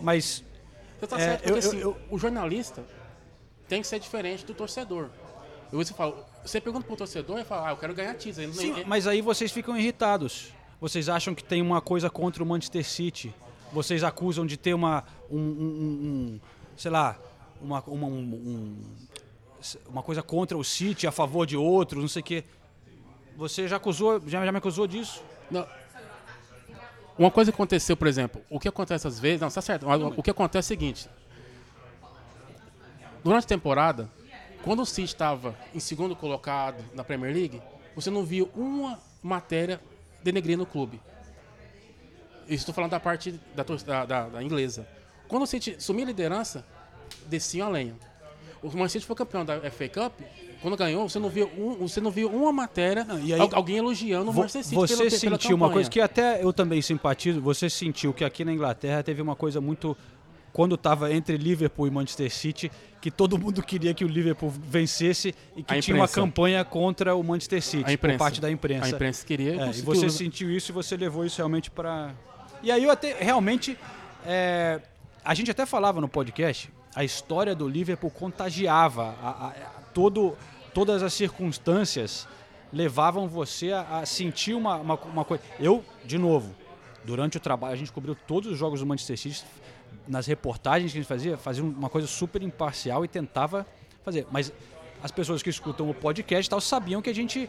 Mas 0.00 0.44
Você 1.00 1.06
tá 1.06 1.16
É, 1.18 1.24
certo, 1.24 1.42
porque 1.44 1.50
eu- 1.52 1.54
eu- 1.62 1.68
assim, 1.70 1.78
eu- 1.78 1.96
o 2.10 2.18
jornalista 2.18 2.84
tem 3.70 3.80
que 3.80 3.86
ser 3.86 3.98
diferente 4.00 4.44
do 4.44 4.52
torcedor. 4.52 5.08
Eu 5.72 5.78
você 5.78 5.94
fala, 5.94 6.26
você 6.44 6.60
pergunta 6.60 6.84
pro 6.84 6.96
torcedor 6.96 7.38
e 7.38 7.44
fala, 7.44 7.68
ah, 7.68 7.70
eu 7.70 7.76
quero 7.76 7.94
ganhar 7.94 8.14
título. 8.14 8.52
Sim, 8.52 8.72
ele- 8.72 8.84
mas 8.84 9.06
aí 9.06 9.22
vocês 9.22 9.52
ficam 9.52 9.76
irritados. 9.78 10.52
Vocês 10.80 11.08
acham 11.08 11.34
que 11.34 11.44
tem 11.44 11.62
uma 11.62 11.80
coisa 11.80 12.10
contra 12.10 12.42
o 12.42 12.46
Manchester 12.46 12.84
City. 12.84 13.32
Vocês 13.72 14.02
acusam 14.02 14.44
de 14.44 14.56
ter 14.56 14.74
uma. 14.74 15.04
Um, 15.30 15.38
um- 15.38 15.40
um- 16.02 16.40
sei 16.76 16.90
lá. 16.90 17.16
Uma, 17.62 17.80
uma, 17.86 18.06
um- 18.08 18.34
um- 18.34 18.96
uma 19.88 20.02
coisa 20.02 20.22
contra 20.22 20.56
o 20.58 20.64
City, 20.64 21.06
a 21.06 21.12
favor 21.12 21.46
de 21.46 21.56
outros, 21.56 22.00
não 22.00 22.08
sei 22.08 22.20
o 22.20 22.24
quê. 22.24 22.44
Você 23.36 23.68
já 23.68 23.76
acusou, 23.76 24.20
já, 24.26 24.44
já 24.44 24.50
me 24.50 24.58
acusou 24.58 24.86
disso? 24.88 25.22
Não. 25.50 25.64
Uma 27.18 27.30
coisa 27.30 27.52
que 27.52 27.54
aconteceu, 27.54 27.96
por 27.96 28.08
exemplo, 28.08 28.40
o 28.50 28.58
que 28.58 28.66
acontece 28.66 29.06
às 29.06 29.20
vezes, 29.20 29.40
não, 29.42 29.50
tá 29.50 29.60
certo, 29.60 29.86
o 30.16 30.22
que 30.22 30.30
acontece 30.30 30.72
é 30.72 30.74
o 30.74 30.78
seguinte. 30.78 31.08
Durante 33.22 33.44
a 33.44 33.48
temporada, 33.48 34.08
quando 34.62 34.80
o 34.82 34.86
City 34.86 35.02
estava 35.04 35.54
em 35.74 35.80
segundo 35.80 36.14
colocado 36.16 36.82
na 36.94 37.04
Premier 37.04 37.34
League, 37.34 37.62
você 37.94 38.10
não 38.10 38.24
viu 38.24 38.48
uma 38.54 38.98
matéria 39.22 39.80
denegrindo 40.22 40.62
o 40.62 40.66
clube. 40.66 41.00
Estou 42.48 42.74
falando 42.74 42.90
da 42.90 43.00
parte 43.00 43.38
da, 43.54 44.04
da, 44.04 44.28
da- 44.28 44.42
inglesa. 44.42 44.86
Quando 45.28 45.42
o 45.44 45.46
City 45.46 45.76
sumia 45.78 46.04
a 46.04 46.08
liderança, 46.08 46.64
desciam 47.26 47.68
a 47.68 47.70
lenha. 47.70 47.94
O 48.62 48.68
Man 48.76 48.88
City 48.88 49.06
foi 49.06 49.14
campeão 49.16 49.44
da 49.44 49.58
FA 49.70 49.88
Cup. 49.88 50.20
Quando 50.60 50.76
ganhou, 50.76 51.08
você 51.08 51.18
não 51.18 51.30
viu, 51.30 51.48
um- 51.56 51.86
você 51.88 52.00
não 52.00 52.10
viu 52.10 52.28
uma 52.28 52.52
matéria, 52.52 53.06
e 53.22 53.32
aí- 53.32 53.40
al- 53.40 53.48
alguém 53.52 53.76
elogiando 53.78 54.30
o 54.30 54.34
Manchester 54.34 54.64
City 54.64 54.74
Você 54.74 54.96
pela- 54.96 55.08
pela 55.08 55.18
sentiu 55.20 55.56
uma 55.56 55.66
campanha. 55.68 55.72
coisa 55.74 55.90
que 55.90 56.00
até 56.00 56.42
eu 56.44 56.52
também 56.52 56.82
simpatizo. 56.82 57.40
Você 57.40 57.70
sentiu 57.70 58.12
que 58.12 58.24
aqui 58.24 58.44
na 58.44 58.52
Inglaterra 58.52 59.02
teve 59.02 59.22
uma 59.22 59.36
coisa 59.36 59.60
muito. 59.60 59.96
Quando 60.52 60.74
estava 60.74 61.12
entre 61.12 61.36
Liverpool 61.36 61.86
e 61.86 61.90
Manchester 61.90 62.30
City, 62.32 62.70
que 63.00 63.10
todo 63.10 63.38
mundo 63.38 63.62
queria 63.62 63.94
que 63.94 64.04
o 64.04 64.08
Liverpool 64.08 64.50
vencesse 64.50 65.34
e 65.56 65.62
que 65.62 65.74
tinha 65.80 65.96
uma 65.96 66.06
campanha 66.22 66.64
contra 66.64 67.14
o 67.14 67.22
Manchester 67.22 67.62
City, 67.62 67.84
por 67.96 68.18
parte 68.18 68.40
da 68.40 68.50
imprensa. 68.50 68.86
A 68.86 68.88
imprensa 68.90 69.24
queria. 69.26 69.52
É, 69.62 69.70
e 69.70 69.82
você 69.82 70.10
sentiu 70.10 70.50
isso 70.50 70.70
e 70.70 70.74
você 70.74 70.96
levou 70.96 71.24
isso 71.24 71.36
realmente 71.38 71.70
para. 71.70 72.12
E 72.62 72.70
aí 72.70 72.82
eu 72.84 72.90
até 72.90 73.14
realmente. 73.22 73.78
é, 74.26 74.80
a 75.24 75.34
gente 75.34 75.50
até 75.50 75.64
falava 75.66 76.00
no 76.00 76.08
podcast, 76.08 76.70
a 76.94 77.04
história 77.04 77.54
do 77.54 77.68
Liverpool 77.68 78.10
contagiava. 78.10 79.14
A, 79.22 79.28
a- 79.28 79.48
a- 79.48 79.80
todo, 79.94 80.36
todas 80.74 81.02
as 81.02 81.12
circunstâncias 81.12 82.26
levavam 82.72 83.28
você 83.28 83.72
a, 83.72 83.98
a 84.00 84.06
sentir 84.06 84.54
uma, 84.54 84.76
uma, 84.76 84.94
uma 84.96 85.24
coisa. 85.24 85.42
Eu, 85.58 85.84
de 86.04 86.16
novo, 86.18 86.54
durante 87.04 87.36
o 87.36 87.40
trabalho, 87.40 87.74
a 87.74 87.76
gente 87.76 87.92
cobriu 87.92 88.14
todos 88.14 88.50
os 88.50 88.58
jogos 88.58 88.80
do 88.80 88.86
Manchester 88.86 89.18
City. 89.18 89.44
Nas 90.06 90.26
reportagens 90.26 90.92
que 90.92 90.98
a 90.98 91.00
gente 91.00 91.08
fazia, 91.08 91.36
fazia 91.36 91.62
uma 91.62 91.88
coisa 91.88 92.06
super 92.06 92.42
imparcial 92.42 93.04
e 93.04 93.08
tentava 93.08 93.66
fazer. 94.04 94.26
Mas 94.30 94.52
as 95.02 95.10
pessoas 95.10 95.42
que 95.42 95.50
escutam 95.50 95.88
o 95.88 95.94
podcast 95.94 96.46
e 96.46 96.50
tal 96.50 96.60
sabiam 96.60 97.00
que 97.02 97.10
a 97.10 97.14
gente 97.14 97.48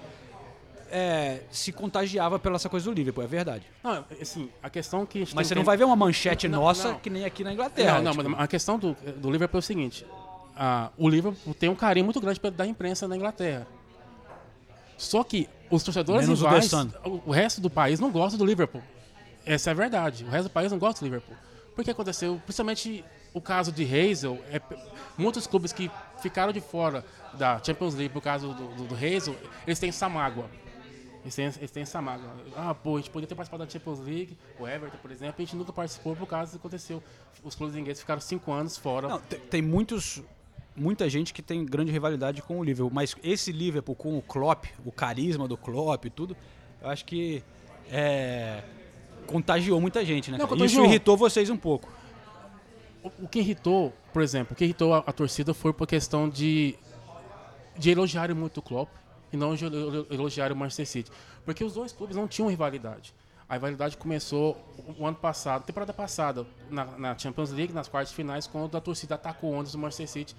é, 0.92 1.42
se 1.50 1.72
contagiava 1.72 2.38
pela 2.38 2.58
essa 2.58 2.70
coisa 2.70 2.86
do 2.86 2.94
Liverpool, 2.94 3.24
é 3.24 3.28
verdade. 3.28 3.64
Não, 3.84 4.04
assim, 4.22 4.50
a 4.62 4.70
questão 4.70 5.06
que 5.06 5.24
a 5.24 5.28
Mas 5.34 5.48
você 5.48 5.54
que 5.54 5.60
não 5.60 5.66
vai 5.66 5.78
ver 5.78 5.86
uma 5.86 5.96
manchete 5.96 6.48
Não, 6.48 6.62
nossa 6.62 6.90
não. 6.90 7.00
que 7.00 7.10
nem 7.10 7.26
aqui 7.26 7.44
na 7.44 7.54
Inglaterra. 7.54 7.96
Não, 7.96 8.04
não, 8.04 8.12
tipo, 8.12 8.30
mas 8.30 8.42
a 8.42 8.48
questão 8.48 8.78
do, 8.78 8.94
do 9.18 9.32
Liverpool 9.32 9.58
é 9.58 9.60
o 9.60 9.64
seguinte: 9.64 10.06
o 10.98 11.10
Liverpool 11.10 11.54
tem 11.54 11.70
um 11.70 11.76
carinho 11.76 12.06
muito 12.06 12.20
grande 12.20 12.40
da 12.40 12.68
imprensa 12.68 13.08
na 13.08 13.16
Inglaterra. 13.16 13.66
Só 14.98 15.24
que 15.24 15.50
os 15.70 15.82
torcedores 15.84 16.28
Menos 16.28 16.42
rivais, 16.42 16.72
o, 17.04 17.22
o 17.28 17.32
resto 17.32 17.60
do 17.60 17.70
país 17.70 18.00
não 18.00 18.12
gosta 18.12 18.38
do 18.38 18.46
Liverpool. 18.46 18.84
Essa 19.45 19.69
é 19.69 19.71
a 19.71 19.73
verdade. 19.73 20.23
O 20.23 20.30
resto 20.30 20.43
do 20.43 20.51
país 20.51 20.71
não 20.71 20.80
gosta 20.80 20.99
do 20.99 21.06
Liverpool. 21.06 21.36
Por 21.75 21.84
que 21.84 21.91
aconteceu? 21.91 22.39
Principalmente 22.43 23.04
o 23.34 23.41
caso 23.41 23.71
de 23.71 23.84
Hazel, 23.84 24.39
é, 24.49 24.62
muitos 25.17 25.47
clubes 25.47 25.71
que 25.71 25.89
ficaram 26.21 26.51
de 26.51 26.60
fora 26.60 27.06
da 27.34 27.62
Champions 27.63 27.95
League 27.95 28.13
por 28.13 28.21
causa 28.21 28.47
do, 28.47 28.54
do, 28.54 28.88
do 28.88 28.95
Hazel, 28.95 29.36
eles 29.65 29.80
têm 29.80 29.89
essa 29.89 30.10
mágoa. 30.10 30.49
Eles 31.21 31.36
têm, 31.36 31.45
eles 31.45 31.71
têm 31.71 31.84
essa 31.84 32.01
mágoa. 32.01 32.30
Ah, 32.56 32.73
pô, 32.73 32.95
a 32.95 32.99
gente 32.99 33.10
podia 33.10 33.27
ter 33.27 33.36
participado 33.36 33.63
da 33.63 33.69
Champions 33.69 33.99
League, 33.99 34.38
o 34.60 34.67
Everton, 34.67 34.97
por 34.97 35.12
exemplo, 35.12 35.36
a 35.38 35.41
gente 35.41 35.56
nunca 35.56 35.71
participou 35.71 36.15
por 36.15 36.27
causa 36.27 36.51
do 36.51 36.54
que 36.54 36.58
aconteceu. 36.58 37.01
Os 37.43 37.56
clubes 37.56 37.75
ingleses 37.75 38.01
ficaram 38.01 38.19
cinco 38.19 38.51
anos 38.51 38.77
fora. 38.77 39.08
não, 39.08 39.19
tem, 39.19 39.39
tem 39.39 39.62
muitos 39.62 40.21
muita 40.75 41.10
gente 41.10 41.34
que 41.34 41.41
tem 41.41 41.65
grande 41.65 41.91
rivalidade 41.91 42.41
com 42.41 42.58
o 42.58 42.63
Liverpool, 42.63 42.91
mas 42.93 43.15
esse 43.23 43.51
Liverpool 43.51 43.95
com 43.95 44.17
o 44.17 44.21
Klopp, 44.21 44.65
o 44.86 44.91
carisma 44.91 45.47
do 45.47 45.58
Klopp 45.58 46.06
e 46.06 46.10
tudo, 46.10 46.36
eu 46.82 46.89
acho 46.89 47.06
que 47.06 47.43
é, 47.91 48.63
contagiou 49.32 49.80
muita 49.82 50.04
gente, 50.06 50.30
né? 50.32 50.38
Não. 50.38 50.65
Isso 50.65 50.84
irritou 50.86 51.15
vocês 51.17 51.50
um 51.50 51.58
pouco. 51.58 51.89
O, 53.04 53.12
o 53.24 53.28
que 53.28 53.39
irritou, 53.39 53.94
por 54.13 54.22
exemplo, 54.22 54.54
o 54.54 54.56
que 54.56 54.63
irritou 54.63 54.94
a, 54.94 55.00
a 55.00 55.12
torcida 55.12 55.54
foi 55.54 55.74
por 55.74 55.88
questão 55.88 56.30
de, 56.30 56.76
de 57.78 57.89
elogiarem 57.89 58.36
muito 58.36 58.58
o 58.58 58.62
Klopp 58.62 58.89
e 59.34 59.38
não 59.38 59.56
de 59.56 59.65
elo- 59.65 60.06
elogiarem 60.12 60.56
o 60.56 60.60
Manchester 60.60 60.88
City. 60.88 61.12
Porque 61.46 61.63
os 61.63 61.74
dois 61.74 61.91
clubes 61.91 62.15
não 62.15 62.28
tinham 62.28 62.50
rivalidade. 62.50 63.13
A 63.50 63.56
rivalidade 63.56 63.98
começou 63.98 64.56
o, 65.00 65.06
ano 65.06 65.17
passado, 65.17 65.63
temporada 65.63 65.91
passada, 65.94 66.46
na, 66.70 66.86
na 66.86 67.17
Champions 67.17 67.52
League, 67.52 67.74
nas 67.74 67.88
quartas 67.88 68.13
finais, 68.13 68.48
quando 68.48 68.78
a 68.78 68.82
torcida 68.82 69.15
atacou 69.15 69.54
ondas 69.54 69.72
do 69.72 69.78
Manchester 69.78 70.08
City. 70.08 70.36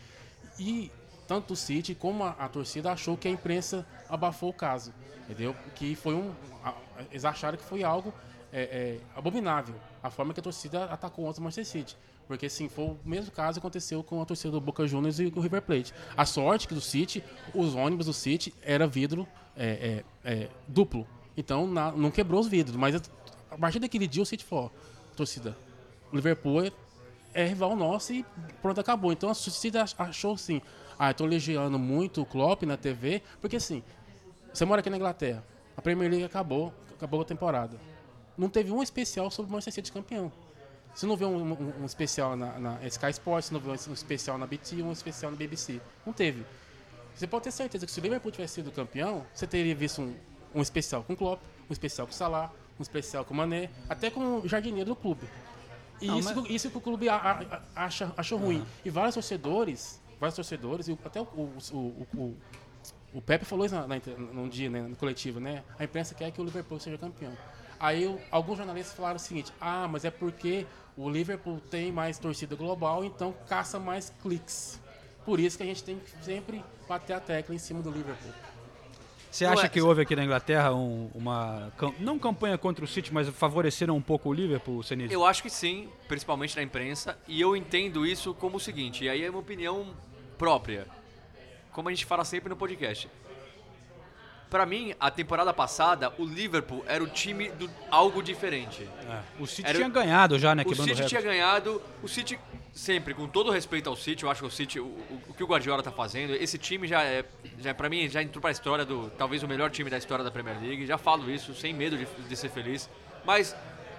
E 0.59 0.91
tanto 1.27 1.53
o 1.53 1.57
City 1.57 1.95
como 1.95 2.25
a, 2.25 2.31
a 2.39 2.49
torcida 2.49 2.93
achou 2.93 3.17
que 3.17 3.27
a 3.29 3.31
imprensa 3.31 3.85
abafou 4.09 4.51
o 4.51 4.53
caso. 4.53 4.95
Entendeu? 5.29 5.55
Que 5.75 5.95
foi 5.97 6.15
um. 6.15 6.31
a- 6.65 6.75
eles 7.11 7.25
acharam 7.25 7.59
que 7.59 7.65
foi 7.65 7.83
algo 7.83 8.15
é, 8.53 8.63
é, 8.63 8.99
abominável. 9.17 9.75
A 10.03 10.11
forma 10.11 10.35
que 10.35 10.41
a 10.41 10.43
torcida 10.43 10.85
atacou 10.85 11.25
o 11.25 11.41
Manchester 11.41 11.65
City. 11.67 11.97
Porque 12.29 12.47
assim, 12.47 12.69
foi 12.69 12.85
o 12.85 12.99
mesmo 13.05 13.31
caso 13.33 13.55
que 13.61 13.67
aconteceu 13.67 14.03
com 14.03 14.21
a 14.23 14.25
torcida 14.25 14.51
do 14.53 14.61
Boca 14.61 14.87
Juniors 14.87 15.19
e 15.19 15.31
com 15.31 15.41
o 15.41 15.43
River 15.43 15.63
Plate. 15.63 15.93
A 16.17 16.25
sorte 16.25 16.69
que 16.69 16.75
do 16.75 16.81
City, 16.81 17.23
os 17.55 17.75
ônibus 17.75 18.07
do 18.07 18.13
City 18.13 18.55
era 18.63 18.87
vidro 18.87 19.27
é, 19.57 20.03
é, 20.25 20.33
é, 20.33 20.49
duplo. 20.69 21.07
Então 21.37 21.67
na- 21.67 21.93
não 21.93 22.11
quebrou 22.11 22.41
os 22.41 22.47
vidros. 22.47 22.77
Mas 22.77 22.95
a 23.51 23.59
partir 23.59 23.79
daquele 23.81 24.07
dia 24.07 24.23
o 24.23 24.27
City 24.27 24.45
falou, 24.45 24.67
ó, 24.75 25.15
torcida, 25.17 25.57
o 26.13 26.17
Liverpool 26.17 26.63
é, 27.35 27.45
rival 27.47 27.75
nosso 27.75 28.13
e 28.13 28.25
pronto, 28.63 28.81
acabou. 28.81 29.13
Então 29.13 29.29
a 29.31 29.35
torcida 29.35 29.83
ach- 29.83 29.95
achou 29.99 30.35
assim, 30.35 30.61
ah, 30.99 31.11
eu 31.11 31.15
tô 31.15 31.25
elogiando 31.27 31.79
muito 31.79 32.23
o 32.23 32.27
Klopp 32.27 32.63
na 32.63 32.77
TV, 32.77 33.23
porque 33.41 33.57
assim, 33.57 33.83
você 34.53 34.65
mora 34.65 34.81
aqui 34.81 34.89
na 34.91 34.97
Inglaterra, 34.97 35.45
a 35.77 35.83
Premier 35.83 36.09
League 36.11 36.25
acabou, 36.25 36.73
acabou 36.95 37.21
a 37.21 37.25
temporada. 37.25 37.77
Não 38.37 38.49
teve 38.49 38.71
um 38.73 38.83
especial 38.83 39.31
sobre 39.31 39.51
o 39.51 39.53
Manchester 39.53 39.75
City 39.75 39.93
campeão. 39.93 40.33
Você 40.95 41.07
não 41.07 41.17
vê 41.17 41.25
um, 41.25 41.53
um- 41.53 41.73
um 41.83 41.85
especial 41.87 42.37
na, 42.37 42.59
na 42.59 42.87
Sky 42.87 43.11
Sports, 43.11 43.47
você 43.49 43.55
não 43.55 43.61
vê 43.61 43.71
um 43.71 43.93
especial 43.95 44.37
na 44.39 44.47
BT, 44.47 44.83
um 44.83 44.93
especial 44.93 45.31
na 45.31 45.37
BBC. 45.39 45.81
Não 46.05 46.13
teve. 46.13 46.45
Você 47.15 47.27
pode 47.27 47.45
ter 47.45 47.51
certeza 47.51 47.87
que 47.87 47.93
se 47.93 48.01
o 48.01 48.03
Liverpool 48.03 48.31
tivesse 48.33 48.55
sido 48.55 48.71
campeão, 48.73 49.25
você 49.35 49.47
teria 49.47 49.75
visto 49.75 50.03
um, 50.03 50.15
um 50.55 50.63
especial 50.63 51.03
com 51.03 51.13
o 51.13 51.17
Klopp, 51.17 51.41
um 51.69 51.73
especial 51.73 52.07
com 52.07 52.13
o 52.13 52.17
Salah, 52.17 52.51
um 52.79 52.83
especial 52.83 53.25
com 53.25 53.33
o 53.35 53.37
Mané, 53.37 53.71
até 53.89 54.11
com 54.11 54.39
o 54.41 54.49
jardineiro 54.49 54.91
do 54.91 54.97
clube. 54.97 55.27
E 56.01 56.07
Não, 56.07 56.19
isso, 56.19 56.35
mas- 56.35 56.51
isso 56.51 56.71
que 56.71 56.77
o 56.77 56.81
clube 56.81 57.09
a- 57.09 57.17
a- 57.17 57.85
acha, 57.85 58.13
achou 58.17 58.39
ruim. 58.39 58.65
E 58.85 58.91
vários 58.91 59.15
torcedores, 59.15 60.01
vários 60.19 60.35
torcedores, 60.37 60.89
e 60.89 60.99
até 61.05 61.21
o, 61.21 61.25
o, 61.25 61.53
o, 61.73 62.07
o, 62.17 62.37
o 63.15 63.23
Pepe 63.23 63.45
falou 63.45 63.65
isso 63.67 63.75
na, 63.75 63.87
na, 63.87 63.97
num 64.33 64.49
dia, 64.49 64.69
né, 64.69 64.81
no 64.83 64.97
coletivo, 64.97 65.39
né? 65.39 65.63
A 65.79 65.85
imprensa 65.85 66.15
quer 66.15 66.31
que 66.33 66.41
o 66.41 66.45
Liverpool 66.45 66.81
seja 66.81 66.99
campeão. 66.99 67.33
Aí 67.83 68.17
alguns 68.31 68.57
jornalistas 68.59 68.95
falaram 68.97 69.17
o 69.17 69.19
seguinte: 69.19 69.53
ah, 69.61 69.89
mas 69.91 70.05
é 70.05 70.11
porque 70.11 70.65
o 70.97 71.11
Liverpool 71.11 71.61
tem 71.69 71.91
mais 71.91 72.17
torcida 72.17 72.55
global, 72.55 73.05
então 73.05 73.35
caça 73.49 73.79
mais 73.81 74.13
cliques. 74.23 74.81
Por 75.25 75.41
isso 75.41 75.57
que 75.57 75.65
a 75.65 75.67
gente 75.67 75.83
tem 75.83 75.99
que 75.99 76.25
sempre 76.25 76.65
bater 76.89 77.15
a 77.15 77.21
tecla 77.21 77.53
em 77.55 77.59
cima 77.59 77.83
do 77.83 77.91
Liverpool. 77.91 78.33
Você 79.31 79.45
acha 79.47 79.67
que 79.69 79.81
houve 79.81 80.03
aqui 80.03 80.15
na 80.15 80.25
Inglaterra 80.25 80.73
um- 80.75 81.11
uma. 81.15 81.73
Não 81.99 82.19
campanha 82.19 82.57
contra 82.59 82.85
o 82.85 82.89
City, 82.89 83.13
mas 83.13 83.29
favoreceram 83.31 83.97
um 83.97 84.03
pouco 84.03 84.29
o 84.29 84.33
Liverpool, 84.33 84.83
Senise? 84.83 85.13
Eu 85.13 85.25
acho 85.25 85.43
que 85.43 85.51
sim, 85.51 85.89
principalmente 86.07 86.55
na 86.55 86.63
imprensa, 86.63 87.19
e 87.27 87.41
eu 87.41 87.57
entendo 87.57 88.07
isso 88.07 88.33
como 88.35 88.59
o 88.59 88.61
seguinte, 88.61 89.05
e 89.05 89.09
aí 89.09 89.25
é 89.25 89.31
uma 89.31 89.39
opinião 89.39 89.87
própria, 90.37 90.87
como 91.73 91.89
a 91.89 91.93
gente 91.93 92.05
fala 92.05 92.25
sempre 92.27 92.51
no 92.51 92.57
podcast. 92.57 93.09
Pra 94.53 94.67
mim, 94.67 94.95
a 95.01 95.11
temporada 95.11 95.51
passada, 95.55 96.13
o 96.19 96.27
Liverpool 96.27 96.85
era 96.87 97.03
o 97.03 97.07
time 97.07 97.49
do 97.53 97.71
algo 97.91 98.23
diferente. 98.23 98.87
O 99.41 99.47
City 99.47 99.67
Era- 99.67 99.79
tinha 99.79 99.89
ganhado 99.89 100.39
já, 100.39 100.55
né? 100.55 100.63
O 100.67 100.75
City 100.75 101.07
tinha 101.07 101.23
ganhado, 101.23 101.81
o 102.03 102.07
City 102.07 102.39
sempre, 102.71 103.15
com 103.15 103.27
todo 103.27 103.51
respeito 103.51 103.89
ao 103.89 103.97
City, 103.97 104.25
eu 104.25 104.31
acho 104.31 104.43
que 104.43 104.47
o 104.47 104.51
City, 104.51 104.79
o, 104.79 104.85
o- 104.85 105.23
o 105.29 105.33
que 105.33 105.43
o 105.43 105.47
Guardiola 105.47 105.83
tá 105.83 105.91
fazendo, 105.91 106.35
esse 106.35 106.59
time 106.59 106.87
já 106.87 107.03
é, 107.03 107.25
já 107.61 107.73
para 107.73 107.89
mim 107.89 108.07
já 108.11 108.23
entrou 108.23 108.43
pra 108.43 108.51
história 108.51 108.85
do 108.85 109.09
talvez 109.17 109.43
o 109.43 109.49
melhor 109.49 109.71
time 109.71 109.89
da 109.89 109.97
história 109.97 110.23
da 110.23 110.31
Premier 110.31 110.61
League, 110.61 110.85
já 110.87 110.99
falo 110.99 111.31
isso 111.31 111.55
sem 111.55 111.73
medo 111.73 111.97
de, 111.97 112.05
de 112.05 112.37
ser 112.37 112.51
feliz, 112.51 112.91
mas 113.25 113.57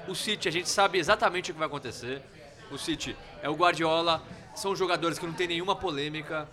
o 0.08 0.14
City 0.14 0.48
a 0.48 0.52
gente 0.52 0.70
sabe 0.70 1.00
exatamente 1.00 1.50
o 1.50 1.54
que 1.56 1.60
vai 1.60 1.68
acontecer. 1.68 2.22
O 2.70 2.78
City 2.78 3.16
é 3.42 3.50
o 3.50 3.56
Guardiola, 3.56 4.22
são 4.54 4.76
jogadores 4.76 5.18
que 5.18 5.26
não 5.26 5.34
tem 5.34 5.48
nenhuma 5.48 5.76
polêmica. 5.76 6.48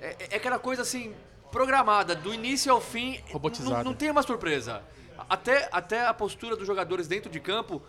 É, 0.00 0.28
é 0.30 0.36
aquela 0.36 0.60
coisa 0.60 0.82
assim 0.82 1.12
programada 1.52 2.14
do 2.16 2.32
início 2.34 2.72
ao 2.72 2.80
fim, 2.80 3.20
não, 3.62 3.70
não 3.84 3.94
tem 3.94 4.10
uma 4.10 4.22
surpresa. 4.22 4.82
Até, 5.28 5.68
até 5.70 6.04
a 6.06 6.12
postura 6.14 6.56
dos 6.56 6.66
jogadores 6.66 7.06
dentro 7.06 7.30
de 7.30 7.38
campo 7.38 7.80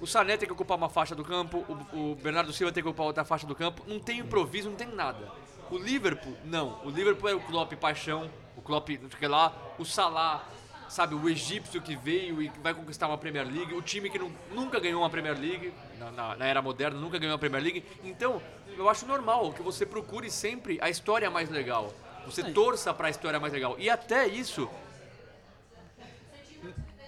o 0.00 0.06
Sané 0.06 0.36
tem 0.36 0.46
que 0.48 0.52
ocupar 0.52 0.76
uma 0.76 0.88
faixa 0.88 1.14
do 1.14 1.24
campo, 1.24 1.64
o, 1.92 2.12
o 2.12 2.14
Bernardo 2.16 2.52
Silva 2.52 2.72
tem 2.72 2.82
que 2.82 2.88
ocupar 2.88 3.06
outra 3.06 3.24
faixa 3.24 3.46
do 3.46 3.54
campo. 3.54 3.84
Não 3.86 4.00
tem 4.00 4.18
improviso, 4.18 4.68
não 4.68 4.76
tem 4.76 4.88
nada. 4.88 5.30
O 5.70 5.78
Liverpool, 5.78 6.36
não. 6.44 6.80
O 6.84 6.90
Liverpool 6.90 7.28
é 7.28 7.34
o 7.34 7.40
Klopp 7.40 7.72
paixão, 7.74 8.28
o 8.56 8.62
Klopp, 8.62 8.88
não 9.00 9.08
sei 9.08 9.16
o 9.16 9.20
que 9.20 9.26
lá, 9.28 9.52
o 9.78 9.84
Salah, 9.84 10.44
sabe, 10.88 11.14
o 11.14 11.28
egípcio 11.28 11.80
que 11.80 11.94
veio 11.94 12.42
e 12.42 12.48
vai 12.62 12.74
conquistar 12.74 13.06
uma 13.06 13.16
Premier 13.16 13.46
League, 13.46 13.72
o 13.74 13.80
time 13.80 14.10
que 14.10 14.18
não- 14.18 14.32
nunca 14.50 14.80
ganhou 14.80 15.02
uma 15.02 15.08
Premier 15.10 15.38
League, 15.38 15.72
na, 15.98 16.10
na- 16.10 16.36
na 16.36 16.46
era 16.46 16.60
moderna, 16.60 16.98
nunca 16.98 17.16
ganhou 17.18 17.32
uma 17.32 17.38
Premier 17.38 17.62
League. 17.62 17.84
Então, 18.02 18.42
eu 18.76 18.88
acho 18.88 19.06
normal 19.06 19.52
que 19.52 19.62
você 19.62 19.86
procure 19.86 20.30
sempre 20.30 20.78
a 20.82 20.90
história 20.90 21.30
mais 21.30 21.48
legal. 21.48 21.92
Você 22.26 22.44
torça 22.52 22.92
pra 22.94 23.10
história 23.10 23.38
mais 23.40 23.52
legal. 23.52 23.76
E 23.78 23.88
até 23.90 24.26
isso, 24.26 24.68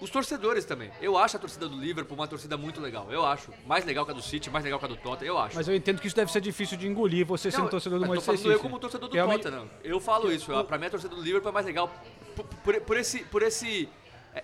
os 0.01 0.09
torcedores 0.09 0.65
também. 0.65 0.91
Eu 1.01 1.17
acho 1.17 1.37
a 1.37 1.39
torcida 1.39 1.69
do 1.69 1.77
Liverpool 1.79 2.15
uma 2.17 2.27
torcida 2.27 2.57
muito 2.57 2.81
legal. 2.81 3.07
Eu 3.11 3.25
acho. 3.25 3.51
Mais 3.65 3.85
legal 3.85 4.05
que 4.05 4.11
a 4.11 4.13
do 4.13 4.21
City, 4.21 4.49
mais 4.49 4.63
legal 4.65 4.77
que 4.77 4.85
a 4.85 4.87
do 4.89 4.97
Tottenham. 4.97 5.33
Eu 5.33 5.37
acho. 5.39 5.55
Mas 5.55 5.67
eu 5.67 5.75
entendo 5.75 6.01
que 6.01 6.07
isso 6.07 6.15
deve 6.15 6.31
ser 6.31 6.41
difícil 6.41 6.77
de 6.77 6.85
engolir, 6.87 7.25
você 7.25 7.49
sendo 7.49 7.69
torcedor 7.69 7.99
do 7.99 8.07
Manchester 8.07 8.35
falando 8.35 8.45
eu 8.51 8.57
City. 8.57 8.61
como 8.61 8.79
torcedor 8.79 9.07
do 9.09 9.15
Realmente- 9.15 9.43
Tottenham. 9.43 9.69
Eu 9.83 9.99
falo 10.01 10.31
isso. 10.31 10.51
eu- 10.51 10.63
Pra 10.65 10.77
mim 10.77 10.87
a 10.87 10.89
torcida 10.89 11.15
do 11.15 11.21
Liverpool 11.21 11.49
é 11.49 11.53
mais 11.53 11.65
legal 11.65 11.89
por, 12.35 12.45
por- 12.45 12.81
por 12.81 12.97
esse, 12.97 13.19
por 13.23 13.41
esse, 13.41 13.87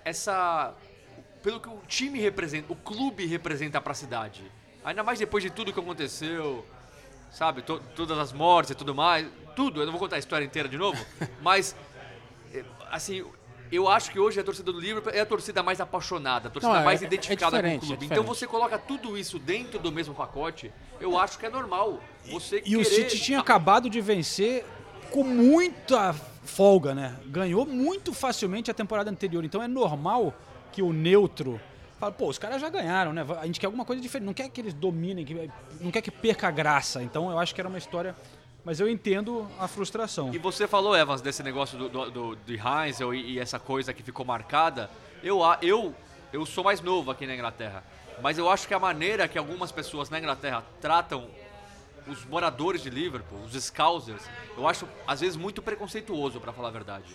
essa, 0.06 0.74
pelo 1.44 1.60
que 1.60 1.68
o 1.68 1.80
time 1.88 2.18
representa, 2.20 2.72
o 2.72 2.76
clube 2.76 3.26
representa 3.26 3.82
pra 3.82 3.94
cidade. 3.94 4.50
Ainda 4.86 5.04
mais 5.04 5.20
depois 5.20 5.44
de 5.44 5.50
tudo 5.50 5.74
que 5.74 5.80
aconteceu, 5.80 6.66
sabe, 7.32 7.62
to- 7.64 7.82
todas 7.96 8.18
as 8.20 8.32
mortes 8.34 8.72
e 8.72 8.76
tudo 8.76 8.94
mais, 8.94 9.26
tudo. 9.56 9.80
Eu 9.82 9.86
não 9.86 9.92
vou 9.94 10.00
contar 10.00 10.18
a 10.18 10.20
história 10.20 10.46
inteira 10.46 10.70
de 10.70 10.78
novo, 10.78 11.04
mas 11.42 11.76
eh, 12.54 12.64
assim. 12.92 13.24
Eu 13.74 13.88
acho 13.88 14.12
que 14.12 14.20
hoje 14.20 14.38
a 14.38 14.44
torcida 14.44 14.70
do 14.70 14.78
Liverpool 14.82 15.14
é 15.14 15.22
a 15.22 15.26
torcida 15.26 15.64
mais 15.64 15.80
apaixonada, 15.80 16.50
a 16.50 16.52
torcida 16.52 16.74
Não, 16.74 16.82
é- 16.82 16.84
mais 16.84 17.02
é- 17.02 17.06
é 17.06 17.08
identificada 17.08 17.58
com 17.62 17.66
o 17.66 17.72
é 17.72 17.78
clube. 17.78 17.94
então 17.94 18.08
diferente. 18.10 18.28
você 18.28 18.46
coloca 18.46 18.78
tudo 18.78 19.18
isso 19.18 19.40
dentro 19.40 19.80
do 19.80 19.90
mesmo 19.94 20.14
pacote, 20.14 20.70
eu 21.00 21.18
acho 21.18 21.40
que 21.40 21.46
é 21.46 21.50
normal. 21.50 22.02
Você 22.26 22.62
E 22.66 22.76
o 22.76 22.84
querer- 22.84 22.96
City 23.10 23.18
tinha 23.22 23.40
acabado 23.40 23.90
de 23.90 24.02
vencer 24.02 24.66
com 25.10 25.24
muita 25.24 26.14
folga, 26.44 26.94
né? 26.94 27.16
Ganhou 27.28 27.66
muito 27.66 28.12
facilmente 28.12 28.70
a 28.70 28.74
temporada 28.74 29.10
anterior. 29.10 29.46
Então 29.46 29.64
é 29.64 29.70
normal 29.70 30.34
que 30.74 30.82
o 30.82 30.92
neutro 30.92 31.58
fale, 32.02 32.16
pô, 32.18 32.28
os 32.28 32.38
caras 32.38 32.60
já 32.60 32.68
ganharam, 32.70 33.14
né? 33.14 33.26
A 33.40 33.46
gente 33.46 33.60
quer 33.60 33.68
alguma 33.68 33.86
coisa 33.86 34.02
diferente. 34.02 34.26
Não 34.26 34.34
quer 34.34 34.50
que 34.50 34.60
eles 34.60 34.74
dominem, 34.74 35.24
que- 35.24 35.50
não 35.80 35.92
quer 35.92 36.02
que 36.02 36.12
perca 36.12 36.48
a 36.48 36.52
graça. 36.52 37.02
Então 37.02 37.30
eu 37.32 37.40
acho 37.40 37.54
que 37.56 37.62
era 37.62 37.70
uma 37.70 37.78
história. 37.78 38.16
Mas 38.66 38.80
eu 38.80 38.88
entendo 38.90 39.48
a 39.60 39.68
frustração. 39.68 40.34
E 40.34 40.38
você 40.38 40.68
falou, 40.68 40.96
Evans, 40.96 41.22
desse 41.22 41.42
negócio 41.42 41.78
do, 41.78 41.90
do, 41.90 42.12
do, 42.12 42.36
de 42.46 42.56
Heinzel 42.60 43.14
e, 43.14 43.34
e 43.34 43.40
essa 43.40 43.60
coisa 43.60 43.94
que 43.94 44.04
ficou 44.04 44.26
marcada. 44.26 44.90
Eu, 45.24 45.40
eu, 45.62 45.96
eu 46.34 46.46
sou 46.46 46.64
mais 46.64 46.82
novo 46.82 47.10
aqui 47.12 47.26
na 47.28 47.34
Inglaterra, 47.36 47.84
mas 48.22 48.38
eu 48.38 48.50
acho 48.50 48.68
que 48.68 48.74
a 48.74 48.80
maneira 48.80 49.28
que 49.28 49.38
algumas 49.38 49.72
pessoas 49.72 50.10
na 50.10 50.18
Inglaterra 50.20 50.64
tratam 50.80 51.28
os 52.08 52.26
moradores 52.26 52.82
de 52.82 52.90
Liverpool, 52.90 53.40
os 53.46 53.54
Scousers, 53.64 54.24
eu 54.58 54.68
acho 54.68 54.88
às 55.08 55.22
vezes 55.22 55.36
muito 55.38 55.62
preconceituoso, 55.62 56.40
pra 56.40 56.52
falar 56.52 56.70
a 56.70 56.72
verdade. 56.72 57.06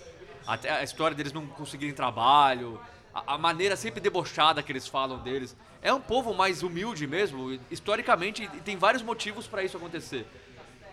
Até 0.47 0.71
a 0.71 0.83
história 0.85 1.17
deles 1.17 1.33
não 1.33 1.45
conseguirem 1.47 1.93
trabalho, 1.95 2.81
a, 3.27 3.35
a 3.35 3.39
maneira 3.39 3.77
sempre 3.77 4.01
debochada 4.01 4.63
que 4.63 4.73
eles 4.73 4.87
falam 4.87 5.19
deles. 5.19 5.57
É 5.81 5.93
um 5.93 6.01
povo 6.01 6.35
mais 6.35 6.63
humilde 6.63 7.07
mesmo, 7.07 7.59
historicamente, 7.71 8.45
e 8.45 8.49
tem 8.61 8.77
vários 8.77 9.03
motivos 9.03 9.47
pra 9.47 9.63
isso 9.63 9.77
acontecer 9.77 10.27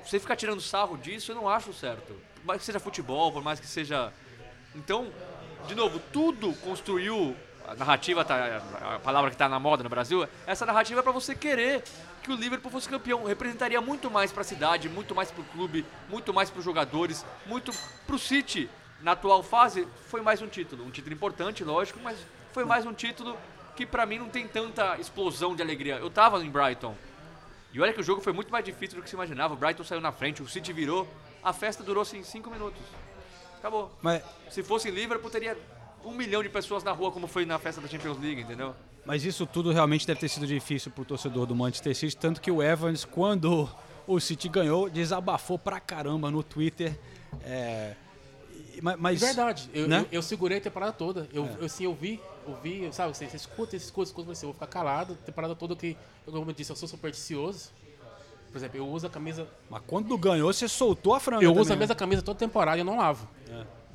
você 0.06 0.20
ficar 0.20 0.36
tirando 0.36 0.62
sarro 0.62 0.98
disso, 0.98 1.32
eu 1.32 1.36
não 1.36 1.48
acho 1.48 1.74
certo. 1.74 2.14
Por 2.36 2.46
mais 2.46 2.60
que 2.60 2.66
seja 2.66 2.80
futebol, 2.80 3.32
por 3.32 3.44
mais 3.44 3.60
que 3.60 3.68
seja. 3.68 4.12
Então, 4.76 5.12
de 5.68 5.76
novo, 5.76 6.00
tudo 6.12 6.54
construiu. 6.56 7.36
A 7.66 7.76
narrativa, 7.76 8.26
tá, 8.26 8.62
a 8.96 9.00
palavra 9.00 9.30
que 9.30 9.36
está 9.36 9.48
na 9.48 9.58
moda 9.58 9.84
no 9.84 9.90
Brasil, 9.90 10.28
essa 10.46 10.66
narrativa 10.66 11.00
é 11.00 11.04
para 11.04 11.14
você 11.14 11.34
querer 11.34 11.82
que 12.22 12.30
o 12.30 12.36
Liverpool 12.36 12.70
fosse 12.70 12.90
campeão. 12.90 13.24
Representaria 13.24 13.80
muito 13.80 14.12
mais 14.12 14.34
para 14.34 14.42
a 14.42 14.44
cidade, 14.44 14.90
muito 14.90 15.16
mais 15.16 15.32
para 15.32 15.42
o 15.42 15.46
clube, 15.46 15.86
muito 16.10 16.34
mais 16.34 16.50
para 16.50 16.60
os 16.60 16.66
jogadores, 16.66 17.26
muito 17.46 17.72
para 18.06 18.16
o 18.18 18.20
City. 18.20 18.70
Na 19.04 19.12
atual 19.12 19.44
fase, 19.44 19.86
foi 20.08 20.22
mais 20.22 20.42
um 20.42 20.48
título. 20.48 20.86
Um 20.86 20.90
título 20.90 21.14
importante, 21.14 21.62
lógico, 21.62 22.00
mas 22.02 22.18
foi 22.54 22.64
mais 22.64 22.86
um 22.86 22.94
título 22.94 23.38
que 23.76 23.86
para 23.86 24.06
mim 24.06 24.18
não 24.18 24.30
tem 24.30 24.48
tanta 24.48 24.98
explosão 24.98 25.54
de 25.54 25.62
alegria. 25.62 25.96
Eu 25.96 26.10
tava 26.10 26.42
em 26.42 26.50
Brighton 26.50 26.96
E 27.74 27.82
olha 27.82 27.92
que 27.92 28.00
o 28.00 28.04
jogo 28.04 28.22
foi 28.22 28.32
muito 28.32 28.50
mais 28.50 28.64
difícil 28.64 28.96
do 28.96 29.04
que 29.04 29.10
se 29.10 29.16
imaginava. 29.16 29.56
O 29.56 29.58
Brighton 29.58 29.84
saiu 29.84 30.00
na 30.00 30.14
frente, 30.14 30.42
o 30.42 30.48
City 30.48 30.72
virou. 30.72 31.06
A 31.44 31.52
festa 31.52 31.84
durou 31.84 32.02
assim 32.02 32.24
5 32.24 32.50
minutos. 32.50 32.80
Acabou. 33.60 33.92
Mas, 34.02 34.24
Se 34.50 34.64
fosse 34.64 34.88
em 34.88 34.92
Liverpool, 34.92 35.30
teria 35.30 35.58
um 36.06 36.14
milhão 36.14 36.42
de 36.42 36.48
pessoas 36.48 36.82
na 36.82 36.94
rua, 36.94 37.12
como 37.12 37.28
foi 37.28 37.46
na 37.46 37.60
festa 37.60 37.82
da 37.82 37.90
Champions 37.90 38.18
League, 38.22 38.42
entendeu? 38.42 38.74
mas 39.06 39.26
isso 39.26 39.46
tudo 39.46 39.74
realmente 39.74 40.08
deve 40.08 40.22
ter 40.22 40.30
sido 40.30 40.48
difícil 40.48 40.90
pro 40.90 41.04
torcedor 41.04 41.46
do 41.46 41.54
Manchester 41.54 41.94
City, 41.94 42.16
tanto 42.16 42.40
que 42.40 42.50
o 42.50 42.64
Evans, 42.64 43.04
quando 43.04 43.70
o 44.08 44.18
City 44.18 44.48
ganhou, 44.48 44.90
desabafou 44.90 45.60
pra 45.60 45.78
caramba 45.82 46.32
no 46.32 46.42
Twitter. 46.42 46.98
É, 47.44 47.96
ma- 48.82 48.98
mas, 48.98 49.20
Verdade. 49.20 49.70
Eu, 49.74 49.88
né? 49.88 50.00
eu, 50.12 50.18
eu 50.18 50.22
segurei 50.22 50.58
a 50.58 50.62
temporada 50.62 50.92
toda. 50.92 51.28
Eu, 51.34 51.48
eu, 51.60 51.66
assim, 51.66 51.86
eu 51.86 51.94
vi, 51.94 52.20
eu 52.48 52.56
vi, 52.62 52.90
sabe, 52.92 53.16
você, 53.16 53.28
você 53.28 53.36
escuta, 53.38 53.72
você 53.72 53.78
escuta, 53.86 54.12
falei 54.12 54.32
assim, 54.32 54.46
eu 54.46 54.50
vou 54.50 54.54
ficar 54.54 54.68
calado. 54.68 55.18
A 55.22 55.26
temporada 55.26 55.56
toda 55.56 55.76
que, 55.76 55.98
eu, 56.26 56.34
como 56.34 56.50
eu 56.50 56.54
disse, 56.54 56.72
eu 56.72 56.76
sou 56.76 56.88
supersticioso. 56.88 57.72
Por 58.52 58.58
exemplo, 58.58 58.78
eu 58.78 58.88
uso 58.88 59.08
a 59.08 59.10
camisa. 59.10 59.48
Mas 59.70 59.82
quando 59.88 60.16
ganhou, 60.18 60.54
você 60.54 60.68
soltou 60.68 61.16
a 61.16 61.20
franga. 61.20 61.44
Eu 61.44 61.50
também, 61.50 61.62
uso 61.62 61.72
a 61.72 61.76
né? 61.76 61.80
mesma 61.80 61.96
camisa 61.96 62.22
toda 62.22 62.38
temporada 62.38 62.78
e 62.78 62.82
eu 62.82 62.86
não 62.86 62.98
lavo. 62.98 63.28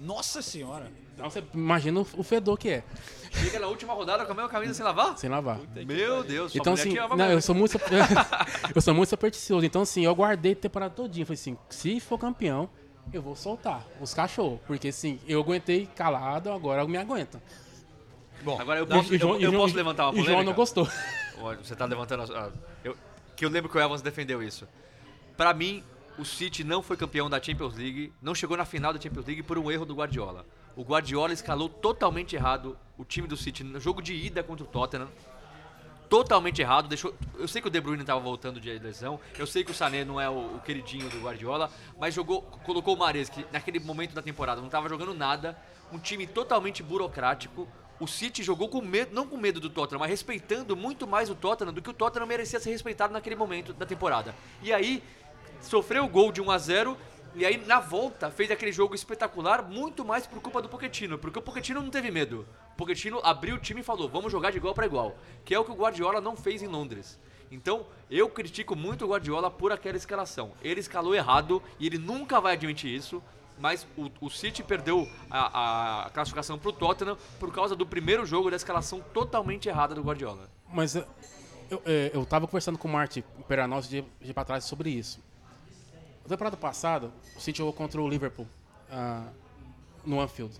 Nossa 0.00 0.40
senhora. 0.42 0.90
Então 1.14 1.28
você 1.28 1.42
imagina 1.52 2.00
o, 2.00 2.22
fedor 2.22 2.56
que 2.56 2.68
é, 2.70 2.84
Chega 3.32 3.58
na 3.58 3.66
última 3.66 3.92
rodada 3.92 4.24
com 4.24 4.30
a 4.30 4.34
mesma 4.34 4.48
camisa 4.48 4.72
sem 4.72 4.84
lavar? 4.84 5.18
sem 5.18 5.28
lavar. 5.28 5.58
Meu 5.84 6.22
Deus, 6.22 6.54
Então, 6.54 6.74
assim, 6.74 6.94
não, 6.94 7.16
mesmo. 7.16 7.32
eu 7.32 7.42
sou 7.42 7.54
muito 7.54 7.76
eu 8.74 8.80
sou 8.80 8.94
muito 8.94 9.08
supersticioso. 9.08 9.66
Então, 9.66 9.82
assim, 9.82 10.04
eu 10.04 10.14
guardei 10.14 10.52
a 10.52 10.56
temporada 10.56 10.94
todinha. 10.94 11.26
Falei 11.26 11.34
assim, 11.38 11.58
se 11.68 11.98
for 11.98 12.18
campeão, 12.18 12.70
eu 13.12 13.22
vou 13.22 13.34
soltar 13.36 13.84
os 14.00 14.12
cachorros. 14.14 14.60
Porque, 14.66 14.88
assim, 14.88 15.18
eu 15.26 15.40
aguentei 15.40 15.86
calado, 15.86 16.50
agora 16.50 16.82
eu 16.82 16.88
me 16.88 16.96
aguento. 16.96 17.40
Bom, 18.42 18.60
Agora 18.60 18.78
eu 18.80 18.86
posso, 18.86 19.12
eu, 19.14 19.40
eu 19.40 19.52
posso 19.52 19.74
levantar 19.74 20.04
uma 20.04 20.10
E 20.10 20.12
polêmica? 20.12 20.32
João 20.32 20.44
não 20.44 20.52
gostou. 20.54 20.88
Você 21.62 21.74
tá 21.74 21.84
levantando. 21.84 22.32
a- 22.32 22.46
a- 22.46 22.52
eu, 22.84 22.96
que 23.36 23.44
eu 23.44 23.48
lembro 23.48 23.70
que 23.70 23.76
o 23.76 23.80
Evans 23.80 24.00
defendeu 24.02 24.42
isso. 24.42 24.66
Pra 25.36 25.52
mim, 25.54 25.82
o 26.18 26.24
City 26.24 26.62
não 26.64 26.82
foi 26.82 26.96
campeão 26.96 27.28
da 27.30 27.40
Champions 27.42 27.74
League, 27.76 28.12
não 28.22 28.34
chegou 28.34 28.56
na 28.56 28.64
final 28.64 28.92
da 28.92 29.00
Champions 29.00 29.26
League 29.26 29.42
por 29.42 29.58
um 29.58 29.70
erro 29.70 29.84
do 29.84 29.94
Guardiola. 29.94 30.44
O 30.76 30.82
Guardiola 30.82 31.32
escalou 31.32 31.68
totalmente 31.68 32.34
errado 32.36 32.76
o 32.96 33.04
time 33.04 33.26
do 33.28 33.36
City 33.36 33.62
no 33.64 33.80
jogo 33.80 34.00
de 34.02 34.14
ida 34.14 34.42
contra 34.42 34.64
o 34.64 34.68
Tottenham. 34.68 35.08
Totalmente 36.08 36.62
errado, 36.62 36.88
deixou. 36.88 37.14
Eu 37.38 37.46
sei 37.46 37.60
que 37.60 37.68
o 37.68 37.70
De 37.70 37.80
Bruyne 37.80 38.02
estava 38.02 38.18
voltando 38.18 38.58
de 38.58 38.78
lesão, 38.78 39.20
eu 39.38 39.46
sei 39.46 39.62
que 39.62 39.70
o 39.70 39.74
Sané 39.74 40.04
não 40.04 40.18
é 40.18 40.28
o, 40.28 40.56
o 40.56 40.60
queridinho 40.60 41.08
do 41.10 41.20
Guardiola, 41.20 41.70
mas 41.98 42.14
jogou, 42.14 42.42
colocou 42.64 42.94
o 42.94 42.98
Mares 42.98 43.28
que 43.28 43.44
naquele 43.52 43.78
momento 43.78 44.14
da 44.14 44.22
temporada 44.22 44.60
não 44.60 44.68
estava 44.68 44.88
jogando 44.88 45.12
nada, 45.12 45.56
um 45.92 45.98
time 45.98 46.26
totalmente 46.26 46.82
burocrático. 46.82 47.68
O 48.00 48.06
City 48.06 48.42
jogou 48.42 48.68
com 48.68 48.80
medo, 48.80 49.14
não 49.14 49.26
com 49.26 49.36
medo 49.36 49.60
do 49.60 49.68
Tottenham, 49.68 49.98
mas 49.98 50.08
respeitando 50.08 50.76
muito 50.76 51.06
mais 51.06 51.28
o 51.28 51.34
Tottenham 51.34 51.74
do 51.74 51.82
que 51.82 51.90
o 51.90 51.92
Tottenham 51.92 52.26
merecia 52.26 52.60
ser 52.60 52.70
respeitado 52.70 53.12
naquele 53.12 53.36
momento 53.36 53.72
da 53.72 53.84
temporada. 53.84 54.34
E 54.62 54.72
aí 54.72 55.02
sofreu 55.60 56.04
o 56.04 56.08
gol 56.08 56.30
de 56.32 56.40
1 56.40 56.50
a 56.50 56.58
0 56.58 56.96
e 57.34 57.44
aí 57.44 57.56
na 57.66 57.80
volta 57.80 58.30
fez 58.30 58.50
aquele 58.50 58.72
jogo 58.72 58.94
espetacular 58.94 59.62
muito 59.62 60.04
mais 60.04 60.26
por 60.26 60.40
culpa 60.40 60.62
do 60.62 60.68
Pochettino, 60.68 61.18
porque 61.18 61.38
o 61.38 61.42
Pochettino 61.42 61.82
não 61.82 61.90
teve 61.90 62.10
medo. 62.10 62.46
O 62.72 62.76
Pochettino 62.76 63.20
abriu 63.22 63.56
o 63.56 63.58
time 63.58 63.80
e 63.80 63.84
falou: 63.84 64.08
"Vamos 64.08 64.32
jogar 64.32 64.50
de 64.50 64.56
igual 64.56 64.74
para 64.74 64.86
igual", 64.86 65.16
que 65.44 65.54
é 65.54 65.58
o 65.58 65.64
que 65.64 65.70
o 65.70 65.76
Guardiola 65.76 66.20
não 66.20 66.36
fez 66.36 66.62
em 66.62 66.66
Londres. 66.66 67.18
Então, 67.50 67.86
eu 68.10 68.28
critico 68.28 68.76
muito 68.76 69.04
o 69.04 69.08
Guardiola 69.08 69.50
por 69.50 69.72
aquela 69.72 69.96
escalação. 69.96 70.52
Ele 70.62 70.80
escalou 70.80 71.14
errado 71.14 71.62
e 71.78 71.86
ele 71.86 71.98
nunca 71.98 72.40
vai 72.40 72.54
admitir 72.54 72.94
isso. 72.94 73.22
Mas 73.58 73.86
o, 73.96 74.08
o 74.20 74.30
City 74.30 74.62
perdeu 74.62 75.08
a, 75.28 76.04
a 76.06 76.10
classificação 76.10 76.58
pro 76.58 76.72
Tottenham 76.72 77.18
por 77.40 77.52
causa 77.52 77.74
do 77.74 77.84
primeiro 77.84 78.24
jogo 78.24 78.50
da 78.50 78.56
escalação 78.56 79.00
totalmente 79.12 79.68
errada 79.68 79.96
do 79.96 80.02
Guardiola. 80.02 80.48
Mas 80.72 80.94
eh, 80.94 81.04
eu, 81.68 81.82
eh, 81.84 82.10
eu 82.14 82.24
tava 82.24 82.46
conversando 82.46 82.78
com 82.78 82.86
o 82.86 82.90
Martin 82.90 83.24
Peranos 83.48 83.88
de, 83.88 84.04
de 84.20 84.32
pra 84.32 84.44
trás 84.44 84.62
sobre 84.64 84.90
isso. 84.90 85.20
Na 86.28 86.36
temporada 86.36 86.58
passada, 86.58 87.10
o 87.34 87.40
City 87.40 87.56
jogou 87.56 87.72
contra 87.72 87.98
o 88.02 88.06
Liverpool 88.06 88.46
ah, 88.90 89.28
no 90.04 90.20
Anfield. 90.20 90.54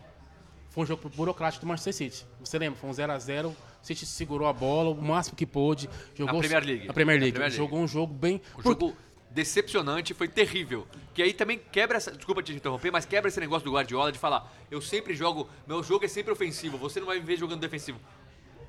Foi 0.70 0.84
um 0.84 0.86
jogo 0.86 1.10
burocrático 1.10 1.62
do 1.62 1.68
Manchester 1.68 1.92
City. 1.92 2.26
Você 2.40 2.58
lembra? 2.58 2.78
Foi 2.80 2.88
um 2.88 2.92
0x0. 2.94 3.48
O 3.48 3.56
City 3.82 4.06
segurou 4.06 4.48
a 4.48 4.52
bola 4.52 4.88
o 4.88 4.94
máximo 4.94 5.36
que 5.36 5.44
pôde. 5.44 5.90
Jogou 6.14 6.40
Premier 6.40 6.64
League. 6.64 6.86
Na 6.86 6.94
Premier 6.94 7.18
Na 7.18 7.22
League. 7.24 7.32
Premier 7.32 7.50
League. 7.50 7.56
Jogou 7.56 7.80
um 7.80 7.86
jogo 7.86 8.14
bem. 8.14 8.40
O 8.56 8.62
Por- 8.62 8.72
jogo 8.72 8.96
decepcionante, 9.30 10.14
foi 10.14 10.26
terrível. 10.26 10.86
Que 11.12 11.22
aí 11.22 11.34
também 11.34 11.58
quebra 11.58 11.98
essa. 11.98 12.12
Desculpa 12.12 12.42
te 12.42 12.54
interromper, 12.54 12.90
mas 12.90 13.04
quebra 13.04 13.28
esse 13.28 13.38
negócio 13.38 13.66
do 13.66 13.72
Guardiola 13.72 14.10
de 14.10 14.18
falar: 14.18 14.50
eu 14.70 14.80
sempre 14.80 15.14
jogo. 15.14 15.50
Meu 15.66 15.82
jogo 15.82 16.02
é 16.06 16.08
sempre 16.08 16.32
ofensivo, 16.32 16.78
você 16.78 16.98
não 16.98 17.08
vai 17.08 17.18
me 17.18 17.26
ver 17.26 17.36
jogando 17.36 17.60
defensivo. 17.60 18.00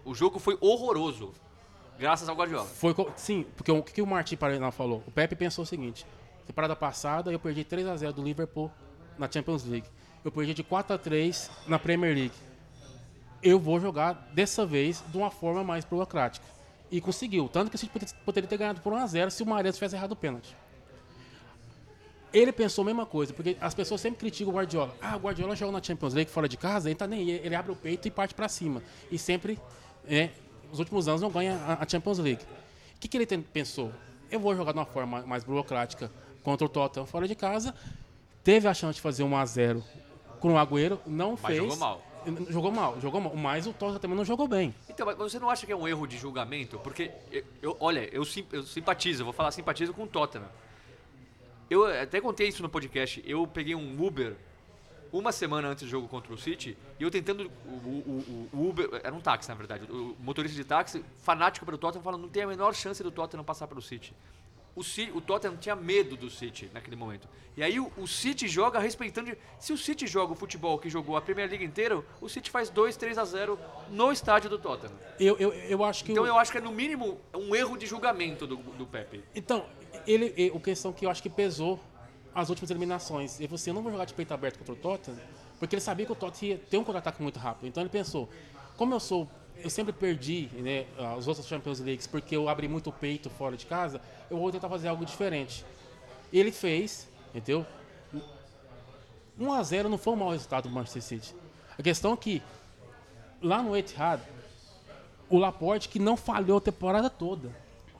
O 0.03 0.13
jogo 0.13 0.37
foi 0.37 0.57
horroroso. 0.59 1.33
Graças 1.97 2.27
ao 2.27 2.35
Guardiola. 2.35 2.65
Foi, 2.65 2.93
sim, 3.15 3.45
porque 3.55 3.71
o 3.71 3.81
que 3.81 3.93
que 3.93 4.01
o 4.01 4.07
Martin 4.07 4.35
Paranal 4.35 4.71
falou? 4.71 5.01
O 5.07 5.11
Pepe 5.11 5.35
pensou 5.35 5.63
o 5.63 5.67
seguinte: 5.67 6.05
temporada 6.49 6.75
passada 6.75 7.31
eu 7.31 7.39
perdi 7.39 7.63
3 7.63 7.87
a 7.87 7.95
0 7.95 8.13
do 8.13 8.23
Liverpool 8.23 8.71
na 9.17 9.29
Champions 9.31 9.63
League. 9.65 9.87
Eu 10.25 10.31
perdi 10.31 10.53
de 10.53 10.63
4 10.63 10.95
a 10.95 10.97
3 10.97 11.49
na 11.67 11.77
Premier 11.77 12.13
League. 12.15 12.33
Eu 13.41 13.59
vou 13.59 13.79
jogar 13.79 14.29
dessa 14.33 14.65
vez 14.65 15.03
de 15.07 15.17
uma 15.17 15.29
forma 15.29 15.63
mais 15.63 15.85
burocrática. 15.85 16.45
E 16.91 16.99
conseguiu. 16.99 17.47
Tanto 17.47 17.69
que 17.69 17.77
a 17.77 17.79
gente 17.79 18.15
poderia- 18.25 18.49
ter 18.49 18.57
ganhado 18.57 18.81
por 18.81 18.91
1 18.91 18.95
a 18.97 19.05
0 19.05 19.31
se 19.31 19.43
o 19.43 19.45
Mares 19.45 19.75
tivesse 19.75 19.95
errado 19.95 20.13
o 20.13 20.15
pênalti. 20.15 20.55
Ele 22.33 22.51
pensou 22.51 22.81
a 22.81 22.85
mesma 22.85 23.05
coisa, 23.05 23.31
porque 23.33 23.55
as 23.61 23.73
pessoas 23.73 24.01
sempre 24.01 24.19
criticam 24.19 24.51
o 24.51 24.55
Guardiola. 24.55 24.93
Ah, 25.01 25.15
o 25.15 25.19
Guardiola 25.19 25.55
joga 25.55 25.71
na 25.71 25.83
Champions 25.83 26.13
League 26.13 26.31
fora 26.31 26.49
de 26.49 26.57
casa, 26.57 26.89
ele 26.89 26.95
tá 26.95 27.07
nem 27.07 27.29
ele 27.29 27.55
abre 27.55 27.71
o 27.71 27.75
peito 27.75 28.07
e 28.07 28.11
parte 28.11 28.33
pra 28.33 28.47
cima. 28.49 28.83
E 29.11 29.17
sempre, 29.17 29.59
é, 30.07 30.29
nos 30.69 30.79
últimos 30.79 31.07
anos, 31.07 31.21
não 31.21 31.29
ganha 31.29 31.55
a, 31.79 31.87
Champions 31.87 32.19
League. 32.19 32.43
O 32.95 32.99
que, 32.99 33.07
que 33.07 33.17
ele 33.17 33.25
pensou? 33.25 33.91
Eu 34.29 34.39
vou 34.39 34.55
jogar 34.55 34.73
de 34.73 34.77
uma 34.79 34.85
forma 34.85 35.21
mais 35.23 35.43
burocrática 35.43 36.11
contra 36.43 36.65
o 36.65 36.69
Tottenham 36.69 37.05
fora 37.05 37.27
de 37.27 37.35
casa. 37.35 37.73
Teve 38.43 38.67
a 38.67 38.73
chance 38.73 38.95
de 38.95 39.01
fazer 39.01 39.23
1 39.23 39.35
a 39.37 39.45
0 39.45 39.83
com 40.39 40.53
o 40.53 40.57
Agüero, 40.57 40.99
não 41.05 41.31
Mas 41.31 41.41
fez. 41.41 41.57
jogou 41.57 41.77
mal. 41.77 42.01
Jogou 42.49 42.71
mal, 42.71 43.01
jogou 43.01 43.21
mal. 43.21 43.35
Mas 43.35 43.65
o 43.65 43.73
Tottenham 43.73 43.99
também 43.99 44.17
não 44.17 44.25
jogou 44.25 44.47
bem. 44.47 44.73
Então, 44.89 45.05
mas 45.05 45.17
você 45.17 45.39
não 45.39 45.49
acha 45.49 45.65
que 45.65 45.71
é 45.71 45.75
um 45.75 45.87
erro 45.87 46.05
de 46.05 46.17
julgamento? 46.17 46.77
Porque, 46.79 47.11
eu, 47.31 47.43
eu- 47.61 47.77
olha, 47.79 48.07
eu, 48.13 48.23
sim- 48.25 48.45
eu 48.51 48.63
simpatizo, 48.63 49.21
eu 49.21 49.25
vou 49.25 49.33
falar 49.33 49.51
simpatizo 49.51 49.93
com 49.93 50.03
o 50.03 50.07
Tottenham. 50.07 50.47
Eu 51.69 51.85
até 51.85 52.19
contei 52.19 52.47
isso 52.47 52.61
no 52.63 52.69
podcast. 52.69 53.23
Eu 53.25 53.45
peguei 53.47 53.75
um 53.75 54.03
Uber 54.05 54.35
uma 55.11 55.31
semana 55.31 55.67
antes 55.69 55.83
do 55.85 55.89
jogo 55.89 56.07
contra 56.07 56.31
o 56.33 56.37
City 56.37 56.77
e 56.99 57.03
eu 57.03 57.09
tentando. 57.11 57.49
O, 57.65 57.69
o- 57.69 58.49
o- 58.53 58.57
o 58.57 58.69
Uber. 58.69 58.89
Era 59.03 59.13
um 59.15 59.21
táxi, 59.21 59.49
na 59.49 59.55
verdade. 59.55 59.85
O 59.91 60.15
motorista 60.19 60.55
de 60.55 60.63
táxi, 60.63 61.03
fanático 61.21 61.65
pelo 61.65 61.77
Tottenham, 61.77 62.03
falando: 62.03 62.21
não 62.21 62.29
tem 62.29 62.43
a 62.43 62.47
menor 62.47 62.73
chance 62.75 63.01
do 63.03 63.11
Tottenham 63.11 63.43
passar 63.43 63.67
pelo 63.67 63.81
City. 63.81 64.13
O, 64.75 64.83
Ci- 64.83 65.11
o 65.13 65.19
Tottenham 65.19 65.57
tinha 65.57 65.75
medo 65.75 66.15
do 66.15 66.29
City 66.29 66.69
naquele 66.73 66.95
momento. 66.95 67.27
E 67.57 67.63
aí 67.63 67.79
o, 67.79 67.91
o 67.97 68.07
City 68.07 68.47
joga 68.47 68.79
respeitando. 68.79 69.35
Se 69.59 69.73
o 69.73 69.77
City 69.77 70.07
joga 70.07 70.31
o 70.31 70.35
futebol 70.35 70.77
que 70.79 70.89
jogou 70.89 71.17
a 71.17 71.21
Premier 71.21 71.49
League 71.49 71.65
inteira, 71.65 72.01
o 72.21 72.29
City 72.29 72.49
faz 72.49 72.69
2, 72.69 72.95
3 72.95 73.17
a 73.17 73.25
0 73.25 73.59
no 73.89 74.11
estádio 74.11 74.49
do 74.49 74.57
Tottenham. 74.57 74.93
Eu, 75.19 75.37
eu, 75.37 75.51
eu 75.53 75.83
acho 75.83 76.05
que. 76.05 76.11
Então 76.13 76.23
o- 76.23 76.27
eu 76.27 76.37
acho 76.37 76.51
que 76.51 76.57
é 76.57 76.61
no 76.61 76.71
mínimo 76.71 77.19
um 77.35 77.53
erro 77.53 77.77
de 77.77 77.85
julgamento 77.85 78.47
do, 78.47 78.55
do 78.57 78.85
Pepe. 78.85 79.23
Então, 79.35 79.65
ele, 80.07 80.33
e- 80.37 80.51
o 80.51 80.59
questão 80.59 80.93
que 80.93 81.05
eu 81.05 81.09
acho 81.09 81.21
que 81.21 81.29
pesou 81.29 81.79
as 82.33 82.47
últimas 82.49 82.69
eliminações. 82.69 83.37
Ele 83.39 83.47
falou 83.47 83.55
assim, 83.55 83.71
eu 83.71 83.73
não 83.73 83.81
vou 83.81 83.91
jogar 83.91 84.05
de 84.05 84.13
peito 84.13 84.33
aberto 84.33 84.59
contra 84.59 84.73
o 84.73 84.77
Tottenham, 84.77 85.19
porque 85.59 85.75
ele 85.75 85.81
sabia 85.81 86.05
que 86.05 86.11
o 86.11 86.15
Tottenham 86.15 86.53
ia 86.53 86.57
ter 86.69 86.77
um 86.77 86.83
contra-ataque 86.83 87.21
muito 87.21 87.39
rápido. 87.39 87.67
Então 87.67 87.81
ele 87.83 87.89
pensou, 87.89 88.29
como 88.77 88.93
eu 88.93 88.99
sou, 88.99 89.27
eu 89.63 89.69
sempre 89.69 89.91
perdi 89.93 90.49
né, 90.53 90.85
os 91.17 91.27
outros 91.27 91.45
Champions 91.47 91.79
Leagues 91.79 92.07
porque 92.07 92.35
eu 92.35 92.47
abri 92.49 92.67
muito 92.67 92.89
o 92.89 92.93
peito 92.93 93.29
fora 93.29 93.55
de 93.57 93.65
casa, 93.65 94.01
eu 94.29 94.37
vou 94.37 94.51
tentar 94.51 94.69
fazer 94.69 94.87
algo 94.87 95.05
diferente. 95.05 95.65
Ele 96.31 96.51
fez, 96.51 97.07
entendeu? 97.33 97.65
1 99.39 99.53
a 99.53 99.63
0 99.63 99.89
não 99.89 99.97
foi 99.97 100.13
um 100.13 100.17
mau 100.17 100.29
resultado 100.31 100.67
do 100.67 100.69
Manchester 100.69 101.01
City. 101.01 101.35
A 101.77 101.81
questão 101.81 102.13
é 102.13 102.17
que 102.17 102.41
lá 103.41 103.63
no 103.63 103.75
Etihad, 103.75 104.21
o 105.29 105.37
Laporte 105.37 105.87
que 105.87 105.99
não 105.99 106.17
falhou 106.17 106.57
a 106.57 106.61
temporada 106.61 107.09
toda, 107.09 107.49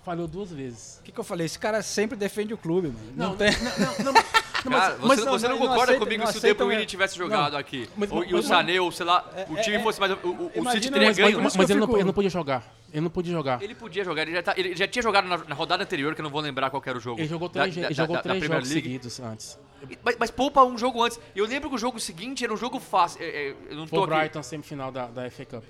falhou 0.03 0.27
duas 0.27 0.51
vezes. 0.51 0.97
O 0.99 1.03
que, 1.03 1.11
que 1.11 1.19
eu 1.19 1.23
falei? 1.23 1.45
Esse 1.45 1.57
cara 1.59 1.81
sempre 1.81 2.17
defende 2.17 2.53
o 2.53 2.57
clube, 2.57 2.89
mano. 2.89 3.13
Não, 3.15 3.29
Não, 3.29 3.37
tem. 3.37 3.51
não, 3.51 4.05
não, 4.05 4.13
não, 4.13 4.21
Cara, 4.63 4.95
você, 4.95 5.07
mas 5.07 5.19
você 5.19 5.47
não, 5.47 5.55
não, 5.55 5.59
não 5.61 5.67
concorda 5.67 5.83
aceita- 5.83 5.99
comigo 6.05 6.23
não 6.23 6.31
se 6.31 6.37
o 6.37 6.41
De 6.41 6.53
Bruyne 6.53 6.85
tivesse 6.85 7.17
jogado 7.17 7.55
aqui? 7.55 7.89
Mas- 7.95 8.11
ou, 8.11 8.23
e 8.23 8.33
o 8.33 8.37
mas- 8.37 8.45
Sané, 8.45 8.79
ou 8.81 8.91
sei 8.91 9.05
lá, 9.05 9.29
o 9.49 9.55
time 9.57 9.77
é- 9.77 9.83
fosse 9.83 9.99
mais. 9.99 10.11
O, 10.11 10.15
o, 10.15 10.29
o 10.29 10.51
imagina- 10.55 10.71
City 10.71 10.91
teria 10.91 11.07
mas- 11.07 11.17
ganho. 11.17 11.41
mas, 11.41 11.55
mas 11.55 11.69
eu 11.69 11.77
ele, 11.77 11.85
não, 11.85 11.95
ele 11.95 12.03
não 12.05 12.13
podia 12.13 12.29
jogar. 12.29 12.63
Ele 12.91 13.01
não 13.01 13.09
podia 13.09 13.31
jogar. 13.31 13.61
Ele 13.63 13.75
podia 13.75 14.03
jogar, 14.03 14.21
ele 14.23 14.31
já, 14.33 14.41
tá- 14.43 14.53
ele 14.57 14.75
já 14.75 14.87
tinha 14.87 15.03
jogado 15.03 15.27
na, 15.27 15.37
na 15.37 15.55
rodada 15.55 15.83
anterior, 15.83 16.13
que 16.15 16.21
eu 16.21 16.23
não 16.23 16.29
vou 16.31 16.41
lembrar 16.41 16.69
qual 16.69 16.81
era 16.85 16.97
o 16.97 17.01
jogo. 17.01 17.19
Ele 17.19 17.27
jogou 17.27 17.47
três, 17.47 17.73
da- 17.75 17.81
ele 17.81 17.87
da- 17.89 17.93
jogou 17.93 18.15
da 18.15 18.21
três 18.21 18.43
jogos 18.43 18.69
League. 18.69 18.81
seguidos 18.87 19.19
antes. 19.19 19.59
Mas, 20.03 20.17
mas 20.19 20.31
poupa 20.31 20.63
um 20.63 20.77
jogo 20.77 21.01
antes. 21.03 21.19
E 21.35 21.39
eu 21.39 21.45
lembro 21.45 21.69
que 21.69 21.75
o 21.75 21.79
jogo 21.79 21.99
seguinte 21.99 22.43
era 22.43 22.53
um 22.53 22.57
jogo 22.57 22.79
fácil. 22.79 23.21
é, 23.23 23.25
é, 23.49 23.55
eu 23.69 23.75
não 23.77 23.87
tô 23.87 24.01
o 24.01 24.03
aqui. 24.03 24.13
Brighton 24.13 24.43
semifinal 24.43 24.91
da, 24.91 25.05
da 25.07 25.29
FA 25.29 25.45
Cup. 25.45 25.63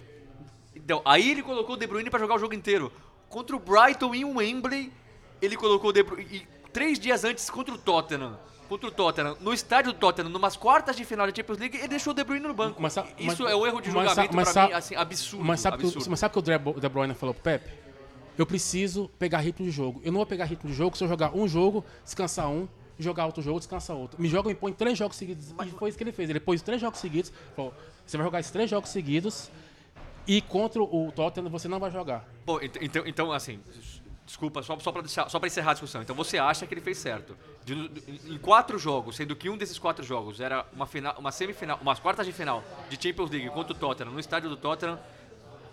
Então, 0.76 1.02
aí 1.06 1.30
ele 1.32 1.44
colocou 1.44 1.76
o 1.76 1.78
De 1.78 1.86
Bruyne 1.86 2.10
pra 2.10 2.20
jogar 2.20 2.36
o 2.36 2.40
jogo 2.40 2.54
inteiro. 2.56 2.92
Contra 3.28 3.56
o 3.56 3.60
Brighton 3.60 4.16
em 4.16 4.26
Wembley, 4.26 4.92
ele 5.42 5.56
colocou 5.56 5.90
o 5.92 5.94
De 5.94 6.02
Bruyne. 6.02 6.26
E 6.32 6.48
três 6.72 6.98
dias 7.00 7.24
antes, 7.24 7.50
contra 7.50 7.74
o 7.74 7.78
Tottenham. 7.78 8.40
Contra 8.70 8.88
o 8.88 8.92
Tottenham, 8.92 9.36
no 9.42 9.52
estádio 9.52 9.92
do 9.92 9.98
Tottenham, 10.00 10.30
numas 10.30 10.56
quartas 10.56 10.96
de 10.96 11.04
final 11.04 11.26
da 11.28 11.34
Champions 11.36 11.58
League, 11.58 11.76
ele 11.78 11.88
deixou 11.88 12.12
o 12.12 12.14
De 12.14 12.24
Bruyne 12.24 12.48
no 12.48 12.54
banco. 12.54 12.80
Mas 12.82 12.94
sa- 12.94 13.06
Isso 13.18 13.42
mas- 13.44 13.52
é 13.52 13.56
um 13.56 13.66
erro 13.66 13.82
de 13.82 13.90
mas 13.90 14.08
julgamento 14.08 14.36
mas 14.36 14.54
pra 14.54 14.68
mim, 14.68 14.74
assim, 14.74 14.96
absurdo. 14.96 15.44
Mas 15.44 15.60
sabe, 15.60 15.76
o- 15.86 16.10
mas 16.10 16.22
que 16.22 16.40
o 16.40 16.42
De 16.42 16.58
Bru- 16.58 16.80
De 16.80 16.88
Bruyne 16.88 17.14
falou 17.16 17.34
pro 17.34 17.44
Pepe? 17.44 17.72
eu 18.38 18.46
preciso 18.46 19.10
pegar 19.20 19.40
ritmo 19.40 19.66
de 19.66 19.72
jogo. 19.72 20.00
Eu 20.04 20.12
não 20.14 20.20
vou 20.20 20.26
pegar 20.26 20.46
ritmo 20.46 20.70
de 20.70 20.76
jogo 20.76 20.96
se 20.96 21.04
eu 21.04 21.08
jogar 21.10 21.36
um 21.36 21.46
jogo, 21.48 21.84
descansar 22.06 22.48
um, 22.50 22.70
jogar 22.98 23.26
outro 23.26 23.42
jogo, 23.42 23.58
descansar 23.60 23.98
outro. 23.98 24.22
Me 24.22 24.30
joga, 24.30 24.48
me 24.48 24.56
põe 24.56 24.72
três 24.72 24.98
jogos 24.98 25.18
seguidos. 25.18 25.52
E 25.66 25.72
foi 25.72 25.90
isso 25.90 25.98
que 25.98 26.04
ele 26.04 26.12
fez. 26.14 26.30
Ele 26.30 26.40
pôs 26.40 26.62
três 26.62 26.80
jogos 26.80 27.00
seguidos. 27.00 27.34
Falou, 27.56 27.74
você 28.06 28.16
vai 28.18 28.26
jogar 28.26 28.40
esses 28.40 28.52
três 28.52 28.70
jogos 28.70 28.92
seguidos 28.92 29.50
e 30.28 30.42
contra 30.42 30.82
o 30.82 31.12
Tottenham 31.12 31.50
você 31.50 31.68
não 31.68 31.80
vai 31.80 31.90
jogar. 31.92 32.24
Ent- 32.62 32.78
então, 32.82 33.04
então 33.08 33.32
assim, 33.34 33.60
desculpa, 34.30 34.62
só, 34.62 34.78
só, 34.80 34.92
pra 35.40 35.48
encerrar 35.48 35.72
a 35.72 35.74
discussão. 35.74 36.04
Então 36.04 36.16
você 36.16 36.38
acha 36.38 36.68
que 36.68 36.74
ele 36.76 36.82
fez 36.82 37.00
certo? 37.00 37.36
De- 37.66 37.90
em 38.28 38.38
quatro 38.38 38.78
jogos, 38.78 39.16
sendo 39.16 39.36
que 39.36 39.50
um 39.50 39.58
desses 39.58 39.80
quatro 39.80 40.06
jogos 40.06 40.40
era 40.40 40.66
uma, 40.72 40.86
final, 40.86 41.16
uma 41.18 41.32
semifinal, 41.32 41.80
umas 41.82 42.00
quartas 42.00 42.28
de 42.28 42.32
final 42.32 42.64
de 42.90 42.96
Champions 43.02 43.32
League 43.32 43.50
contra 43.50 43.74
o 43.74 43.76
Tottenham, 43.76 44.12
no 44.12 44.20
estádio 44.20 44.48
do 44.48 44.56
Tottenham, 44.56 45.00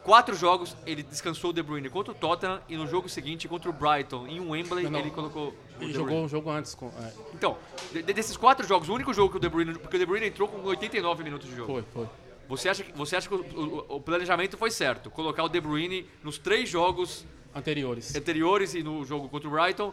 quatro 0.02 0.34
jogos 0.34 0.74
ele 0.86 1.02
descansou 1.02 1.50
o 1.50 1.52
De 1.52 1.62
Bruyne 1.62 1.90
contra 1.90 2.12
o 2.12 2.14
Tottenham 2.14 2.60
e 2.66 2.76
no 2.78 2.86
jogo 2.86 3.08
seguinte 3.10 3.46
contra 3.46 3.68
o 3.68 3.72
Brighton, 3.74 4.26
em 4.26 4.40
um 4.40 4.50
Wembley, 4.52 4.84
Não, 4.84 4.90
não. 4.92 5.00
ele 5.00 5.10
colocou 5.10 5.48
o 5.48 5.54
Ele 5.78 5.88
De 5.88 5.92
jogou 5.92 6.24
um 6.24 6.28
jogo 6.28 6.48
antes. 6.50 6.74
Com, 6.74 6.86
é, 6.88 7.12
Então, 7.34 7.58
de- 7.92 8.02
de- 8.02 8.12
desses 8.14 8.36
quatro 8.38 8.66
jogos, 8.66 8.88
o 8.88 8.94
único 8.94 9.12
jogo 9.12 9.30
que 9.32 9.36
o 9.36 9.40
De 9.40 9.48
Bruyne, 9.50 9.74
porque 9.78 9.96
o 9.96 9.98
De 9.98 10.06
Bruyne 10.06 10.28
entrou 10.28 10.48
com 10.48 10.62
89 10.66 11.22
minutos 11.22 11.46
de 11.48 11.54
jogo. 11.56 11.70
foi, 11.72 11.82
foi. 11.92 12.08
Você 12.48 12.68
acha 12.70 12.84
que, 12.84 12.92
você 12.92 13.16
acha 13.16 13.28
que 13.28 13.34
o, 13.34 13.38
o- 13.40 13.96
o 13.96 14.00
planejamento 14.00 14.56
foi 14.56 14.70
certo? 14.70 15.10
Colocar 15.10 15.42
o 15.44 15.48
De 15.48 15.60
Bruyne 15.60 16.06
nos 16.22 16.38
três 16.38 16.68
jogos 16.68 17.26
Anteriores. 17.56 18.14
anteriores 18.14 18.74
e 18.74 18.82
no 18.82 19.04
jogo 19.04 19.28
contra 19.28 19.48
o 19.48 19.50
Brighton 19.52 19.92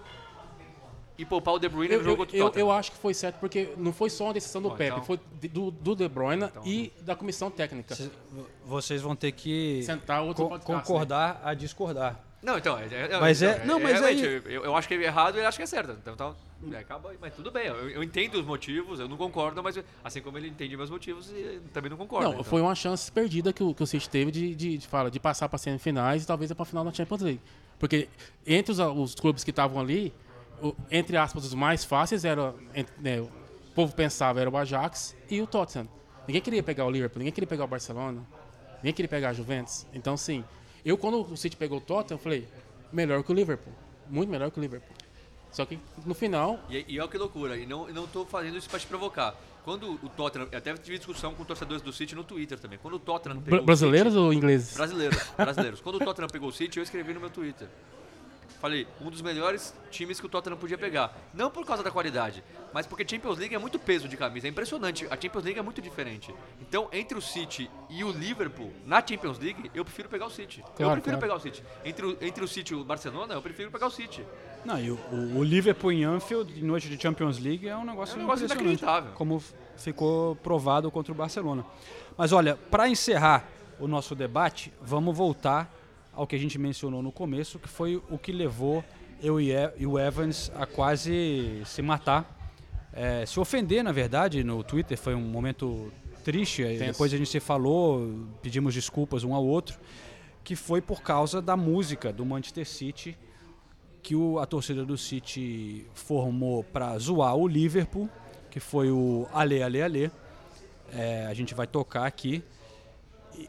e 1.18 1.24
poupar 1.26 1.54
o 1.54 1.60
De 1.60 1.70
Bruyne 1.70 1.94
Eu, 1.94 2.00
no 2.00 2.04
jogo 2.04 2.14
eu, 2.14 2.18
contra 2.26 2.36
o 2.36 2.40
eu, 2.40 2.46
Tottenham. 2.46 2.68
eu 2.68 2.72
acho 2.72 2.92
que 2.92 2.98
foi 2.98 3.14
certo, 3.14 3.40
porque 3.40 3.74
não 3.78 3.94
foi 3.94 4.10
só 4.10 4.26
uma 4.26 4.34
decisão 4.34 4.62
do 4.62 4.70
Bom, 4.70 4.76
Pepe, 4.76 4.92
então- 4.94 5.04
foi 5.06 5.20
do, 5.50 5.70
do 5.72 5.96
De 5.96 6.08
Bruyne 6.10 6.50
e 6.66 6.92
da 7.02 7.16
comissão 7.16 7.52
técnica. 7.52 7.94
Cê- 7.96 8.10
Vocês 8.66 9.02
vão 9.02 9.16
ter 9.16 9.32
que 9.32 9.84
Sentar 9.84 10.24
outro 10.24 10.44
co- 10.46 10.50
podcast, 10.50 10.72
né? 10.74 10.82
concordar 10.82 11.42
a 11.44 11.54
discordar. 11.54 12.23
Não, 12.44 12.58
então, 12.58 12.78
é, 12.78 12.86
é- 12.86 13.20
Mas 13.20 13.42
é- 13.42 13.54
então, 13.56 13.66
não, 13.66 13.80
mas 13.80 13.94
realmente, 13.94 14.26
aí- 14.26 14.54
eu, 14.54 14.66
eu 14.66 14.76
acho 14.76 14.88
que 14.88 14.94
é 14.96 15.02
errado 15.04 15.36
e 15.36 15.40
ele 15.40 15.46
acha 15.48 15.56
que 15.58 15.64
é 15.64 15.66
certo. 15.66 15.92
Então, 16.02 16.14
então 16.14 16.36
é, 16.74 16.78
acaba, 16.78 17.12
mas 17.22 17.34
tudo 17.34 17.50
bem, 17.50 17.68
eu, 17.68 17.90
eu 17.90 18.04
entendo 18.04 18.36
os 18.36 18.46
motivos, 18.46 19.00
eu 19.00 19.08
não 19.08 19.16
concordo, 19.16 19.64
mas 19.64 19.80
assim 20.04 20.22
como 20.22 20.38
ele 20.38 20.50
entende 20.50 20.76
meus 20.76 20.90
motivos, 20.90 21.30
e 21.32 21.62
também 21.74 21.90
não 21.90 21.98
concordo. 21.98 22.26
Não, 22.26 22.34
então. 22.34 22.44
foi 22.44 22.62
uma 22.62 22.76
chance 22.76 23.10
perdida 23.12 23.54
que 23.54 23.64
o, 23.64 23.74
que 23.74 23.82
o 23.82 23.88
City 23.88 24.10
teve 24.10 24.30
de, 24.32 24.54
de, 24.56 24.78
de, 24.78 24.88
fala, 24.88 25.10
de 25.10 25.20
passar 25.22 25.48
para 25.48 25.58
semifinais 25.58 26.24
e 26.24 26.28
talvez 26.28 26.52
ir 26.52 26.56
para 26.56 26.64
a 26.64 26.66
final 26.66 26.84
da 26.84 26.92
Champions 26.92 27.22
League. 27.22 27.42
Porque 27.80 28.10
entre 28.46 28.72
os, 28.74 28.80
os 28.80 29.16
clubes 29.16 29.44
que 29.44 29.50
estavam 29.50 29.80
ali, 29.80 30.14
o- 30.62 30.76
entre 30.92 31.16
aspas, 31.16 31.46
os 31.46 31.54
mais 31.54 31.84
fáceis 31.86 32.26
era, 32.26 32.54
né, 33.00 33.22
o 33.22 33.30
povo 33.74 33.94
pensava 33.96 34.42
era 34.42 34.50
o 34.50 34.58
Ajax 34.58 35.16
e 35.30 35.42
o 35.42 35.48
Tottenham. 35.48 35.88
Ninguém 36.28 36.42
queria 36.42 36.62
pegar 36.64 36.86
o 36.86 36.92
Liverpool, 36.92 37.20
ninguém 37.20 37.34
queria 37.34 37.48
pegar 37.48 37.64
o 37.64 37.68
Barcelona, 37.68 38.22
ninguém 38.78 38.94
queria 38.94 39.10
pegar 39.10 39.30
a 39.30 39.34
Juventus. 39.34 39.86
Então, 39.94 40.16
sim, 40.16 40.44
eu 40.86 40.98
quando 40.98 41.22
o 41.22 41.38
City 41.38 41.56
pegou 41.56 41.78
o 41.78 41.82
Tottenham, 41.82 42.18
eu 42.18 42.24
falei, 42.24 42.48
melhor 42.92 43.24
que 43.24 43.32
o 43.32 43.36
Liverpool, 43.36 43.74
muito 44.10 44.30
melhor 44.30 44.52
que 44.52 44.60
o 44.60 44.62
Liverpool. 44.62 44.96
Só 45.52 45.66
que 45.66 45.78
no 46.06 46.14
final, 46.16 46.60
E, 46.70 46.84
e 46.88 47.00
olha 47.00 47.08
que 47.10 47.18
loucura, 47.18 47.56
e 47.58 47.66
não, 47.66 47.88
não 47.90 48.08
tô 48.08 48.26
fazendo 48.26 48.58
isso 48.58 48.70
pra 48.70 48.80
te 48.80 48.88
provocar. 48.88 49.36
Quando 49.64 49.92
o 50.04 50.10
Tottenham, 50.10 50.48
eu 50.52 50.58
até 50.58 50.74
tive 50.74 50.98
discussão 50.98 51.34
com 51.36 51.46
torcedores 51.46 51.82
do 51.82 51.94
City 51.94 52.16
no 52.16 52.24
Twitter 52.24 52.60
também. 52.60 52.78
Quando 52.82 52.96
o 52.96 53.00
Tottenham 53.00 53.38
pegou 53.40 53.60
bra- 53.60 53.66
brasileiros 53.66 54.12
City, 54.14 54.26
ou 54.26 54.34
ingleses? 54.34 54.76
Brasileiros, 54.76 55.18
brasileiros. 55.38 55.80
Quando 55.80 55.96
o 55.96 56.00
Tottenham 56.00 56.28
pegou 56.28 56.50
o 56.50 56.52
City, 56.52 56.80
eu 56.80 56.84
escrevi 56.84 57.14
no 57.14 57.20
meu 57.22 57.30
Twitter. 57.30 57.68
Falei, 58.64 58.88
um 59.02 59.10
dos 59.10 59.22
melhores 59.22 59.76
times 59.92 60.22
que 60.22 60.26
o 60.26 60.30
Tottenham 60.30 60.56
podia 60.56 60.78
pegar. 60.78 61.14
Não 61.34 61.52
por 61.52 61.66
causa 61.66 61.84
da 61.84 61.92
qualidade, 61.92 62.42
mas 62.74 62.88
porque 62.88 63.06
Champions 63.06 63.38
League 63.38 63.54
é 63.54 63.58
muito 63.60 63.78
peso 63.78 64.08
de 64.08 64.16
camisa. 64.16 64.48
É 64.48 64.50
impressionante. 64.50 65.06
A 65.12 65.18
Champions 65.22 65.44
League 65.44 65.60
é 65.60 65.62
muito 65.62 65.82
diferente. 65.82 66.34
Então, 66.62 66.88
entre 66.94 67.18
o 67.18 67.22
City 67.22 67.70
e 67.90 68.06
o 68.06 68.12
Liverpool, 68.14 68.72
na 68.86 69.06
Champions 69.06 69.38
League, 69.38 69.70
eu 69.76 69.84
prefiro 69.84 70.08
pegar 70.08 70.28
o 70.28 70.30
City. 70.30 70.62
eu 70.62 70.66
Claro, 70.78 71.02
prefiro 71.02 71.18
claro. 71.18 71.20
pegar 71.20 71.36
o 71.36 71.40
City. 71.42 71.62
Entre 71.84 72.06
o, 72.06 72.18
entre 72.22 72.42
o 72.42 72.48
City 72.48 72.72
e 72.72 72.78
o 72.78 72.86
Barcelona, 72.86 73.34
eu 73.34 73.42
prefiro 73.42 73.70
pegar 73.70 73.88
o 73.88 73.92
City. 73.92 74.26
Não, 74.64 74.80
e 74.80 74.92
o, 74.92 75.00
o- 75.12 75.44
Liverpool 75.44 75.92
em 75.92 76.06
Anfield, 76.06 76.58
em 76.58 76.64
noite 76.64 76.88
de 76.88 76.98
Champions 77.04 77.38
League, 77.40 77.68
é 77.68 77.76
um 77.76 77.84
negócio, 77.84 78.14
É 78.14 78.20
um 78.20 78.22
negócio 78.22 78.46
inacreditável. 78.46 79.12
Como 79.12 79.44
ficou 79.76 80.38
provado 80.38 80.90
contra 80.90 81.12
o 81.12 81.16
Barcelona. 81.16 81.66
Mas 82.18 82.32
olha, 82.32 82.56
para 82.72 82.88
encerrar 82.88 83.46
o 83.78 83.90
nosso 83.90 84.16
debate, 84.16 84.72
vamos 84.82 85.18
voltar 85.18 85.70
ao 86.16 86.28
que 86.28 86.36
a 86.36 86.40
gente 86.40 86.58
mencionou 86.58 87.02
no 87.02 87.12
começo, 87.12 87.60
que 87.60 87.68
foi 87.68 88.02
o 88.10 88.18
que 88.18 88.32
levou 88.32 88.84
eu 89.22 89.40
e, 89.40 89.54
o 89.86 89.98
Evans 89.98 90.52
a 90.56 90.66
quase 90.66 91.62
se 91.66 91.82
matar. 91.82 92.40
É, 92.92 93.26
se 93.26 93.40
ofender, 93.40 93.84
na 93.84 93.92
verdade, 93.92 94.44
no 94.44 94.64
Twitter. 94.64 94.98
Foi 94.98 95.16
um 95.16 95.22
momento 95.22 95.92
triste. 96.24 96.64
Tenso. 96.64 96.86
Depois 96.86 97.14
a 97.14 97.18
gente 97.18 97.30
se 97.30 97.40
falou, 97.40 98.28
pedimos 98.42 98.74
desculpas 98.74 99.24
um 99.24 99.34
ao 99.34 99.44
outro, 99.44 99.80
que 100.44 100.56
foi 100.56 100.82
por 100.82 101.02
causa 101.02 101.42
da 101.42 101.58
música 101.58 102.14
do 102.14 102.26
Manchester 102.26 102.68
City 102.68 103.18
que 104.04 104.16
o, 104.16 104.38
a 104.38 104.46
torcida 104.46 104.86
do 104.86 104.98
City 104.98 105.88
formou 105.94 106.62
para 106.62 106.96
zoar 107.00 107.36
o 107.38 107.48
Liverpool, 107.48 108.10
que 108.52 108.60
foi 108.60 108.92
o 108.92 109.26
Ale 109.34 109.64
Ale 109.64 109.82
Ale. 109.82 110.12
É, 110.92 111.26
a 111.26 111.34
gente 111.34 111.56
vai 111.56 111.66
tocar 111.66 112.06
aqui. 112.06 112.44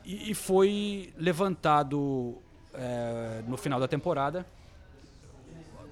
E, 0.05 0.31
e 0.31 0.35
foi 0.35 1.13
levantado 1.19 2.39
é, 2.75 3.43
no 3.47 3.57
final 3.57 3.81
da 3.81 3.89
temporada, 3.89 4.47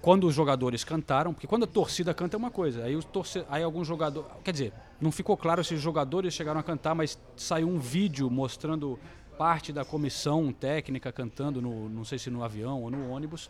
quando 0.00 0.26
os 0.26 0.34
jogadores 0.34 0.82
cantaram, 0.82 1.32
porque 1.32 1.46
quando 1.46 1.62
a 1.62 1.66
torcida 1.66 2.12
canta 2.12 2.36
é 2.36 2.38
uma 2.38 2.50
coisa, 2.50 2.84
aí, 2.84 2.96
os 2.96 3.04
torce, 3.04 3.44
aí 3.48 3.62
alguns 3.62 3.86
jogadores. 3.86 4.28
Quer 4.42 4.50
dizer, 4.50 4.72
não 5.00 5.12
ficou 5.12 5.36
claro 5.36 5.62
se 5.62 5.74
os 5.74 5.80
jogadores 5.80 6.34
chegaram 6.34 6.58
a 6.58 6.62
cantar, 6.62 6.94
mas 6.94 7.16
saiu 7.36 7.68
um 7.68 7.78
vídeo 7.78 8.28
mostrando 8.28 8.98
parte 9.38 9.72
da 9.72 9.84
comissão 9.84 10.52
técnica 10.52 11.12
cantando, 11.12 11.62
no, 11.62 11.88
não 11.88 12.04
sei 12.04 12.18
se 12.18 12.30
no 12.30 12.42
avião 12.42 12.82
ou 12.82 12.90
no 12.90 13.10
ônibus. 13.10 13.48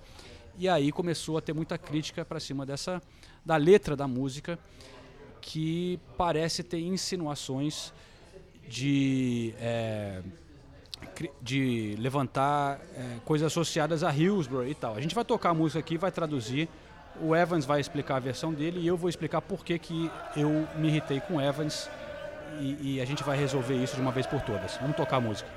E 0.58 0.68
aí 0.68 0.92
começou 0.92 1.38
a 1.38 1.40
ter 1.40 1.54
muita 1.54 1.78
crítica 1.78 2.24
para 2.24 2.38
cima 2.38 2.66
dessa 2.66 3.00
da 3.44 3.56
letra 3.56 3.96
da 3.96 4.06
música, 4.06 4.58
que 5.40 5.98
parece 6.16 6.62
ter 6.62 6.80
insinuações 6.80 7.92
de 8.68 9.54
é, 9.58 10.22
de 11.40 11.96
levantar 11.98 12.80
é, 12.96 13.16
coisas 13.24 13.46
associadas 13.46 14.02
a 14.02 14.14
Hillsborough 14.14 14.66
e 14.66 14.74
tal. 14.74 14.94
A 14.94 15.00
gente 15.00 15.14
vai 15.14 15.24
tocar 15.24 15.50
a 15.50 15.54
música 15.54 15.78
aqui, 15.78 15.96
vai 15.96 16.10
traduzir. 16.10 16.68
O 17.20 17.36
Evans 17.36 17.64
vai 17.64 17.80
explicar 17.80 18.16
a 18.16 18.20
versão 18.20 18.52
dele 18.52 18.80
e 18.80 18.86
eu 18.86 18.96
vou 18.96 19.08
explicar 19.08 19.40
por 19.42 19.64
que, 19.64 19.78
que 19.78 20.10
eu 20.36 20.66
me 20.76 20.88
irritei 20.88 21.20
com 21.20 21.36
o 21.36 21.40
Evans 21.40 21.88
e, 22.58 22.96
e 22.96 23.00
a 23.00 23.04
gente 23.04 23.22
vai 23.22 23.36
resolver 23.36 23.74
isso 23.74 23.96
de 23.96 24.02
uma 24.02 24.12
vez 24.12 24.26
por 24.26 24.40
todas. 24.40 24.76
Vamos 24.78 24.96
tocar 24.96 25.16
a 25.16 25.20
música. 25.20 25.48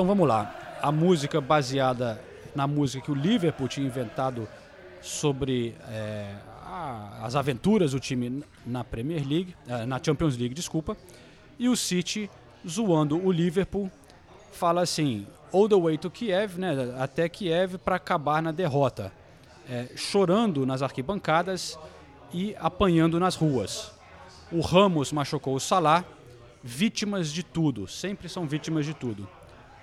Então 0.00 0.08
vamos 0.08 0.26
lá. 0.26 0.78
A 0.80 0.90
música 0.90 1.42
baseada 1.42 2.18
na 2.54 2.66
música 2.66 3.04
que 3.04 3.10
o 3.12 3.14
Liverpool 3.14 3.68
tinha 3.68 3.86
inventado 3.86 4.48
sobre 5.02 5.76
é, 5.90 6.36
a- 6.64 7.18
as 7.22 7.36
aventuras 7.36 7.90
do 7.92 8.00
time 8.00 8.42
na 8.64 8.82
Premier 8.82 9.20
League, 9.28 9.54
eh, 9.68 9.84
na 9.84 10.00
Champions 10.02 10.38
League, 10.38 10.54
desculpa. 10.54 10.96
E 11.58 11.68
o 11.68 11.76
City 11.76 12.30
zoando 12.66 13.22
o 13.22 13.30
Liverpool 13.30 13.90
fala 14.52 14.80
assim: 14.80 15.26
all 15.52 15.68
the 15.68 15.76
way 15.78 15.98
to 15.98 16.10
Kiev, 16.10 16.56
né, 16.58 16.94
até 16.98 17.28
Kiev 17.28 17.76
para 17.76 17.96
acabar 17.96 18.40
na 18.42 18.52
derrota, 18.52 19.12
É, 19.68 19.86
chorando 19.96 20.64
nas 20.64 20.80
arquibancadas 20.80 21.78
e 22.32 22.56
apanhando 22.58 23.20
nas 23.20 23.34
ruas. 23.36 23.92
O 24.50 24.62
Ramos 24.62 25.12
machucou 25.12 25.54
o 25.54 25.60
Salah, 25.60 26.06
vítimas 26.64 27.30
de 27.30 27.42
tudo, 27.42 27.86
sempre 27.86 28.30
são 28.30 28.46
vítimas 28.46 28.86
de 28.86 28.94
tudo. 28.94 29.28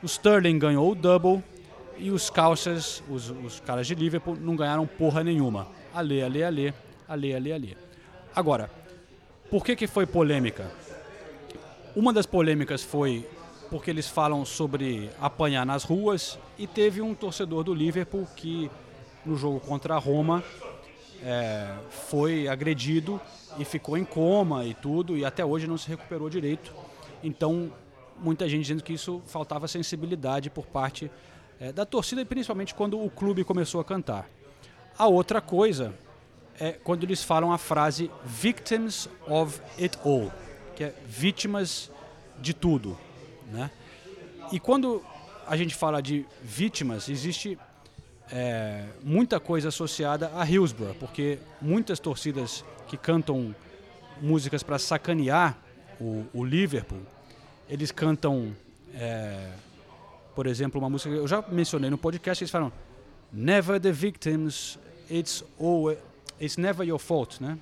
O 0.01 0.05
Sterling 0.05 0.59
ganhou 0.59 0.91
o 0.91 0.95
double 0.95 1.43
e 1.97 2.11
os 2.11 2.29
calças, 2.29 3.01
os, 3.09 3.31
os 3.31 3.59
caras 3.59 3.87
de 3.87 3.95
Liverpool, 3.95 4.35
não 4.35 4.55
ganharam 4.55 4.85
porra 4.85 5.23
nenhuma. 5.23 5.67
Ale, 5.93 6.21
ale, 6.21 6.43
ale, 6.43 6.73
ale, 7.07 7.33
ale, 7.33 7.53
ale. 7.53 7.77
Agora, 8.35 8.69
por 9.49 9.65
que, 9.65 9.75
que 9.75 9.87
foi 9.87 10.05
polêmica? 10.05 10.69
Uma 11.95 12.13
das 12.13 12.27
polêmicas 12.27 12.83
foi 12.83 13.27
porque 13.71 13.89
eles 13.89 14.07
falam 14.07 14.45
sobre 14.45 15.09
apanhar 15.19 15.65
nas 15.65 15.83
ruas 15.83 16.37
e 16.59 16.67
teve 16.67 17.01
um 17.01 17.15
torcedor 17.15 17.63
do 17.63 17.73
Liverpool 17.73 18.27
que 18.35 18.69
no 19.25 19.35
jogo 19.35 19.59
contra 19.59 19.95
a 19.95 19.97
Roma 19.97 20.43
é, 21.23 21.73
foi 21.89 22.47
agredido 22.47 23.19
e 23.57 23.65
ficou 23.65 23.97
em 23.97 24.05
coma 24.05 24.63
e 24.63 24.75
tudo 24.75 25.17
e 25.17 25.25
até 25.25 25.43
hoje 25.43 25.65
não 25.65 25.77
se 25.77 25.89
recuperou 25.89 26.29
direito. 26.29 26.71
Então 27.23 27.71
muita 28.19 28.47
gente 28.47 28.61
dizendo 28.61 28.83
que 28.83 28.93
isso 28.93 29.21
faltava 29.25 29.67
sensibilidade 29.67 30.49
por 30.49 30.65
parte 30.65 31.11
é, 31.59 31.71
da 31.71 31.85
torcida 31.85 32.21
e 32.21 32.25
principalmente 32.25 32.73
quando 32.73 33.03
o 33.03 33.09
clube 33.09 33.43
começou 33.43 33.81
a 33.81 33.83
cantar. 33.83 34.29
A 34.97 35.07
outra 35.07 35.41
coisa 35.41 35.93
é 36.59 36.71
quando 36.71 37.03
eles 37.03 37.23
falam 37.23 37.51
a 37.51 37.57
frase 37.57 38.09
victims 38.25 39.09
of 39.27 39.61
it 39.79 39.97
all, 40.03 40.31
que 40.75 40.83
é 40.83 40.93
vítimas 41.05 41.91
de 42.39 42.53
tudo, 42.53 42.97
né? 43.51 43.69
E 44.51 44.59
quando 44.59 45.03
a 45.45 45.55
gente 45.55 45.75
fala 45.75 46.01
de 46.01 46.25
vítimas, 46.41 47.09
existe 47.09 47.57
é, 48.31 48.85
muita 49.03 49.39
coisa 49.39 49.69
associada 49.69 50.31
a 50.35 50.49
Hillsborough, 50.49 50.95
porque 50.95 51.39
muitas 51.61 51.99
torcidas 51.99 52.63
que 52.87 52.97
cantam 52.97 53.55
músicas 54.21 54.63
para 54.63 54.79
sacanear 54.79 55.57
o, 55.99 56.25
o 56.33 56.43
Liverpool, 56.43 57.01
eles 57.69 57.91
cantam, 57.91 58.55
é, 58.93 59.51
por 60.35 60.47
exemplo, 60.47 60.79
uma 60.79 60.89
música 60.89 61.09
que 61.09 61.17
eu 61.17 61.27
já 61.27 61.43
mencionei 61.49 61.89
no 61.89 61.97
podcast, 61.97 62.43
eles 62.43 62.51
falam 62.51 62.71
Never 63.31 63.79
the 63.79 63.91
victims, 63.91 64.79
it's 65.09 65.43
always, 65.59 65.97
it's 66.39 66.57
never 66.57 66.87
your 66.87 66.99
fault, 66.99 67.43
né? 67.43 67.57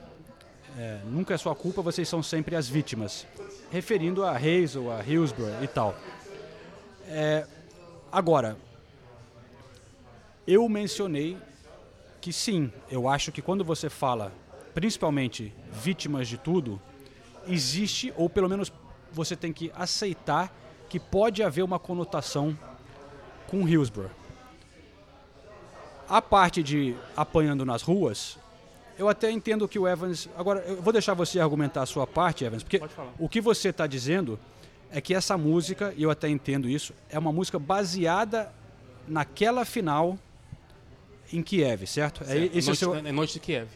É, 0.78 1.00
nunca 1.06 1.34
é 1.34 1.38
sua 1.38 1.56
culpa, 1.56 1.82
vocês 1.82 2.08
são 2.08 2.22
sempre 2.22 2.56
as 2.56 2.68
vítimas, 2.68 3.26
referindo 3.72 4.24
a 4.24 4.36
Hazel, 4.36 4.92
a 4.92 5.02
Hillsborough 5.04 5.64
e 5.64 5.68
tal. 5.68 5.96
É, 7.08 7.48
agora, 8.12 8.58
eu 10.46 10.68
mencionei 10.70 11.38
que 12.22 12.32
sim, 12.32 12.72
eu 12.92 13.08
acho 13.08 13.32
que 13.32 13.42
quando 13.42 13.64
você 13.64 13.90
fala, 13.90 14.32
principalmente 14.74 15.54
vítimas 15.72 16.28
de 16.28 16.38
tudo, 16.38 16.80
existe, 17.48 18.14
ou 18.16 18.30
pelo 18.30 18.50
menos 18.50 18.72
você 19.16 19.36
tem 19.36 19.52
que 19.52 19.72
aceitar 19.76 20.54
que 20.90 21.00
pode 21.00 21.42
haver 21.42 21.64
uma 21.64 21.80
conotação 21.80 22.58
com 23.48 23.68
Hillsborough. 23.68 24.12
A 26.08 26.22
parte 26.22 26.62
de 26.62 26.96
apanhando 27.16 27.66
nas 27.66 27.82
ruas, 27.82 28.38
eu 28.98 29.10
até 29.10 29.32
entendo 29.32 29.68
que 29.68 29.80
o 29.80 29.88
Evans. 29.88 30.30
Agora, 30.38 30.60
eu 30.62 30.82
vou 30.82 30.94
deixar 30.94 31.14
você 31.14 31.40
argumentar 31.40 31.82
a 31.82 31.86
sua 31.86 32.06
parte, 32.06 32.46
Evans, 32.46 32.64
porque 32.64 32.80
o 33.18 33.28
que 33.28 33.42
você 33.42 33.70
está 33.70 33.88
dizendo 33.88 34.40
é 34.92 35.02
que 35.02 35.14
essa 35.14 35.38
música, 35.38 35.94
e 35.98 36.04
eu 36.04 36.12
até 36.12 36.30
entendo 36.30 36.70
isso, 36.70 36.94
é 37.10 37.18
uma 37.18 37.32
música 37.32 37.58
baseada 37.58 38.54
naquela 39.08 39.66
final 39.66 40.18
em 41.34 41.42
Kiev, 41.42 41.88
certo? 41.88 42.24
É, 42.24 42.38
esse 42.38 42.58
é 42.58 42.62
o 42.62 42.66
noite, 42.66 42.78
seu, 42.78 42.96
é 42.96 43.12
noite 43.12 43.34
de 43.34 43.40
Kiev. 43.40 43.68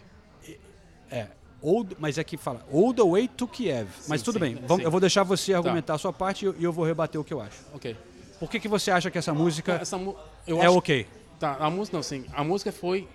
é, 1.09 1.27
all, 1.63 1.85
mas 1.97 2.17
é 2.17 2.23
que 2.23 2.37
fala 2.37 2.65
all 2.73 2.93
the 2.93 3.03
way 3.03 3.27
to 3.27 3.47
Kiev. 3.47 3.87
mas 4.07 4.21
tudo 4.21 4.35
sim, 4.35 4.39
bem, 4.39 4.55
sim. 4.55 4.61
vamos- 4.65 4.83
eu 4.85 4.91
vou 4.91 4.99
deixar 4.99 5.23
você 5.23 5.53
argumentar 5.53 5.95
a 5.95 5.97
sua 5.97 6.13
parte 6.13 6.43
e 6.43 6.45
eu, 6.47 6.55
eu 6.59 6.71
vou 6.73 6.85
rebater 6.85 7.19
o 7.19 7.23
que 7.23 7.33
eu 7.33 7.41
acho. 7.41 7.57
Ok. 7.73 7.95
Por 8.39 8.49
que, 8.49 8.59
que 8.59 8.67
você 8.67 8.89
acha 8.91 9.11
que 9.11 9.17
essa 9.17 9.33
música 9.33 9.73
Essa, 9.81 9.97
mu- 9.97 10.15
é 10.47 10.53
acho, 10.53 10.77
ok? 10.77 11.05
Tá, 11.39 11.55
a 11.59 11.69
música 11.69 11.97
não, 11.97 12.03
sim. 12.03 12.25
A 12.33 12.43
música 12.43 12.71
foi. 12.71 13.07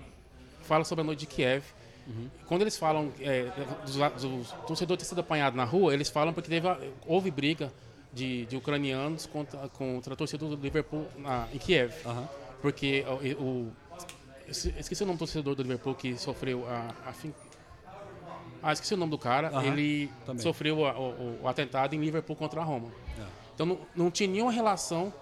Fala 0.62 0.84
sobre 0.84 1.02
a 1.02 1.04
noite 1.04 1.20
de 1.20 1.26
Kiev. 1.26 1.62
Quando 2.46 2.60
eles 2.62 2.76
falam 2.76 3.10
é, 3.20 3.50
dos 3.86 4.50
torcedores 4.66 5.02
ter 5.02 5.08
sido 5.08 5.20
apanhado 5.22 5.56
na 5.56 5.64
rua, 5.64 5.94
eles 5.94 6.10
falam 6.10 6.34
porque 6.34 6.50
teve, 6.50 6.66
houve 7.06 7.30
briga 7.30 7.72
de, 8.12 8.44
de 8.46 8.56
ucranianos 8.56 9.24
contra, 9.26 9.58
contra 9.70 10.12
a 10.12 10.16
torcida 10.16 10.46
do 10.46 10.54
Liverpool 10.56 11.06
na, 11.16 11.48
em 11.52 11.58
Kiev. 11.58 11.92
Porque 12.60 13.04
o, 13.38 13.42
o- 13.42 13.72
esque- 14.48 14.74
Esqueci 14.78 15.02
o 15.02 15.06
nome 15.06 15.16
do 15.16 15.20
torcedor 15.20 15.54
do 15.54 15.62
Liverpool 15.62 15.94
que 15.94 16.16
sofreu 16.18 16.66
a. 16.68 16.88
a 17.08 17.12
ah, 18.64 18.72
esqueci 18.72 18.94
o 18.94 18.96
nome 18.96 19.10
do 19.10 19.18
cara. 19.18 19.48
Aham, 19.48 19.64
Ele 19.64 20.10
também. 20.26 20.42
sofreu 20.42 20.84
a- 20.86 20.98
o, 20.98 21.40
o 21.42 21.48
atentado 21.48 21.94
em 21.94 21.98
Liverpool 22.00 22.34
contra 22.34 22.60
a 22.60 22.64
Roma. 22.64 22.88
Então 23.54 23.64
não, 23.66 23.78
não 23.94 24.10
tinha 24.10 24.28
nenhuma 24.28 24.50
relação 24.50 25.12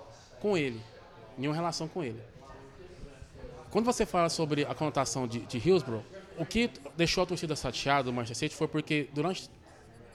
com 0.40 0.56
ele. 0.56 0.80
Nenhuma 1.36 1.54
relação 1.56 1.86
com 1.88 2.02
ele. 2.02 2.20
Quando 3.70 3.84
você 3.86 4.04
fala 4.04 4.28
sobre 4.28 4.64
a 4.64 4.74
conotação 4.74 5.26
de, 5.26 5.40
de 5.40 5.58
Hillsborough, 5.58 6.02
o 6.38 6.44
que 6.44 6.70
deixou 6.96 7.22
a 7.24 7.26
torcida 7.26 7.56
chateada 7.56 8.04
do 8.04 8.12
Manchester 8.12 8.48
City 8.48 8.54
foi 8.54 8.68
porque 8.68 9.08
durante 9.14 9.50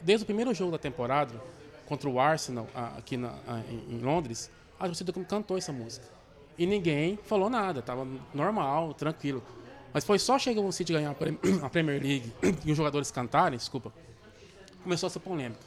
desde 0.02 0.24
o 0.24 0.26
primeiro 0.26 0.54
jogo 0.54 0.72
da 0.72 0.78
temporada 0.78 1.34
contra 1.88 2.08
o 2.10 2.20
Arsenal 2.20 2.68
aqui 2.98 3.18
na- 3.18 3.34
em, 3.70 3.96
em 3.96 4.00
Londres, 4.00 4.50
a 4.80 4.86
torcida 4.86 5.12
cantou 5.14 5.58
essa 5.58 5.72
música. 5.74 6.06
E 6.58 6.66
ninguém 6.66 7.18
falou 7.24 7.50
nada, 7.50 7.82
tava 7.82 8.08
normal, 8.34 8.94
tranquilo. 8.94 9.44
Mas 9.94 10.04
foi 10.04 10.20
só 10.20 10.38
chegar 10.38 10.62
o 10.62 10.72
City 10.72 10.94
ganhar 10.94 11.12
a 11.12 11.14
Pre- 11.14 11.38
a 11.62 11.70
Premier 11.70 12.02
League 12.02 12.32
e 12.66 12.72
os 12.72 12.78
jogadores 12.78 13.10
cantarem, 13.12 13.58
desculpa, 13.58 13.94
começou 14.84 15.08
essa 15.08 15.20
polêmica. 15.20 15.60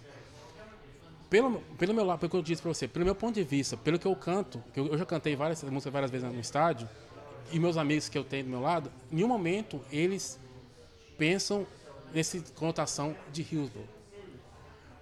Pelo, 1.28 1.60
pelo 1.78 1.94
meu 1.94 2.04
lado, 2.04 2.18
pelo 2.18 2.30
que 2.30 2.36
eu 2.36 2.42
disse 2.42 2.60
pra 2.60 2.72
você, 2.72 2.88
pelo 2.88 3.04
meu 3.04 3.14
ponto 3.14 3.34
de 3.36 3.44
vista, 3.44 3.76
pelo 3.76 3.98
que 3.98 4.06
eu 4.06 4.16
canto, 4.16 4.62
que 4.74 4.80
eu, 4.80 4.88
eu 4.88 4.98
já 4.98 5.06
cantei 5.06 5.36
várias 5.36 5.62
músicas 5.62 5.92
várias 5.92 6.10
vezes 6.10 6.32
no 6.32 6.40
estádio, 6.40 6.88
e 7.52 7.58
meus 7.58 7.76
amigos 7.76 8.08
que 8.08 8.18
eu 8.18 8.24
tenho 8.24 8.44
do 8.44 8.50
meu 8.50 8.60
lado, 8.60 8.90
em 9.12 9.16
nenhum 9.16 9.28
momento 9.28 9.80
eles 9.92 10.38
pensam 11.16 11.66
nessa 12.12 12.40
conotação 12.54 13.14
de 13.32 13.42
Hillsborough. 13.42 14.00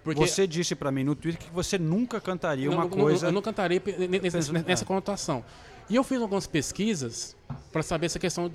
Porque 0.05 0.27
Você 0.27 0.47
disse 0.47 0.75
pra 0.75 0.91
mim 0.91 1.05
no 1.05 1.15
Twitter 1.15 1.43
que 1.43 1.51
você 1.53 1.79
nunca 1.79 2.21
cantaria 2.21 2.67
não, 2.67 2.75
uma 2.77 2.85
não, 2.85 2.91
coisa. 2.91 3.27
Eu 3.27 3.33
não 3.33 3.43
cantarei 3.43 3.81
nessa, 4.23 4.53
nessa 4.53 4.85
conotação. 4.85 5.45
E 5.91 5.97
eu 5.97 6.05
fiz 6.05 6.21
algumas 6.21 6.47
pesquisas 6.47 7.37
para 7.73 7.83
saber 7.83 8.07
essa 8.07 8.19
questão 8.19 8.51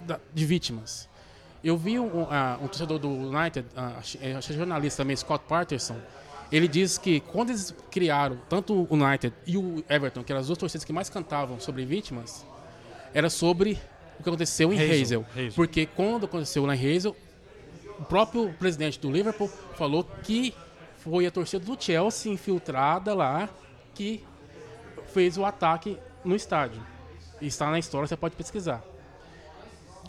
da- 0.00 0.20
de 0.32 0.44
vítimas. 0.46 1.08
Eu 1.62 1.76
vi 1.76 1.98
um, 1.98 2.26
ah, 2.30 2.58
um 2.62 2.66
torcedor 2.66 2.98
do 2.98 3.08
United, 3.08 3.66
acho 3.98 4.18
é 4.22 4.40
jornalista 4.40 5.02
também, 5.02 5.14
Scott 5.14 5.44
Patterson, 5.46 5.96
ele 6.50 6.66
diz 6.66 6.96
que 6.98 7.20
quando 7.20 7.50
eles 7.50 7.74
criaram 7.90 8.38
tanto 8.48 8.74
o 8.74 8.88
United 8.94 9.32
e 9.46 9.56
o 9.58 9.84
Everton, 9.88 10.24
que 10.24 10.32
eram 10.32 10.40
as 10.40 10.46
duas 10.46 10.58
torcidas 10.58 10.84
que 10.84 10.92
mais 10.92 11.08
cantavam 11.10 11.60
sobre 11.60 11.84
vítimas, 11.84 12.44
era 13.12 13.28
sobre 13.28 13.78
o 14.18 14.22
que 14.22 14.28
aconteceu 14.28 14.72
em 14.72 14.76
Hazel, 14.76 14.90
Hazel. 15.02 15.26
Hazel. 15.32 15.52
Porque 15.54 15.86
quando 15.86 16.24
aconteceu 16.24 16.64
lá 16.64 16.74
em 16.74 16.96
Hazel, 16.96 17.14
o 17.98 18.04
próprio 18.04 18.52
presidente 18.54 18.98
do 18.98 19.10
Liverpool 19.10 19.48
falou 19.76 20.02
que 20.22 20.54
foi 20.96 21.26
a 21.26 21.30
torcida 21.30 21.64
do 21.64 21.76
Chelsea 21.80 22.32
infiltrada 22.32 23.14
lá 23.14 23.48
que 23.94 24.24
fez 25.12 25.36
o 25.36 25.44
ataque 25.44 25.98
no 26.24 26.34
estádio. 26.34 26.82
Está 27.40 27.70
na 27.70 27.78
história, 27.78 28.06
você 28.06 28.16
pode 28.16 28.34
pesquisar. 28.36 28.82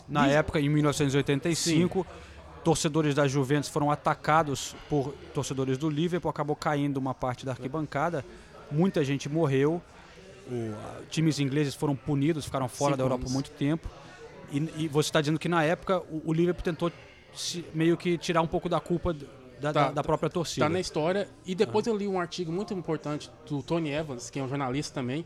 Na 0.08 0.26
época, 0.26 0.60
em 0.60 0.68
1985, 0.68 2.06
torcedores 2.64 3.14
da 3.14 3.26
Juventus 3.26 3.68
foram 3.68 3.90
atacados 3.90 4.74
por 4.88 5.12
torcedores 5.34 5.78
do 5.78 5.88
Liverpool, 5.90 6.30
acabou 6.30 6.54
caindo 6.56 6.96
uma 6.98 7.14
parte 7.14 7.44
da 7.44 7.52
arquibancada, 7.52 8.24
muita 8.70 9.04
gente 9.04 9.28
morreu, 9.28 9.82
o- 10.48 11.04
times 11.10 11.38
ingleses 11.40 11.74
foram 11.74 11.96
punidos, 11.96 12.44
ficaram 12.44 12.68
fora 12.68 12.92
Cinco 12.92 12.98
da 12.98 13.04
Europa 13.04 13.22
anos. 13.22 13.30
por 13.30 13.34
muito 13.34 13.50
tempo. 13.52 13.88
E, 14.50 14.84
e 14.84 14.88
você 14.88 15.08
está 15.08 15.20
dizendo 15.20 15.38
que 15.38 15.48
na 15.48 15.64
época 15.64 16.00
o, 16.00 16.22
o 16.26 16.32
Liverpool 16.32 16.62
tentou 16.62 16.92
se- 17.34 17.64
meio 17.74 17.96
que 17.96 18.18
tirar 18.18 18.42
um 18.42 18.46
pouco 18.46 18.68
da 18.68 18.78
culpa 18.80 19.12
da, 19.14 19.72
Tá- 19.72 19.72
da- 19.72 19.90
da 19.92 20.02
própria 20.02 20.28
torcida. 20.28 20.66
Está 20.66 20.72
na 20.72 20.80
história. 20.80 21.28
E 21.46 21.54
depois 21.54 21.86
eu 21.86 21.96
li 21.96 22.06
um 22.08 22.18
artigo 22.20 22.50
muito 22.52 22.74
importante 22.74 23.30
do 23.48 23.62
Tony 23.62 23.90
Evans, 23.90 24.28
que 24.28 24.38
é 24.38 24.42
um 24.42 24.48
jornalista 24.48 24.92
também, 24.94 25.24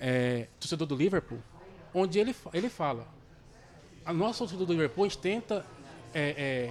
é, 0.00 0.46
torcedor 0.58 0.86
do 0.86 0.94
Liverpool, 0.96 1.38
onde 1.92 2.18
ele, 2.18 2.34
ele 2.54 2.68
fala: 2.68 3.06
a 4.04 4.12
nossa 4.12 4.40
torcida 4.40 4.64
do 4.64 4.72
Liverpool 4.72 5.04
a 5.04 5.08
gente 5.08 5.18
tenta 5.18 5.64
é, 6.14 6.70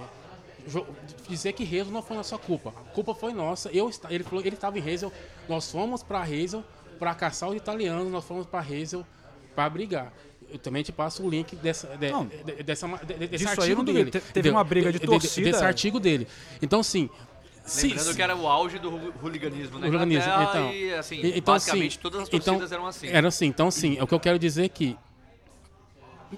dizer 1.28 1.52
que 1.52 1.64
Hazel 1.64 1.92
não 1.92 2.02
foi 2.02 2.16
nossa 2.16 2.38
culpa. 2.38 2.70
A 2.70 2.90
culpa 2.94 3.14
foi 3.14 3.32
nossa. 3.32 3.70
Eu, 3.70 3.90
ele 4.08 4.24
falou 4.24 4.40
ele 4.44 4.54
estava 4.54 4.78
em 4.78 4.92
Hazel, 4.92 5.12
nós 5.48 5.70
fomos 5.70 6.02
para 6.02 6.20
Hazel 6.22 6.64
para 6.98 7.14
caçar 7.14 7.48
os 7.48 7.56
italianos, 7.56 8.10
nós 8.10 8.24
fomos 8.24 8.46
para 8.46 8.60
Hazel 8.60 9.04
para 9.54 9.68
brigar. 9.68 10.12
Eu 10.48 10.58
também 10.58 10.82
te 10.82 10.92
passo 10.92 11.24
o 11.26 11.30
link 11.30 11.56
dessa, 11.56 11.96
de- 11.96 12.10
Não, 12.10 12.26
de- 12.26 12.62
dessa, 12.62 12.86
de- 12.86 13.26
desse 13.26 13.48
artigo 13.48 13.82
dele. 13.82 14.10
Te- 14.10 14.20
teve 14.20 14.50
uma 14.50 14.62
briga 14.62 14.92
de 14.92 14.98
torcida. 15.00 15.50
Desse 15.50 15.64
artigo 15.64 15.98
dele. 15.98 16.28
Então, 16.60 16.80
assim. 16.80 17.08
se- 17.64 17.88
Lembrando 17.88 18.14
que 18.14 18.22
era 18.22 18.36
o 18.36 18.46
auge 18.46 18.78
do 18.78 18.90
hooliganismo 19.22 19.78
na 19.78 19.86
Organismo, 19.86 20.30
Inglaterra 20.30 20.50
então, 20.60 20.72
e, 20.74 20.94
assim, 20.94 21.14
E- 21.22 21.38
então, 21.38 21.54
basicamente 21.54 21.92
assim, 21.92 21.98
todas 22.02 22.20
as 22.22 22.28
então, 22.28 22.40
torcidas 22.40 22.72
eram 22.72 22.86
assim. 22.86 23.06
Era 23.08 23.28
assim. 23.28 23.46
Então, 23.46 23.68
assim, 23.68 23.98
o 24.00 24.06
que 24.06 24.12
eu 24.14 24.20
quero 24.20 24.38
dizer 24.38 24.64
é 24.64 24.68
que 24.68 24.96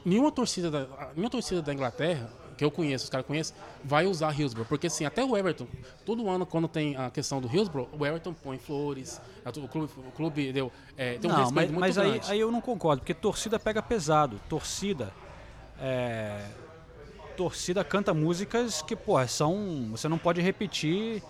nenhuma 0.04 0.30
torcida 0.32 0.70
da, 0.70 0.86
nenhuma 1.14 1.30
torcida 1.30 1.60
da 1.62 1.72
Inglaterra, 1.72 2.28
que 2.56 2.64
eu 2.64 2.70
conheço, 2.70 3.04
os 3.04 3.10
caras 3.10 3.26
conhecem, 3.26 3.56
vai 3.82 4.06
usar 4.06 4.32
Hillsborough. 4.38 4.66
Porque, 4.68 4.86
assim, 4.86 5.04
até 5.04 5.24
o 5.24 5.36
Everton, 5.36 5.66
todo 6.06 6.28
ano, 6.30 6.46
quando 6.46 6.68
tem 6.68 6.96
a 6.96 7.10
questão 7.10 7.40
do 7.40 7.48
Hillsborough, 7.48 7.88
o 7.98 8.06
Everton 8.06 8.32
põe 8.32 8.58
flores, 8.58 9.20
o 9.44 9.68
clube, 9.68 9.92
o 9.98 10.12
clube 10.12 10.52
deu, 10.52 10.70
é, 10.96 11.18
tem 11.18 11.28
um 11.30 11.34
não, 11.34 11.50
mas, 11.50 11.68
muito 11.70 11.80
mas 11.80 11.98
aí, 11.98 12.10
grande. 12.12 12.30
aí 12.30 12.40
eu 12.40 12.52
não 12.52 12.60
concordo, 12.60 13.00
porque 13.00 13.12
torcida 13.14 13.58
pega 13.58 13.82
pesado. 13.82 14.40
Torcida. 14.48 15.12
é, 15.80 16.46
torcida 17.36 17.82
canta 17.82 18.14
músicas 18.14 18.80
que, 18.82 18.94
pô, 18.94 19.14
são. 19.26 19.88
Você 19.90 20.08
não 20.08 20.18
pode 20.18 20.40
repetir 20.40 21.20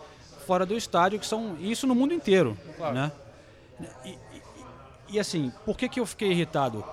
fora 0.47 0.67
do 0.67 0.77
estádio, 0.77 1.19
que 1.19 1.27
são. 1.27 1.57
e 1.59 1.71
Isso 1.71 1.87
no 1.87 1.95
mundo 1.95 2.13
inteiro. 2.13 2.57
Claro. 2.77 2.95
Né? 2.95 3.13
E, 4.05 4.09
e- 4.11 4.19
e, 5.11 5.19
assim, 5.21 5.53
por 5.65 5.77
que, 5.77 5.89
que 5.89 6.01
eu 6.01 6.07
fiquei 6.07 6.31
irritado? 6.31 6.85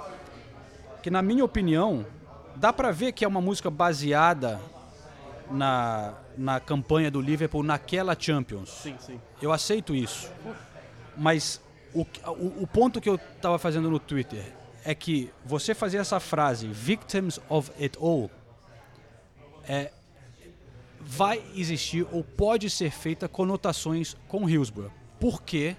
Que 1.01 1.09
na 1.09 1.21
minha 1.21 1.43
opinião, 1.43 2.05
dá 2.55 2.71
pra 2.71 2.91
ver 2.91 3.11
que 3.11 3.25
é 3.25 3.27
uma 3.27 3.41
música 3.41 3.69
baseada 3.69 4.59
na, 5.49 6.13
na 6.37 6.59
campanha 6.59 7.11
do 7.11 7.19
Liverpool 7.19 7.63
naquela 7.63 8.15
Champions. 8.17 8.69
Sim, 8.69 8.95
sim. 8.99 9.19
Eu 9.41 9.51
aceito 9.51 9.95
isso. 9.95 10.31
Mas 11.17 11.61
o, 11.93 12.01
o, 12.01 12.63
o 12.63 12.67
ponto 12.67 13.01
que 13.01 13.09
eu 13.09 13.15
estava 13.15 13.59
fazendo 13.59 13.89
no 13.89 13.99
Twitter 13.99 14.43
é 14.83 14.95
que 14.95 15.31
você 15.45 15.75
fazer 15.75 15.97
essa 15.97 16.19
frase, 16.19 16.67
victims 16.67 17.39
of 17.49 17.71
it 17.79 17.97
all, 17.99 18.31
é, 19.67 19.91
vai 20.99 21.41
existir 21.55 22.07
ou 22.11 22.23
pode 22.23 22.69
ser 22.69 22.91
feita 22.91 23.27
conotações 23.27 24.15
com 24.27 24.49
Hillsborough. 24.49 24.91
Porque 25.19 25.75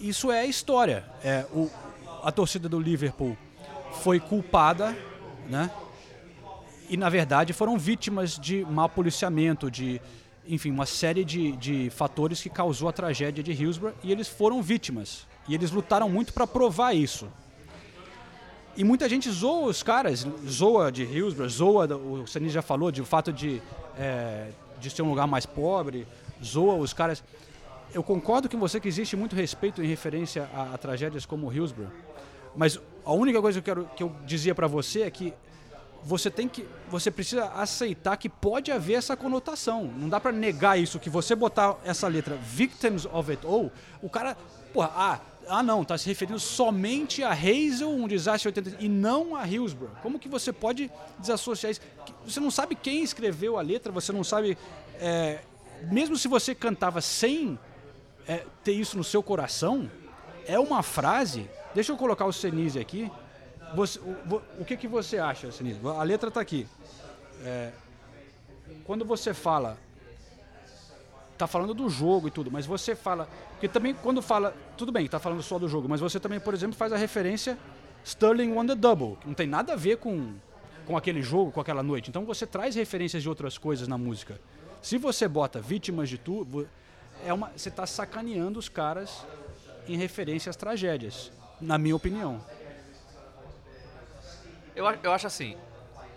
isso 0.00 0.32
é 0.32 0.40
a 0.40 0.46
história. 0.46 1.04
É, 1.22 1.44
o, 1.52 1.70
a 2.22 2.32
torcida 2.32 2.68
do 2.68 2.80
Liverpool 2.80 3.36
foi 4.06 4.20
culpada, 4.20 4.96
né? 5.48 5.68
E 6.88 6.96
na 6.96 7.08
verdade 7.08 7.52
foram 7.52 7.76
vítimas 7.76 8.38
de 8.38 8.64
mau 8.64 8.88
policiamento, 8.88 9.68
de 9.68 10.00
enfim, 10.46 10.70
uma 10.70 10.86
série 10.86 11.24
de, 11.24 11.50
de 11.56 11.90
fatores 11.90 12.40
que 12.40 12.48
causou 12.48 12.88
a 12.88 12.92
tragédia 12.92 13.42
de 13.42 13.50
Hillsborough 13.50 13.96
e 14.04 14.12
eles 14.12 14.28
foram 14.28 14.62
vítimas. 14.62 15.26
E 15.48 15.56
eles 15.56 15.72
lutaram 15.72 16.08
muito 16.08 16.32
para 16.32 16.46
provar 16.46 16.94
isso. 16.94 17.26
E 18.76 18.84
muita 18.84 19.08
gente 19.08 19.28
zoa 19.28 19.66
os 19.66 19.82
caras, 19.82 20.24
zoa 20.48 20.92
de 20.92 21.02
Hillsborough, 21.02 21.48
zoa, 21.48 21.96
o 21.96 22.28
Sanis 22.28 22.52
já 22.52 22.62
falou, 22.62 22.92
de 22.92 23.02
o 23.02 23.04
fato 23.04 23.32
de, 23.32 23.60
é, 23.98 24.50
de 24.78 24.88
ser 24.88 25.02
um 25.02 25.08
lugar 25.08 25.26
mais 25.26 25.46
pobre, 25.46 26.06
zoa 26.44 26.76
os 26.76 26.92
caras. 26.92 27.24
Eu 27.92 28.04
concordo 28.04 28.48
com 28.48 28.56
você 28.56 28.78
que 28.78 28.86
existe 28.86 29.16
muito 29.16 29.34
respeito 29.34 29.82
em 29.82 29.88
referência 29.88 30.48
a, 30.54 30.74
a 30.74 30.78
tragédias 30.78 31.26
como 31.26 31.52
Hillsborough, 31.52 31.90
mas 32.54 32.78
a 33.06 33.12
única 33.12 33.40
coisa 33.40 33.62
que 33.62 33.70
eu, 33.70 33.74
quero, 33.74 33.90
que 33.94 34.02
eu 34.02 34.12
dizia 34.26 34.52
para 34.52 34.66
você 34.66 35.02
é 35.02 35.10
que 35.10 35.32
você 36.02 36.28
tem 36.28 36.48
que 36.48 36.66
você 36.90 37.08
precisa 37.08 37.44
aceitar 37.46 38.16
que 38.16 38.28
pode 38.28 38.72
haver 38.72 38.94
essa 38.94 39.16
conotação. 39.16 39.84
Não 39.84 40.08
dá 40.08 40.18
para 40.18 40.32
negar 40.32 40.76
isso 40.76 40.98
que 40.98 41.08
você 41.08 41.36
botar 41.36 41.76
essa 41.84 42.08
letra 42.08 42.34
victims 42.34 43.06
of 43.06 43.30
it 43.30 43.46
all 43.46 43.70
o 44.02 44.10
cara 44.10 44.36
porra, 44.72 44.90
ah 44.94 45.20
ah 45.48 45.62
não 45.62 45.84
tá 45.84 45.96
se 45.96 46.08
referindo 46.08 46.40
somente 46.40 47.22
a 47.22 47.30
Hazel 47.30 47.88
um 47.88 48.08
desastre 48.08 48.48
80 48.48 48.76
e 48.80 48.88
não 48.88 49.36
a 49.36 49.46
Hillsborough. 49.46 49.92
Como 50.02 50.18
que 50.18 50.28
você 50.28 50.52
pode 50.52 50.90
desassociar 51.20 51.70
isso? 51.70 51.80
Você 52.24 52.40
não 52.40 52.50
sabe 52.50 52.74
quem 52.74 53.04
escreveu 53.04 53.56
a 53.56 53.62
letra 53.62 53.92
você 53.92 54.12
não 54.12 54.24
sabe 54.24 54.58
é, 55.00 55.42
mesmo 55.92 56.16
se 56.16 56.26
você 56.26 56.56
cantava 56.56 57.00
sem 57.00 57.56
é, 58.26 58.44
ter 58.64 58.72
isso 58.72 58.96
no 58.96 59.04
seu 59.04 59.22
coração 59.22 59.88
é 60.44 60.58
uma 60.58 60.82
frase 60.82 61.48
deixa 61.76 61.92
eu 61.92 61.96
colocar 61.96 62.24
o 62.24 62.32
Senise 62.32 62.78
aqui 62.78 63.10
você, 63.74 63.98
o, 63.98 64.42
o, 64.60 64.64
que, 64.64 64.76
que 64.76 64.88
você 64.88 65.18
acha, 65.18 65.50
Sinistro? 65.52 65.88
A 65.90 66.02
letra 66.02 66.28
está 66.28 66.40
aqui. 66.40 66.66
É, 67.44 67.70
quando 68.84 69.04
você 69.04 69.34
fala, 69.34 69.76
tá 71.36 71.46
falando 71.46 71.74
do 71.74 71.88
jogo 71.90 72.28
e 72.28 72.30
tudo, 72.30 72.50
mas 72.50 72.64
você 72.64 72.94
fala, 72.94 73.28
porque 73.50 73.68
também 73.68 73.92
quando 73.94 74.22
fala, 74.22 74.54
tudo 74.76 74.90
bem, 74.90 75.06
tá 75.06 75.18
falando 75.18 75.42
só 75.42 75.58
do 75.58 75.68
jogo, 75.68 75.88
mas 75.88 76.00
você 76.00 76.18
também, 76.18 76.40
por 76.40 76.54
exemplo, 76.54 76.74
faz 76.76 76.92
a 76.92 76.96
referência 76.96 77.58
Sterling 78.04 78.52
won 78.52 78.66
the 78.66 78.74
double, 78.74 79.16
que 79.16 79.26
não 79.26 79.34
tem 79.34 79.46
nada 79.46 79.74
a 79.74 79.76
ver 79.76 79.98
com 79.98 80.34
com 80.86 80.96
aquele 80.96 81.20
jogo, 81.20 81.50
com 81.50 81.60
aquela 81.60 81.82
noite. 81.82 82.10
Então 82.10 82.24
você 82.24 82.46
traz 82.46 82.76
referências 82.76 83.20
de 83.20 83.28
outras 83.28 83.58
coisas 83.58 83.88
na 83.88 83.98
música. 83.98 84.40
Se 84.80 84.96
você 84.96 85.26
bota 85.26 85.60
vítimas 85.60 86.08
de 86.08 86.16
tudo, 86.16 86.68
é 87.24 87.32
uma, 87.32 87.50
você 87.56 87.68
está 87.68 87.84
sacaneando 87.84 88.56
os 88.56 88.68
caras 88.68 89.26
em 89.88 89.96
referência 89.96 90.48
às 90.48 90.54
tragédias, 90.54 91.32
na 91.60 91.78
minha 91.78 91.96
opinião. 91.96 92.40
Eu, 94.74 94.84
eu 95.02 95.12
acho 95.12 95.26
assim, 95.26 95.56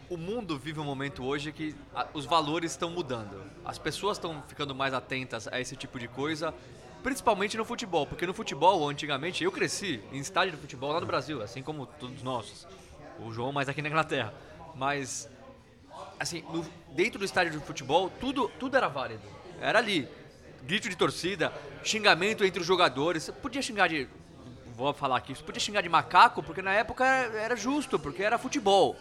o 0.10 0.18
mundo 0.18 0.58
vive 0.58 0.80
um 0.80 0.84
momento 0.84 1.24
hoje 1.24 1.52
que 1.52 1.76
os 2.14 2.26
valores 2.26 2.72
estão 2.72 2.90
mudando. 2.90 3.42
As 3.64 3.78
pessoas 3.78 4.18
estão 4.18 4.44
ficando 4.48 4.76
mais 4.76 4.94
atentas 4.94 5.48
a 5.48 5.60
esse 5.60 5.76
tipo 5.76 5.98
de 5.98 6.08
coisa, 6.08 6.54
principalmente 7.02 7.56
no 7.56 7.64
futebol, 7.64 8.06
porque 8.06 8.26
no 8.28 8.34
futebol, 8.34 8.88
antigamente, 8.90 9.44
eu 9.44 9.52
cresci 9.52 10.02
em 10.12 10.20
estádio 10.20 10.52
de 10.56 10.58
futebol 10.62 10.92
lá 10.92 11.00
no 11.00 11.06
Brasil, 11.06 11.42
assim 11.42 11.64
como 11.64 11.86
todos 11.86 12.22
nós. 12.22 12.68
O 13.20 13.32
João 13.32 13.52
mais 13.52 13.70
aqui 13.70 13.82
na 13.82 13.88
Inglaterra. 13.90 14.34
Mas 14.76 15.30
assim, 16.20 16.44
no- 16.52 16.66
dentro 16.94 17.20
do 17.20 17.26
estádio 17.26 17.52
de 17.58 17.66
futebol, 17.66 18.10
tudo, 18.20 18.50
tudo 18.60 18.76
era 18.76 18.88
válido. 18.88 19.24
Era 19.62 19.80
ali. 19.80 20.08
Grito 20.64 20.90
de 20.90 20.96
torcida, 20.98 21.54
xingamento 21.84 22.44
entre 22.44 22.60
os 22.60 22.68
jogadores. 22.68 23.24
Você 23.24 23.32
podia 23.32 23.62
xingar 23.62 23.88
de. 23.88 24.10
Vou 24.80 24.94
falar 24.94 25.18
aqui, 25.18 25.36
você 25.36 25.44
podia 25.44 25.60
xingar 25.60 25.82
de 25.82 25.90
macaco, 25.90 26.42
porque 26.42 26.62
na 26.62 26.72
época 26.72 27.06
era, 27.06 27.38
era 27.38 27.56
justo, 27.58 28.00
porque 28.00 28.24
era 28.24 28.38
futebol. 28.38 28.96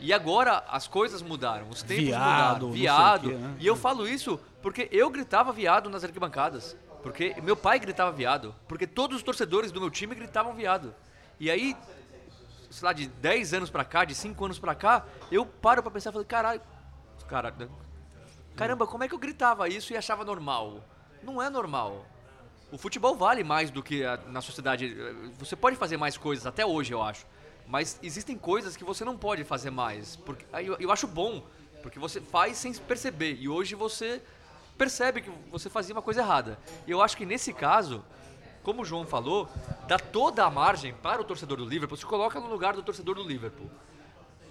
E 0.00 0.14
agora 0.14 0.64
as 0.66 0.88
coisas 0.88 1.20
mudaram, 1.20 1.68
os 1.68 1.82
tempos 1.82 2.06
Viado, 2.06 2.68
mudaram. 2.68 2.72
Viado. 2.72 3.28
quê, 3.28 3.34
né? 3.34 3.54
E 3.60 3.66
eu 3.66 3.76
falo 3.76 4.08
isso 4.08 4.40
porque 4.62 4.88
eu 4.90 5.10
gritava 5.10 5.52
viado 5.52 5.90
nas 5.90 6.04
arquibancadas. 6.04 6.74
Porque 7.02 7.36
meu 7.42 7.54
pai 7.54 7.78
gritava 7.78 8.10
viado. 8.10 8.54
Porque 8.66 8.86
todos 8.86 9.18
os 9.18 9.22
torcedores 9.22 9.70
do 9.70 9.78
meu 9.78 9.90
time 9.90 10.14
gritavam 10.14 10.54
viado. 10.54 10.94
E 11.38 11.50
aí, 11.50 11.76
sei 12.70 12.86
lá, 12.86 12.94
de 12.94 13.06
10 13.06 13.52
anos 13.52 13.68
pra 13.68 13.84
cá, 13.84 14.06
de 14.06 14.14
5 14.14 14.42
anos 14.42 14.58
pra 14.58 14.74
cá, 14.74 15.04
eu 15.30 15.44
paro 15.44 15.82
pra 15.82 15.90
pensar 15.90 16.08
e 16.08 16.12
falo, 16.14 16.24
caralho, 16.24 16.62
cara, 17.28 17.54
caramba, 18.56 18.86
como 18.86 19.04
é 19.04 19.08
que 19.08 19.14
eu 19.14 19.18
gritava 19.18 19.68
isso 19.68 19.92
e 19.92 19.98
achava 19.98 20.24
normal? 20.24 20.82
Não 21.22 21.42
é 21.42 21.50
normal. 21.50 22.06
O 22.72 22.78
futebol 22.78 23.16
vale 23.16 23.42
mais 23.42 23.70
do 23.70 23.82
que 23.82 24.04
a- 24.04 24.18
na 24.28 24.40
sociedade. 24.40 24.94
Você 25.38 25.56
pode 25.56 25.76
fazer 25.76 25.96
mais 25.96 26.16
coisas, 26.16 26.46
até 26.46 26.64
hoje 26.64 26.92
eu 26.92 27.02
acho. 27.02 27.26
Mas 27.66 27.98
existem 28.02 28.36
coisas 28.36 28.76
que 28.76 28.84
você 28.84 29.04
não 29.04 29.16
pode 29.16 29.44
fazer 29.44 29.70
mais. 29.70 30.16
Porque, 30.16 30.44
eu, 30.54 30.76
eu 30.78 30.90
acho 30.90 31.06
bom, 31.06 31.44
porque 31.82 31.98
você 31.98 32.20
faz 32.20 32.56
sem 32.56 32.72
perceber. 32.74 33.36
E 33.40 33.48
hoje 33.48 33.74
você 33.74 34.22
percebe 34.76 35.20
que 35.20 35.30
você 35.50 35.68
fazia 35.68 35.94
uma 35.94 36.02
coisa 36.02 36.20
errada. 36.20 36.58
E 36.86 36.90
eu 36.90 37.02
acho 37.02 37.16
que 37.16 37.26
nesse 37.26 37.52
caso, 37.52 38.04
como 38.62 38.82
o 38.82 38.84
João 38.84 39.06
falou, 39.06 39.48
dá 39.86 39.98
toda 39.98 40.44
a 40.44 40.50
margem 40.50 40.94
para 40.94 41.20
o 41.20 41.24
torcedor 41.24 41.58
do 41.58 41.64
Liverpool, 41.64 41.96
se 41.96 42.06
coloca 42.06 42.40
no 42.40 42.48
lugar 42.48 42.74
do 42.74 42.82
torcedor 42.82 43.14
do 43.14 43.22
Liverpool. 43.22 43.70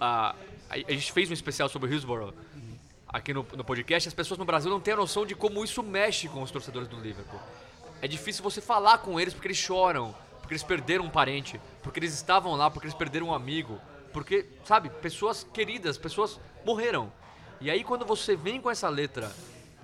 Ah, 0.00 0.34
a, 0.68 0.76
gente 0.76 1.12
fez 1.12 1.28
um 1.30 1.34
especial 1.34 1.68
sobre 1.68 1.90
Hillsborough 1.90 2.32
aqui 3.12 3.34
no, 3.34 3.44
no 3.56 3.64
podcast, 3.64 4.08
as 4.08 4.14
pessoas 4.14 4.38
no 4.38 4.44
Brasil 4.44 4.70
não 4.70 4.80
têm 4.80 4.94
a 4.94 4.96
noção 4.96 5.26
de 5.26 5.34
como 5.34 5.64
isso 5.64 5.82
mexe 5.82 6.28
com 6.28 6.42
os 6.42 6.50
torcedores 6.50 6.88
do 6.88 6.98
Liverpool. 7.00 7.40
É 8.02 8.08
difícil 8.08 8.42
você 8.42 8.60
falar 8.60 8.98
com 8.98 9.18
eles 9.20 9.34
porque 9.34 9.48
eles 9.48 9.58
choram, 9.58 10.14
porque 10.40 10.54
eles 10.54 10.62
perderam 10.62 11.04
um 11.04 11.10
parente, 11.10 11.60
porque 11.82 11.98
eles 12.00 12.14
estavam 12.14 12.54
lá, 12.54 12.70
porque 12.70 12.86
eles 12.86 12.96
perderam 12.96 13.28
um 13.28 13.34
amigo, 13.34 13.78
porque, 14.12 14.46
sabe, 14.64 14.88
pessoas 14.90 15.46
queridas, 15.52 15.98
pessoas 15.98 16.40
morreram. 16.64 17.12
E 17.60 17.70
aí 17.70 17.84
quando 17.84 18.04
você 18.06 18.34
vem 18.34 18.60
com 18.60 18.70
essa 18.70 18.88
letra 18.88 19.30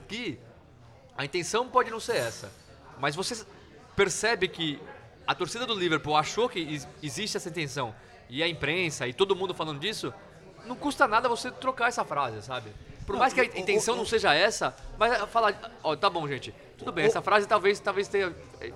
que 0.08 0.38
a 1.16 1.24
intenção 1.24 1.68
pode 1.68 1.90
não 1.90 2.00
ser 2.00 2.16
essa, 2.16 2.50
mas 2.98 3.14
você 3.14 3.44
percebe 3.94 4.48
que 4.48 4.80
a 5.26 5.34
torcida 5.34 5.66
do 5.66 5.74
Liverpool 5.74 6.16
achou 6.16 6.48
que 6.48 6.60
ex- 6.60 6.88
existe 7.02 7.36
essa 7.36 7.48
intenção 7.48 7.94
e 8.28 8.42
a 8.42 8.48
imprensa 8.48 9.06
e 9.06 9.12
todo 9.12 9.36
mundo 9.36 9.54
falando 9.54 9.78
disso, 9.80 10.12
não 10.64 10.74
custa 10.74 11.06
nada 11.06 11.28
você 11.28 11.50
trocar 11.50 11.88
essa 11.88 12.04
frase, 12.04 12.42
sabe? 12.42 12.70
Por 13.06 13.16
mais 13.16 13.32
que 13.32 13.40
a 13.40 13.44
intenção 13.44 13.94
não 13.96 14.04
seja 14.04 14.34
essa, 14.34 14.74
mas 14.98 15.16
falar, 15.30 15.78
ó, 15.82 15.94
tá 15.94 16.10
bom, 16.10 16.26
gente, 16.26 16.52
tudo 16.76 16.90
bem, 16.92 17.04
essa 17.06 17.22
frase 17.22 17.46
talvez 17.46 17.78
talvez 17.78 18.08
tenha, 18.08 18.30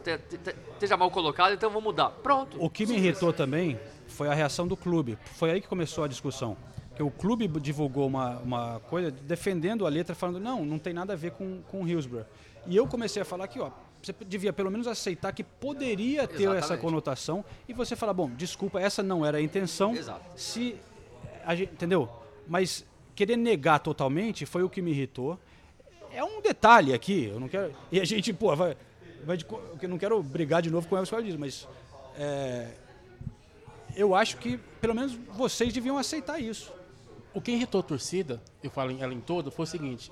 tenha- 0.05 0.19
tenha- 0.19 0.57
esteja 0.75 0.97
mal 0.97 1.11
colocada, 1.11 1.53
então 1.55 1.69
vou 1.71 1.83
mudar. 1.83 2.11
Pronto. 2.23 2.57
O 2.63 2.71
que 2.71 2.87
me 2.87 2.95
irritou 2.97 3.33
também 3.33 3.79
foi 4.07 4.29
a 4.29 4.35
reação 4.35 4.67
do 4.69 4.77
clube. 4.77 5.19
Foi 5.37 5.51
aí 5.51 5.61
que 5.61 5.67
começou 5.69 6.05
a 6.05 6.09
discussão. 6.09 6.57
Que 6.95 7.03
o 7.03 7.11
clube 7.11 7.49
divulgou 7.49 8.07
uma, 8.07 8.39
uma 8.39 8.81
coisa 8.89 9.11
defendendo 9.11 9.87
a 9.87 9.89
letra, 9.89 10.15
falando 10.15 10.39
não, 10.39 10.65
não 10.65 10.79
tem 10.79 10.93
nada 10.93 11.15
a 11.15 11.17
ver 11.17 11.33
com, 11.33 11.61
com 11.71 11.87
Hillsborough. 11.89 12.27
E 12.67 12.77
eu 12.77 12.87
comecei 12.87 13.23
a 13.23 13.25
falar 13.25 13.49
que, 13.49 13.59
ó, 13.59 13.71
você 14.03 14.15
devia 14.27 14.53
pelo 14.53 14.71
menos 14.71 14.87
aceitar 14.87 15.33
que 15.33 15.43
poderia 15.43 16.27
ter 16.29 16.45
essa 16.45 16.57
Exatamente. 16.59 16.83
conotação 16.83 17.45
e 17.69 17.73
você 17.73 17.97
falar, 17.97 18.13
bom, 18.13 18.31
desculpa, 18.31 18.81
essa 18.81 19.03
não 19.03 19.25
era 19.25 19.39
a 19.39 19.41
intenção. 19.43 19.95
Exato. 19.95 20.21
Se 20.37 20.77
a 21.45 21.55
gente, 21.55 21.73
entendeu? 21.73 22.09
Mas 22.47 22.85
querer 23.21 23.37
negar 23.37 23.79
totalmente 23.81 24.47
foi 24.47 24.63
o 24.63 24.71
que 24.71 24.81
me 24.81 24.93
irritou. 24.93 25.39
É 26.11 26.25
um 26.25 26.41
detalhe 26.41 26.95
aqui, 26.95 27.27
eu 27.27 27.39
não 27.39 27.49
quero. 27.49 27.75
E 27.93 28.01
a 28.01 28.05
gente, 28.05 28.33
pô, 28.33 28.57
vai. 28.57 28.75
vai 29.25 29.37
de, 29.37 29.45
eu 29.83 29.89
não 29.91 29.99
quero 29.99 30.23
brigar 30.23 30.63
de 30.63 30.71
novo 30.71 30.89
com 30.89 30.95
o 30.95 30.99
Elvis 30.99 31.11
causa 31.11 31.39
mas. 31.39 31.69
é, 32.17 32.69
eu 33.95 34.15
acho 34.15 34.39
que 34.39 34.57
pelo 34.81 34.95
menos 34.95 35.13
vocês 35.37 35.71
deviam 35.73 35.99
aceitar 35.99 36.41
isso. 36.41 36.73
O 37.35 37.41
que 37.43 37.53
irritou 37.53 37.81
a 37.81 37.85
torcida, 37.85 38.41
eu 38.63 38.71
falo 38.71 38.91
ela 38.99 39.13
em 39.13 39.21
todo, 39.21 39.51
foi 39.51 39.65
o 39.65 39.67
seguinte. 39.67 40.11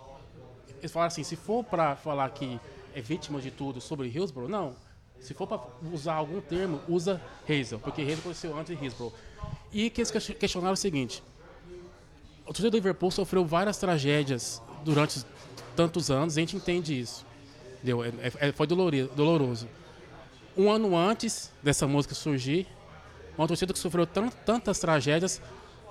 Eles 0.78 0.92
falaram 0.92 1.08
assim, 1.08 1.24
se 1.24 1.34
for 1.34 1.64
pra 1.64 1.96
falar 1.96 2.28
que 2.30 2.60
é 2.94 3.00
vítima 3.00 3.40
de 3.40 3.50
tudo 3.50 3.80
sobre 3.80 4.06
Hillsborough, 4.08 4.48
não. 4.48 4.74
Se 5.18 5.32
for 5.34 5.46
pra 5.48 5.58
usar 5.92 6.14
algum 6.14 6.40
termo, 6.42 6.80
usa 6.86 7.20
Hazel, 7.48 7.80
porque 7.80 8.02
Hazel 8.02 8.18
aconteceu 8.18 8.56
antes 8.56 8.76
de 8.76 8.84
Hillsborough. 8.84 9.12
E 9.72 9.88
que 9.90 10.00
eles 10.02 10.10
question- 10.12 10.36
questionaram 10.36 10.74
o 10.74 10.76
seguinte. 10.76 11.22
O 12.48 12.52
torcedor 12.52 12.70
do 12.70 12.76
Liverpool 12.76 13.10
sofreu 13.10 13.44
várias 13.44 13.76
tragédias 13.76 14.62
durante 14.84 15.22
tantos 15.76 16.10
anos, 16.10 16.36
a 16.36 16.40
gente 16.40 16.56
entende 16.56 16.98
isso. 16.98 17.26
Entendeu? 17.76 18.02
É- 18.02 18.12
é- 18.48 18.52
foi 18.52 18.66
dolori- 18.66 19.08
doloroso. 19.14 19.68
Um 20.56 20.70
ano 20.70 20.96
antes 20.96 21.52
dessa 21.62 21.86
música 21.86 22.14
surgir, 22.14 22.66
uma 23.36 23.46
torcida 23.46 23.72
que 23.72 23.78
sofreu 23.78 24.06
tan- 24.06 24.30
tantas 24.30 24.78
tragédias, 24.80 25.40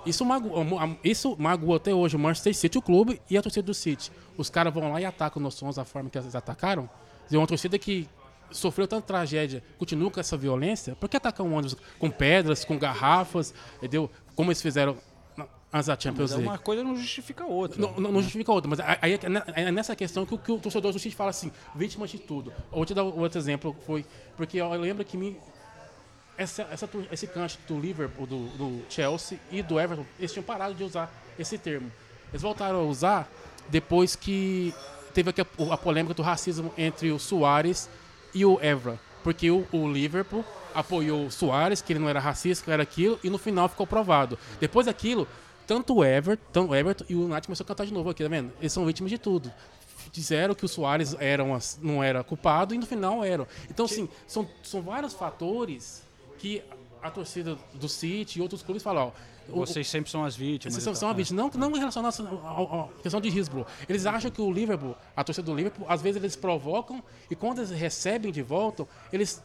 isso 0.04 0.24
magoa, 0.24 0.66
isso 1.02 1.36
magoa 1.38 1.76
até 1.76 1.94
hoje 1.94 2.16
o 2.16 2.18
Manchester 2.18 2.54
City, 2.54 2.76
o 2.76 2.82
clube, 2.82 3.22
e 3.30 3.38
a 3.38 3.42
torcida 3.42 3.64
do 3.64 3.72
City. 3.72 4.10
Os 4.36 4.50
caras 4.50 4.74
vão 4.74 4.90
lá 4.92 5.00
e 5.00 5.04
atacam 5.04 5.42
os 5.46 5.54
sons 5.54 5.76
da 5.76 5.84
forma 5.84 6.10
que 6.10 6.18
eles 6.18 6.34
atacaram. 6.34 6.90
É 7.32 7.36
uma 7.38 7.46
torcida 7.46 7.78
que 7.78 8.08
sofreu 8.50 8.86
tanta 8.88 9.06
tragédia, 9.06 9.62
continua 9.78 10.10
com 10.10 10.18
essa 10.20 10.36
violência, 10.36 10.96
por 10.96 11.08
que 11.08 11.16
atacar 11.16 11.46
um 11.46 11.54
ônibus 11.54 11.76
com 11.98 12.10
pedras, 12.10 12.64
com 12.64 12.76
garrafas, 12.78 13.54
entendeu? 13.76 14.10
Como 14.34 14.50
eles 14.50 14.60
fizeram 14.60 14.96
antes 15.72 15.86
da 15.86 15.98
Champions 15.98 16.30
Mas 16.30 16.32
é 16.32 16.34
League. 16.36 16.48
uma 16.50 16.58
coisa 16.58 16.82
não 16.84 16.96
justifica 16.96 17.44
a 17.44 17.46
outra. 17.46 17.80
Não, 17.80 17.92
não- 18.00 18.12
não 18.12 18.22
justifica 18.22 18.50
a 18.50 18.54
outra, 18.54 18.70
mas 18.70 18.80
aí 18.80 19.14
é, 19.14 19.28
ne- 19.28 19.70
nessa 19.72 19.94
questão 19.94 20.24
que, 20.24 20.34
o- 20.34 20.38
que 20.38 20.50
o 20.52 20.58
torcedor 20.58 20.92
do 20.92 20.98
City 20.98 21.14
fala 21.14 21.30
assim, 21.30 21.50
vítima 21.74 22.06
de 22.06 22.18
tudo. 22.18 22.52
Vou 22.70 22.84
te 22.86 22.94
dar 22.94 23.02
outro 23.02 23.38
exemplo, 23.38 23.76
foi 23.86 24.04
porque 24.36 24.58
eu 24.58 24.70
lembro 24.72 25.04
que 25.04 25.16
me, 25.16 25.36
essa, 26.36 26.62
essa, 26.70 26.88
esse 27.10 27.26
canto 27.26 27.58
do 27.66 27.78
Liverpool, 27.78 28.26
do, 28.26 28.46
do 28.56 28.82
Chelsea 28.88 29.38
e 29.50 29.62
do 29.62 29.78
Everton, 29.80 30.06
eles 30.18 30.32
tinham 30.32 30.44
parado 30.44 30.74
de 30.74 30.84
usar 30.84 31.12
esse 31.38 31.58
termo. 31.58 31.90
Eles 32.30 32.42
voltaram 32.42 32.78
a 32.80 32.82
usar 32.84 33.28
depois 33.68 34.14
que 34.14 34.72
teve 35.12 35.30
a, 35.30 35.72
a 35.74 35.76
polêmica 35.76 36.14
do 36.14 36.22
racismo 36.22 36.72
entre 36.78 37.10
o 37.10 37.18
Soares 37.18 37.88
e 38.34 38.44
o 38.44 38.58
Evra. 38.62 38.98
Porque 39.24 39.50
o, 39.50 39.66
o 39.72 39.90
Liverpool 39.90 40.44
apoiou 40.74 41.26
o 41.26 41.30
Soares, 41.30 41.82
que 41.82 41.92
ele 41.92 41.98
não 42.00 42.08
era 42.08 42.20
racista, 42.20 42.64
que 42.64 42.70
era 42.70 42.82
aquilo, 42.82 43.18
e 43.24 43.28
no 43.28 43.36
final 43.38 43.68
ficou 43.68 43.86
provado. 43.86 44.38
Depois 44.60 44.86
daquilo, 44.86 45.26
tanto 45.68 45.94
o 45.96 46.04
Everton, 46.04 46.42
tanto 46.52 46.72
o 46.72 46.74
Everton 46.74 47.04
e 47.08 47.14
o 47.14 47.24
United 47.26 47.46
começou 47.46 47.62
a 47.64 47.66
cantar 47.68 47.86
de 47.86 47.92
novo 47.92 48.10
aqui, 48.10 48.24
tá 48.24 48.28
vendo? 48.28 48.50
Eles 48.58 48.72
são 48.72 48.84
vítimas 48.84 49.10
de 49.10 49.18
tudo. 49.18 49.52
Disseram 50.12 50.54
que 50.54 50.64
o 50.64 50.68
Soares 50.68 51.14
era 51.20 51.44
uma- 51.44 51.58
não 51.82 52.02
era 52.02 52.24
culpado 52.24 52.74
e 52.74 52.78
no 52.78 52.86
final 52.86 53.22
eram. 53.24 53.46
Então, 53.70 53.84
assim, 53.84 54.08
são, 54.26 54.48
são 54.62 54.80
vários 54.82 55.12
fatores 55.12 56.02
que 56.38 56.62
a 57.02 57.10
torcida 57.10 57.56
do 57.74 57.88
City 57.88 58.38
e 58.38 58.42
outros 58.42 58.62
clubes 58.62 58.82
falam, 58.82 59.12
ó, 59.14 59.52
o- 59.52 59.60
Vocês 59.66 59.86
sempre 59.88 60.10
são 60.10 60.24
as 60.24 60.34
vítimas. 60.34 60.74
vocês 60.74 60.82
são, 60.84 60.92
tal. 60.94 61.00
são 61.00 61.08
uma 61.08 61.14
vítima. 61.14 61.42
Não, 61.42 61.50
não 61.70 61.76
em 61.76 61.78
relação 61.78 62.04
à 62.04 62.88
questão 63.02 63.20
de 63.20 63.28
Hillsborough. 63.28 63.66
Eles 63.88 64.06
acham 64.06 64.30
que 64.30 64.40
o 64.40 64.50
Liverpool, 64.50 64.96
a 65.16 65.22
torcida 65.24 65.44
do 65.44 65.54
Liverpool, 65.54 65.86
às 65.88 66.00
vezes 66.02 66.16
eles 66.22 66.36
provocam 66.36 67.02
e 67.30 67.36
quando 67.36 67.58
eles 67.58 67.70
recebem 67.70 68.32
de 68.32 68.42
volta, 68.42 68.86
eles. 69.12 69.42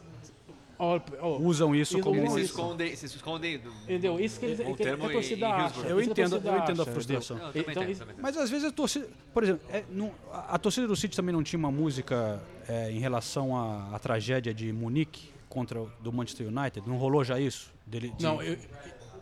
Usam 1.40 1.74
isso 1.74 1.98
como- 2.00 2.16
Eles 2.20 2.32
se 2.32 2.40
escondem, 2.42 2.96
se 2.96 3.06
escondem 3.06 3.58
do- 3.58 3.70
Entendeu? 3.84 4.18
Isso 4.20 4.38
que 4.40 4.46
eles 4.46 4.60
Um 4.60 4.74
que 4.74 4.82
a 4.82 4.86
termo 4.86 5.08
em- 5.08 5.12
torcida 5.12 5.46
em 5.46 5.52
acha. 5.52 5.80
Eu 5.80 5.96
que 5.98 6.02
entendo, 6.04 6.30
torcida 6.30 6.50
eu 6.50 6.58
entendo 6.58 6.82
a 6.82 6.86
frustração. 6.86 7.36
Não, 7.38 7.48
Então, 7.54 7.82
entendo. 7.84 8.14
Mas 8.20 8.36
às 8.36 8.50
vezes 8.50 8.68
a 8.68 8.72
torcida. 8.72 9.08
Por 9.32 9.42
exemplo, 9.42 9.62
é, 9.70 9.84
não- 9.90 10.12
a, 10.32 10.54
a 10.54 10.58
torcida 10.58 10.86
do 10.86 10.96
City 10.96 11.16
também 11.16 11.32
não 11.34 11.42
tinha 11.42 11.58
uma 11.58 11.70
música 11.72 12.40
é, 12.68 12.90
em 12.90 12.98
relação 12.98 13.56
à, 13.56 13.94
à 13.94 13.98
tragédia 13.98 14.54
de 14.54 14.72
Munique 14.72 15.28
contra 15.48 15.80
o 15.82 15.90
do 16.00 16.12
Manchester 16.12 16.46
United? 16.48 16.88
Não 16.88 16.96
rolou 16.96 17.22
já 17.24 17.38
isso? 17.38 17.72
Dele, 17.86 18.12
de- 18.16 18.22
Não, 18.24 18.42
eu- 18.42 18.56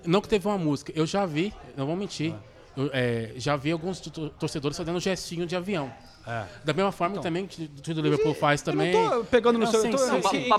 não 0.06 0.20
que 0.20 0.28
teve 0.28 0.46
uma 0.46 0.58
música. 0.58 0.92
Eu 0.94 1.06
já 1.06 1.26
vi, 1.26 1.52
não 1.76 1.86
vou 1.86 1.96
mentir, 1.96 2.30
eu, 2.32 2.38
é, 2.92 3.32
já 3.36 3.56
vi 3.56 3.70
alguns 3.72 4.00
to- 4.00 4.30
torcedores 4.30 4.76
fazendo 4.76 4.98
gestinho 5.00 5.46
de 5.46 5.54
avião. 5.56 5.92
É. 6.26 6.44
Da 6.64 6.72
mesma 6.72 6.92
forma 6.92 7.20
também 7.20 7.46
que 7.46 7.64
o 7.64 7.80
time 7.80 7.94
do 7.94 8.02
Liverpool 8.02 8.32
faz 8.34 8.64
Eu 8.66 8.74
não 8.74 8.84
também. 8.84 8.92
tô 9.10 9.24
pegando 9.24 9.58
no 9.58 9.66
seu. 9.66 9.80
sim, 9.80 9.88
eu 9.90 9.92
tô- 9.92 9.98
sim, 9.98 10.10
Não, 10.10 10.20
que- 10.20 10.48
ba- 10.48 10.56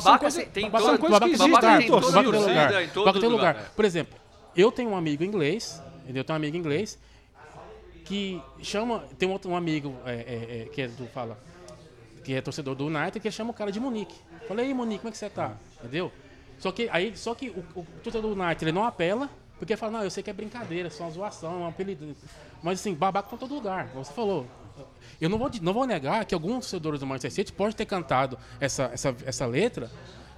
que 1.30 1.38
babaca 1.38 1.78
tem- 1.78 1.88
todo- 1.88 2.06
lugar. 2.06 2.84
Babaca 2.94 3.20
tem 3.20 3.30
lugar, 3.30 3.56
lugar. 3.56 3.56
é. 3.56 3.66
Por 3.76 3.86
exemplo, 3.86 4.20
eu 4.56 4.72
tenho 4.72 4.90
um 4.90 4.96
amigo 4.98 5.24
inglês, 5.24 5.82
entendeu? 6.04 6.20
eu 6.22 6.24
tenho 6.26 6.36
um 6.36 6.42
amigo 6.42 6.58
inglês 6.58 7.00
que 8.06 8.42
chama, 8.62 9.04
tem 9.18 9.28
um 9.30 9.32
outro 9.32 9.50
um 9.52 9.56
amigo 9.56 9.96
é, 10.06 10.12
é, 10.12 10.62
é, 10.64 10.66
que 10.66 10.82
é 10.82 10.88
do 10.90 11.08
fala, 11.08 11.38
que 12.24 12.34
é 12.34 12.42
torcedor 12.42 12.76
do 12.76 12.86
United, 12.88 13.20
que 13.20 13.32
chama 13.32 13.52
o 13.52 13.54
cara 13.54 13.72
de 13.72 13.80
Munique. 13.80 14.16
Falei, 14.48 14.66
aí 14.66 14.74
Munique, 14.74 15.00
como 15.00 15.10
é 15.10 15.12
que 15.12 15.18
você 15.18 15.30
tá? 15.30 15.54
Entendeu? 15.80 16.12
Só 16.60 16.72
que 16.72 16.90
aí, 16.92 17.16
só 17.16 17.34
que 17.34 17.50
o, 17.50 17.64
o 17.80 17.86
torcedor 18.04 18.34
do 18.36 18.42
United 18.42 18.66
ele 18.66 18.72
não 18.74 18.84
apela, 18.86 19.30
porque 19.64 19.78
fala, 19.78 19.94
não, 19.94 20.04
eu 20.04 20.12
sei 20.12 20.22
que 20.22 20.30
é 20.30 20.34
brincadeira, 20.34 20.88
é 20.88 20.92
só 20.92 21.04
uma 21.04 21.12
zoação, 21.12 21.54
é 21.54 21.58
um 21.60 21.68
apelido. 21.68 22.14
Mas 22.62 22.80
assim, 22.82 22.94
babaca 22.94 23.30
tá 23.30 23.36
em 23.36 23.40
todo 23.40 23.56
lugar, 23.56 23.88
como 23.90 24.04
você 24.04 24.12
falou. 24.12 24.46
Eu 25.22 25.30
não 25.30 25.38
vou, 25.38 25.50
não 25.62 25.74
vou 25.74 25.88
negar 25.88 26.26
que 26.26 26.34
alguns 26.34 26.66
torcedores 26.66 27.00
do 27.00 27.06
Manchester 27.06 27.32
City 27.32 27.54
podem 27.54 27.74
ter 27.74 27.86
cantado 27.86 28.38
essa, 28.60 28.92
essa, 28.94 29.16
essa 29.26 29.46
letra 29.46 29.90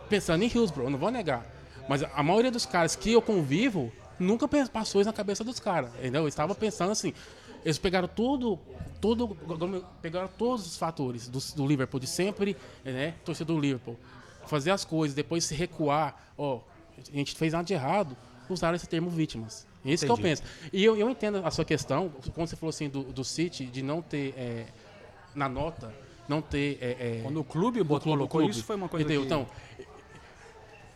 pensando 0.10 0.44
em 0.44 0.48
Hillsborough, 0.48 0.86
eu 0.86 0.92
não 0.92 1.00
vou 1.00 1.10
negar. 1.10 1.44
Mas 1.90 2.04
a 2.04 2.22
maioria 2.22 2.52
dos 2.52 2.68
caras 2.68 2.96
que 2.96 3.14
eu 3.14 3.22
convivo 3.22 3.92
nunca 4.20 4.48
passou 4.68 5.02
isso 5.02 5.10
na 5.10 5.14
cabeça 5.14 5.44
dos 5.44 5.60
caras, 5.60 5.92
entendeu? 5.96 6.22
Eu 6.22 6.28
estava 6.28 6.54
pensando 6.54 6.92
assim, 6.92 7.12
eles 7.64 7.80
pegaram 7.80 8.08
tudo, 8.08 8.60
tudo, 9.02 9.36
pegaram 10.04 10.28
todos 10.38 10.68
os 10.68 10.78
fatores 10.78 11.28
do, 11.28 11.40
do 11.56 11.66
Liverpool 11.66 12.00
de 12.00 12.08
sempre, 12.08 12.56
né? 12.84 13.16
Torcida 13.26 13.52
do 13.52 13.60
Liverpool, 13.60 13.98
fazer 14.46 14.70
as 14.70 14.86
coisas, 14.86 15.16
depois 15.16 15.46
se 15.46 15.56
recuar, 15.56 16.32
ó, 16.38 16.60
a 16.98 17.18
gente 17.18 17.36
fez 17.36 17.54
nada 17.54 17.66
de 17.66 17.74
errado, 17.74 18.16
usaram 18.54 18.76
esse 18.76 18.88
termo 18.88 19.10
vítimas. 19.10 19.68
É 19.86 19.92
isso 19.92 20.06
que 20.06 20.12
eu 20.12 20.16
Entendi. 20.18 20.42
penso. 20.42 20.44
E 20.74 20.84
eu, 20.84 20.98
eu 20.98 21.10
entendo 21.10 21.42
a 21.46 21.52
sua 21.52 21.64
questão, 21.66 22.10
quando 22.34 22.48
você 22.48 22.56
falou 22.56 22.70
assim 22.70 22.90
do, 22.90 23.04
do 23.04 23.24
City, 23.24 23.66
de 23.66 23.82
não 23.84 24.02
ter 24.02 24.34
é, 24.38 24.66
na 25.36 25.48
nota, 25.48 25.94
não 26.28 26.42
ter. 26.42 26.78
É, 26.82 27.18
é, 27.18 27.20
Quando 27.22 27.40
o 27.40 27.44
clube 27.44 27.80
botou, 27.84 28.00
clube, 28.02 28.18
colocou 28.18 28.40
clube. 28.42 28.52
isso, 28.56 28.64
foi 28.64 28.76
uma 28.76 28.90
coisa 28.90 29.04
Entendeu? 29.06 29.22
que... 29.22 29.28
Então, 29.28 29.48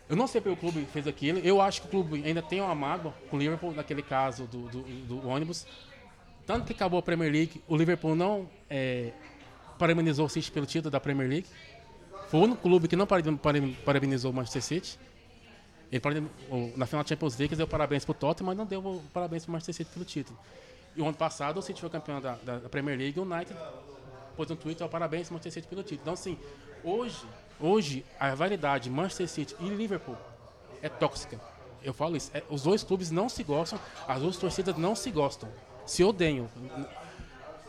eu 0.08 0.16
não 0.16 0.26
sei 0.26 0.40
porque 0.40 0.54
o 0.54 0.56
clube 0.70 0.84
fez 0.92 1.06
aquilo. 1.06 1.38
Eu 1.38 1.60
acho 1.60 1.82
que 1.82 1.86
o 1.86 1.90
clube 1.90 2.22
ainda 2.24 2.42
tem 2.42 2.60
uma 2.60 2.74
mágoa 2.74 3.14
com 3.30 3.36
o 3.36 3.38
Liverpool, 3.38 3.72
naquele 3.72 4.02
caso 4.02 4.44
do, 4.46 4.68
do, 4.68 4.82
do 4.82 5.28
ônibus. 5.28 5.66
Tanto 6.44 6.66
que 6.66 6.72
acabou 6.72 6.98
a 6.98 7.02
Premier 7.02 7.30
League, 7.30 7.62
o 7.68 7.76
Liverpool 7.76 8.16
não 8.16 8.50
é, 8.68 9.12
parabenizou 9.78 10.26
o 10.26 10.28
City 10.28 10.50
pelo 10.50 10.66
título 10.66 10.90
da 10.90 10.98
Premier 10.98 11.28
League. 11.28 11.46
Foi 12.28 12.40
o 12.40 12.42
único 12.42 12.60
clube 12.60 12.88
que 12.88 12.96
não 12.96 13.06
paraben- 13.06 13.36
paraben- 13.36 13.76
parabenizou 13.84 14.32
o 14.32 14.34
Manchester 14.34 14.62
City. 14.62 14.98
Ele 15.90 16.28
na 16.76 16.86
final 16.86 17.02
da 17.02 17.08
Champions 17.08 17.36
League 17.36 17.56
deu 17.56 17.66
parabéns 17.66 18.04
pro 18.04 18.14
Tottenham, 18.14 18.46
mas 18.46 18.56
não 18.56 18.64
deu 18.66 19.02
parabéns 19.12 19.44
pro 19.44 19.52
Manchester 19.52 19.74
City 19.74 19.90
pelo 19.92 20.04
título. 20.04 20.38
E 20.94 21.00
o 21.00 21.04
ano 21.04 21.16
passado 21.16 21.58
o 21.58 21.62
City 21.62 21.80
foi 21.80 21.90
campeão 21.90 22.20
da, 22.20 22.36
da- 22.36 22.68
Premier 22.68 22.96
League 22.98 23.18
o 23.18 23.22
United 23.22 23.56
pôs 24.36 24.48
no 24.48 24.56
Twitter, 24.56 24.86
ó, 24.86 24.88
parabéns 24.90 25.26
pro 25.26 25.34
Manchester 25.34 25.52
City 25.62 25.68
pelo 25.68 25.82
título. 25.82 26.00
Então 26.02 26.14
assim, 26.14 26.38
hoje, 26.84 27.24
hoje 27.60 28.04
a 28.18 28.28
rivalidade 28.30 28.88
Manchester 28.88 29.28
City 29.28 29.56
e 29.60 29.68
Liverpool 29.68 30.16
é 30.82 30.88
tóxica. 30.88 31.40
Eu 31.82 31.92
falo 31.94 32.16
isso. 32.16 32.30
é- 32.34 32.42
os 32.50 32.62
dois 32.62 32.82
clubes 32.84 33.10
não 33.10 33.28
se 33.28 33.42
gostam, 33.42 33.78
as 34.06 34.20
duas 34.20 34.36
torcidas 34.36 34.76
não 34.76 34.94
se 34.94 35.10
gostam, 35.10 35.48
se 35.86 36.04
odeiam. 36.04 36.48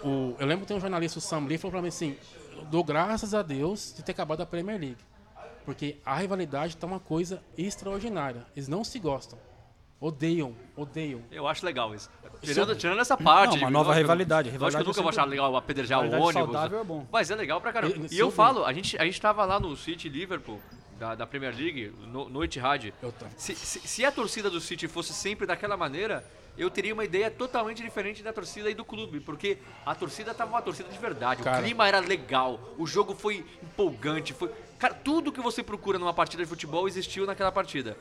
O- 0.04 0.36
eu 0.40 0.46
lembro 0.48 0.62
que 0.62 0.68
tem 0.68 0.78
um 0.78 0.82
jornalista, 0.82 1.20
o 1.20 1.22
Sam 1.22 1.46
Lee, 1.46 1.58
falou 1.58 1.72
pra 1.74 1.82
mim 1.82 1.88
assim: 1.90 2.18
dou 2.70 2.84
graças 2.84 3.34
a 3.34 3.42
Deus 3.42 3.94
de 3.96 4.04
ter 4.04 4.12
acabado 4.12 4.42
a 4.42 4.46
Premier 4.46 4.80
League. 4.80 4.98
Porque 5.66 5.98
a 6.06 6.16
rivalidade 6.18 6.76
tá 6.78 6.88
uma 6.88 7.00
coisa 7.00 7.42
extraordinária. 7.58 8.46
Eles 8.56 8.68
não 8.68 8.84
se 8.84 8.98
gostam. 9.00 9.38
Odeiam, 10.00 10.56
odeiam. 10.76 11.22
Eu 11.32 11.48
acho 11.48 11.64
legal 11.64 11.94
isso. 11.94 12.10
Tirando, 12.42 12.76
tirando 12.76 13.00
essa 13.00 13.16
parte. 13.16 13.52
Não, 13.58 13.64
uma 13.66 13.70
nova 13.70 13.90
lógico, 13.90 14.02
rivalidade. 14.02 14.50
Lógico 14.50 14.50
que 14.50 14.64
eu 14.64 14.68
Rivalidade 14.68 14.88
nunca 14.88 15.02
vou 15.04 15.12
sempre- 15.12 15.22
achar 15.22 15.30
legal 15.30 15.56
apedrejar 15.56 16.00
o 16.00 16.04
Rivalidade 16.04 16.38
ônibus. 16.38 16.54
saudável 16.54 16.80
é 16.80 16.84
bom. 16.84 17.08
Mas 17.12 17.30
é 17.30 17.36
legal 17.36 17.62
pra 17.62 17.72
caramba. 17.72 17.96
Eu- 17.96 18.06
E 18.12 18.18
eu 18.18 18.26
eu- 18.28 18.32
falo, 18.32 18.66
a 18.66 18.74
gente, 18.74 18.98
a 18.98 19.06
gente 19.06 19.22
tava 19.22 19.46
lá 19.46 19.60
no 19.60 19.78
City 19.78 20.10
Liverpool, 20.10 20.60
da, 20.98 21.14
da 21.14 21.28
Premier 21.28 21.56
League, 21.56 21.94
no, 22.08 22.28
no 22.30 22.44
Etihad. 22.44 22.92
Eu 23.00 23.12
tava. 23.12 23.32
Se, 23.38 23.54
se, 23.56 23.80
se 23.88 24.04
a 24.04 24.12
torcida 24.12 24.50
do 24.50 24.60
City 24.60 24.88
fosse 24.88 25.14
sempre 25.14 25.46
daquela 25.46 25.78
maneira, 25.78 26.26
eu 26.58 26.72
teria 26.72 26.96
uma 26.96 27.06
ideia 27.06 27.30
totalmente 27.30 27.84
diferente 27.84 28.24
da 28.24 28.34
torcida 28.34 28.72
e 28.72 28.74
do 28.74 28.84
clube, 28.84 29.20
porque 29.20 29.60
a 29.86 29.94
torcida 29.94 30.34
tava 30.34 30.50
uma 30.50 30.62
torcida 30.64 30.90
de 30.90 30.98
verdade, 30.98 31.44
Cara. 31.44 31.60
o 31.60 31.64
clima 31.64 31.88
era 31.88 32.00
legal, 32.00 32.60
o 32.78 32.88
jogo 32.88 33.14
foi 33.14 33.46
empolgante, 33.64 34.34
foi, 34.34 34.52
cara, 34.82 34.94
tudo 34.96 35.32
que 35.32 35.40
você 35.40 35.62
procura 35.64 35.98
numa 36.00 36.14
partida 36.14 36.44
de 36.44 36.50
futebol 36.50 36.88
existiu 36.88 37.26
naquela 37.26 37.52
partida. 37.52 37.96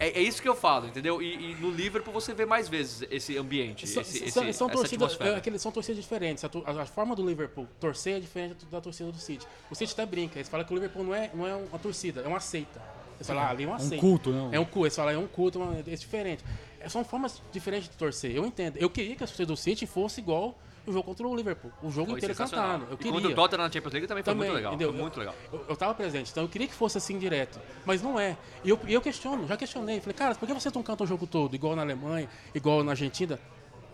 É, 0.00 0.18
é 0.18 0.22
isso 0.22 0.40
que 0.42 0.48
eu 0.48 0.54
falo, 0.56 0.86
entendeu? 0.88 1.20
E, 1.22 1.52
e 1.52 1.54
no 1.56 1.70
Liverpool 1.70 2.12
você 2.12 2.32
vê 2.34 2.44
mais 2.46 2.68
vezes 2.68 3.06
esse 3.10 3.36
ambiente, 3.36 3.86
São, 3.86 4.02
esse, 4.02 4.18
são- 4.18 4.26
esse, 4.48 4.58
são 4.58 4.66
essa 4.66 4.76
torcidas, 4.76 5.08
atmosfera. 5.12 5.34
é, 5.34 5.38
aqueles- 5.38 5.62
são 5.62 5.70
torcidas 5.70 6.02
diferentes. 6.02 6.42
A, 6.44 6.48
to- 6.48 6.62
a- 6.66 6.82
a 6.82 6.86
forma 6.86 7.14
do 7.14 7.24
Liverpool 7.26 7.68
torcer 7.78 8.16
é 8.16 8.20
diferente 8.20 8.64
da 8.66 8.80
torcida 8.80 9.12
do 9.12 9.18
City. 9.18 9.46
O 9.70 9.74
City 9.74 9.92
até 9.92 10.04
brinca, 10.06 10.38
eles 10.38 10.48
falam 10.48 10.64
que 10.66 10.72
o 10.72 10.74
Liverpool 10.76 11.04
não 11.04 11.14
é, 11.14 11.30
não 11.34 11.46
é 11.46 11.54
uma 11.54 11.78
torcida, 11.78 12.20
é 12.22 12.26
uma 12.26 12.40
seita. 12.40 12.80
Eles 13.16 13.26
falam, 13.28 13.42
ah, 13.44 13.50
ali 13.50 13.62
é 13.64 13.66
uma 13.68 13.76
Um 13.76 13.80
seita. 13.80 13.98
culto, 14.00 14.30
não? 14.30 14.52
É 14.52 14.58
um 14.58 14.64
culto, 14.64 14.86
eles 14.86 14.96
falam, 14.96 15.12
é 15.14 15.18
um 15.18 15.26
culto, 15.28 15.60
é 15.60 15.62
uma- 15.62 15.78
é 15.78 15.82
diferente. 15.82 16.42
É, 16.80 16.88
são 16.88 17.04
formas 17.04 17.40
diferentes 17.52 17.88
de 17.88 17.96
torcer, 17.96 18.34
eu 18.34 18.44
entendo. 18.44 18.78
Eu 18.78 18.90
queria 18.90 19.14
que 19.14 19.22
a 19.22 19.26
torcida 19.26 19.46
do 19.46 19.56
City 19.56 19.86
fosse 19.86 20.20
igual 20.20 20.58
o 20.86 20.92
jogo 20.92 21.04
contra 21.04 21.26
o 21.28 21.34
Liverpool. 21.36 21.70
O 21.82 21.90
jogo 21.90 22.10
Foi 22.10 22.18
inteiro 22.18 22.34
cantando. 22.34 22.86
Eu 22.90 22.94
e 22.94 22.96
queria. 22.96 23.12
quando 23.12 23.24
o 23.26 23.34
Tottenham 23.34 23.62
na 23.64 23.70
Champions 23.70 23.92
League 23.92 24.06
também 24.08 24.24
foi 24.24 24.32
Também, 24.34 24.48
muito 24.48 24.56
legal. 24.56 24.72
entendeu? 24.74 24.92
Foi 24.92 25.00
muito 25.02 25.18
legal. 25.18 25.34
Eu, 25.52 25.64
eu 25.68 25.76
tava 25.76 25.94
presente, 25.94 26.30
então 26.30 26.42
eu 26.44 26.48
queria 26.48 26.66
que 26.66 26.74
fosse 26.74 26.98
assim 26.98 27.18
direto. 27.18 27.60
Mas 27.86 28.02
não 28.02 28.18
é. 28.18 28.36
E 28.64 28.70
eu, 28.70 28.78
eu 28.88 29.00
questiono, 29.00 29.46
já 29.46 29.56
questionei. 29.56 30.00
Falei, 30.00 30.14
cara, 30.14 30.34
por 30.34 30.46
que 30.46 30.52
vocês 30.54 30.72
não 30.74 30.82
cantam 30.82 31.04
o 31.04 31.08
jogo 31.08 31.26
todo, 31.26 31.54
igual 31.54 31.76
na 31.76 31.82
Alemanha, 31.82 32.28
igual 32.54 32.82
na 32.82 32.92
Argentina? 32.92 33.38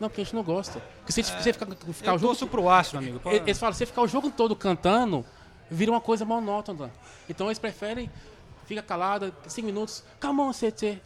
Não, 0.00 0.08
porque 0.08 0.20
a 0.20 0.24
gente 0.24 0.34
não 0.34 0.42
gosta. 0.44 0.80
Porque 1.00 1.12
se 1.12 1.22
você 1.24 1.52
ficar, 1.52 1.66
ficar 1.66 2.12
Eu 2.12 2.14
o 2.14 2.18
jogo. 2.18 2.32
torço 2.32 2.46
pro 2.46 2.68
amigo. 2.68 3.20
E- 3.26 3.34
Eles 3.36 3.58
falam, 3.58 3.72
se 3.72 3.78
você 3.78 3.86
ficar 3.86 4.02
o 4.02 4.08
jogo 4.08 4.30
todo 4.30 4.54
cantando, 4.54 5.24
vira 5.70 5.90
uma 5.90 6.00
coisa 6.00 6.24
monótona. 6.24 6.90
Então 7.28 7.48
eles 7.48 7.58
preferem, 7.58 8.08
fica 8.64 8.80
calado, 8.80 9.34
cinco 9.48 9.66
minutos, 9.66 10.04
come 10.20 10.40
on, 10.40 10.52
CT. 10.52 11.02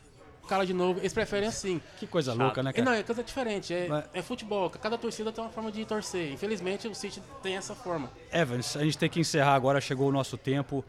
Cala 0.52 0.66
de 0.66 0.74
novo. 0.74 1.00
Eles 1.00 1.14
preferem 1.14 1.48
assim. 1.48 1.80
Que 1.96 2.06
coisa 2.06 2.34
louca, 2.34 2.62
né, 2.62 2.74
cara? 2.74 2.84
não, 2.84 2.92
é 2.92 3.02
coisa 3.02 3.24
diferente. 3.24 3.72
É, 3.72 3.88
Mas- 3.88 4.04
é 4.12 4.20
futebol. 4.20 4.68
Cada 4.68 4.98
torcida 4.98 5.32
tem 5.32 5.42
uma 5.42 5.48
forma 5.48 5.72
de 5.72 5.82
torcer. 5.86 6.30
Infelizmente, 6.30 6.86
o 6.86 6.94
City 6.94 7.22
tem 7.42 7.56
essa 7.56 7.74
forma. 7.74 8.10
Evans, 8.30 8.76
a 8.76 8.84
gente 8.84 8.98
tem 8.98 9.08
que 9.08 9.18
encerrar 9.18 9.54
agora, 9.54 9.80
chegou 9.80 10.10
o 10.10 10.12
nosso 10.12 10.36
tempo. 10.36 10.84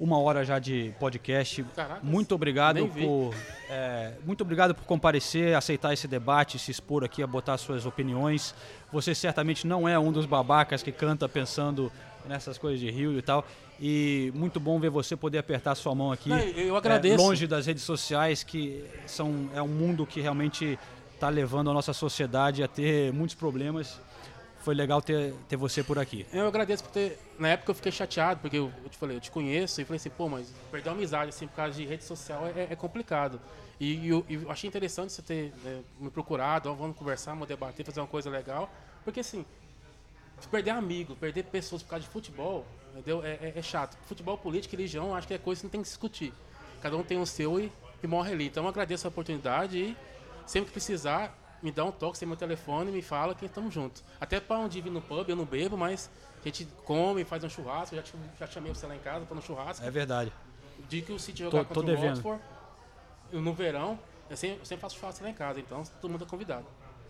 uma 0.00 0.18
hora 0.18 0.44
já 0.44 0.58
de 0.58 0.92
podcast. 0.98 1.62
Caracas, 1.76 2.02
muito 2.02 2.34
obrigado 2.34 2.88
por 2.88 3.32
é, 3.70 4.14
muito 4.26 4.40
obrigado 4.40 4.74
por 4.74 4.82
comparecer, 4.84 5.54
aceitar 5.54 5.92
esse 5.92 6.08
debate, 6.08 6.58
se 6.58 6.72
expor 6.72 7.04
aqui, 7.04 7.22
a 7.22 7.26
botar 7.28 7.56
suas 7.56 7.86
opiniões. 7.86 8.52
Você 8.90 9.14
certamente 9.14 9.64
não 9.64 9.88
é 9.88 9.96
um 9.96 10.10
dos 10.10 10.26
babacas 10.26 10.82
que 10.82 10.90
canta 10.90 11.28
pensando 11.28 11.92
nessas 12.26 12.58
coisas 12.58 12.80
de 12.80 12.90
Rio 12.90 13.18
e 13.18 13.22
tal. 13.22 13.44
E 13.80 14.32
muito 14.34 14.60
bom 14.60 14.78
ver 14.78 14.90
você 14.90 15.16
poder 15.16 15.38
apertar 15.38 15.74
sua 15.74 15.94
mão 15.94 16.12
aqui. 16.12 16.28
Não, 16.28 16.38
eu 16.38 16.74
é, 16.74 16.78
agradeço. 16.78 17.16
longe 17.16 17.46
das 17.46 17.66
redes 17.66 17.82
sociais, 17.82 18.42
que 18.42 18.84
são 19.06 19.50
é 19.54 19.60
um 19.60 19.68
mundo 19.68 20.06
que 20.06 20.20
realmente 20.20 20.78
está 21.12 21.28
levando 21.28 21.70
a 21.70 21.72
nossa 21.72 21.92
sociedade 21.92 22.62
a 22.62 22.68
ter 22.68 23.12
muitos 23.12 23.34
problemas. 23.34 24.00
Foi 24.60 24.74
legal 24.74 25.02
ter, 25.02 25.34
ter 25.46 25.56
você 25.56 25.82
por 25.82 25.98
aqui. 25.98 26.24
Eu 26.32 26.46
agradeço 26.46 26.84
por 26.84 26.90
ter. 26.90 27.18
Na 27.38 27.48
época 27.48 27.70
eu 27.70 27.74
fiquei 27.74 27.92
chateado, 27.92 28.40
porque 28.40 28.56
eu, 28.56 28.72
eu 28.82 28.88
te 28.88 28.96
falei, 28.96 29.16
eu 29.16 29.20
te 29.20 29.30
conheço, 29.30 29.80
e 29.80 29.84
falei 29.84 29.96
assim, 29.96 30.08
pô, 30.08 30.26
mas 30.26 30.50
perder 30.70 30.88
uma 30.88 30.96
amizade 30.96 31.28
assim 31.28 31.46
por 31.46 31.56
causa 31.56 31.74
de 31.74 31.84
rede 31.84 32.04
social 32.04 32.46
é, 32.46 32.68
é 32.70 32.76
complicado. 32.76 33.38
E, 33.78 34.08
eu, 34.08 34.24
e 34.28 34.34
eu 34.34 34.50
achei 34.50 34.68
interessante 34.68 35.12
você 35.12 35.20
ter 35.20 35.52
né, 35.62 35.82
me 36.00 36.10
procurado, 36.10 36.70
ó, 36.70 36.74
vamos 36.74 36.96
conversar, 36.96 37.32
vamos 37.32 37.48
debater, 37.48 37.84
fazer 37.84 38.00
uma 38.00 38.06
coisa 38.06 38.30
legal. 38.30 38.70
Porque 39.04 39.20
assim, 39.20 39.44
perder 40.50 40.70
amigo, 40.70 41.16
perder 41.16 41.44
pessoas 41.44 41.82
por 41.82 41.90
causa 41.90 42.04
de 42.04 42.10
futebol, 42.10 42.66
entendeu? 42.92 43.24
É, 43.24 43.30
é- 43.34 43.52
é 43.56 43.62
chato. 43.62 43.96
Futebol, 44.06 44.36
política, 44.38 44.76
religião, 44.76 45.14
acho 45.14 45.26
que 45.26 45.34
é 45.34 45.38
coisa 45.38 45.60
que 45.60 45.66
não 45.66 45.70
tem 45.70 45.80
que 45.82 45.88
discutir. 45.88 46.32
Cada 46.82 46.96
um 46.96 47.02
tem 47.02 47.18
o 47.20 47.26
seu 47.26 47.58
e, 47.58 47.72
e 48.02 48.06
morre 48.06 48.32
ali. 48.32 48.46
Então 48.46 48.62
eu 48.64 48.68
agradeço 48.68 49.06
a 49.06 49.10
oportunidade 49.10 49.78
e 49.78 49.96
sempre 50.46 50.66
que 50.66 50.72
precisar, 50.72 51.36
me 51.62 51.70
dá 51.72 51.84
um 51.84 51.90
toque, 51.92 52.18
tem 52.18 52.28
meu 52.28 52.36
telefone, 52.36 52.92
me 52.92 53.00
fala 53.00 53.34
que 53.34 53.46
estamos 53.46 53.72
juntos. 53.72 54.04
Até 54.20 54.38
para 54.38 54.58
onde 54.58 54.80
vir 54.80 54.90
no 54.90 55.00
pub, 55.00 55.28
eu 55.28 55.36
não 55.36 55.46
bebo, 55.46 55.76
mas 55.78 56.10
a 56.40 56.44
gente 56.44 56.66
come, 56.84 57.24
faz 57.24 57.42
um 57.42 57.48
churrasco. 57.48 57.94
Eu 57.94 58.00
já, 58.00 58.02
te- 58.04 58.18
já 58.38 58.46
chamei 58.46 58.74
você 58.74 58.86
lá 58.86 58.94
em 58.94 58.98
casa 59.00 59.24
para 59.24 59.36
um 59.36 59.40
churrasco. 59.40 59.84
É 59.84 59.90
verdade. 59.90 60.30
O 60.78 60.82
dia 60.82 61.00
que 61.00 61.12
o 61.12 61.18
City 61.18 61.42
jogar 61.44 61.64
Tô- 61.64 61.74
tô 61.74 61.80
contra 61.80 61.80
o 61.80 61.96
devendo. 61.96 62.16
Watford, 62.16 62.42
no 63.32 63.54
verão, 63.54 63.98
eu 64.28 64.36
sempre, 64.36 64.58
eu 64.58 64.64
sempre 64.66 64.82
faço 64.82 64.96
churrasco 64.98 65.24
lá 65.24 65.30
em 65.30 65.34
casa, 65.34 65.58
então 65.60 65.82
todo 66.00 66.10
mundo 66.10 66.24
é 66.24 66.28
convidado. 66.28 66.66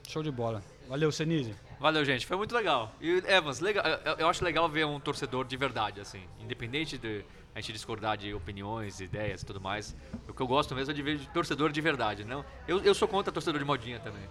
Show 0.07 0.22
de 0.22 0.31
bola. 0.31 0.62
Valeu, 0.89 1.11
Senise. 1.11 1.57
Valeu, 1.85 2.03
gente. 2.03 2.24
Foi 2.24 2.39
muito 2.39 2.55
legal. 2.55 2.95
E, 2.99 3.22
Evans, 3.26 3.61
legal, 3.61 3.85
eu, 3.85 4.14
eu 4.20 4.28
acho 4.30 4.43
legal 4.43 4.66
ver 4.70 4.87
um 4.87 4.99
torcedor 4.99 5.45
de 5.45 5.55
verdade, 5.55 6.01
assim. 6.01 6.22
Independente 6.41 6.97
de 6.97 7.22
a 7.55 7.61
gente 7.61 7.74
discordar 7.74 8.16
de 8.16 8.32
opiniões, 8.32 9.01
ideias 9.01 9.43
e 9.43 9.45
tudo 9.45 9.61
mais. 9.61 9.95
O 10.26 10.32
que 10.32 10.41
eu 10.41 10.47
gosto 10.47 10.74
mesmo 10.74 10.93
é 10.93 10.95
de 10.95 11.03
ver 11.03 11.20
torcedor 11.35 11.70
de 11.70 11.82
verdade, 11.82 12.24
não? 12.24 12.43
Eu, 12.66 12.82
eu 12.82 12.95
sou 12.95 13.07
contra 13.07 13.30
torcedor 13.30 13.59
de 13.59 13.66
modinha 13.66 14.01
também. 14.01 14.22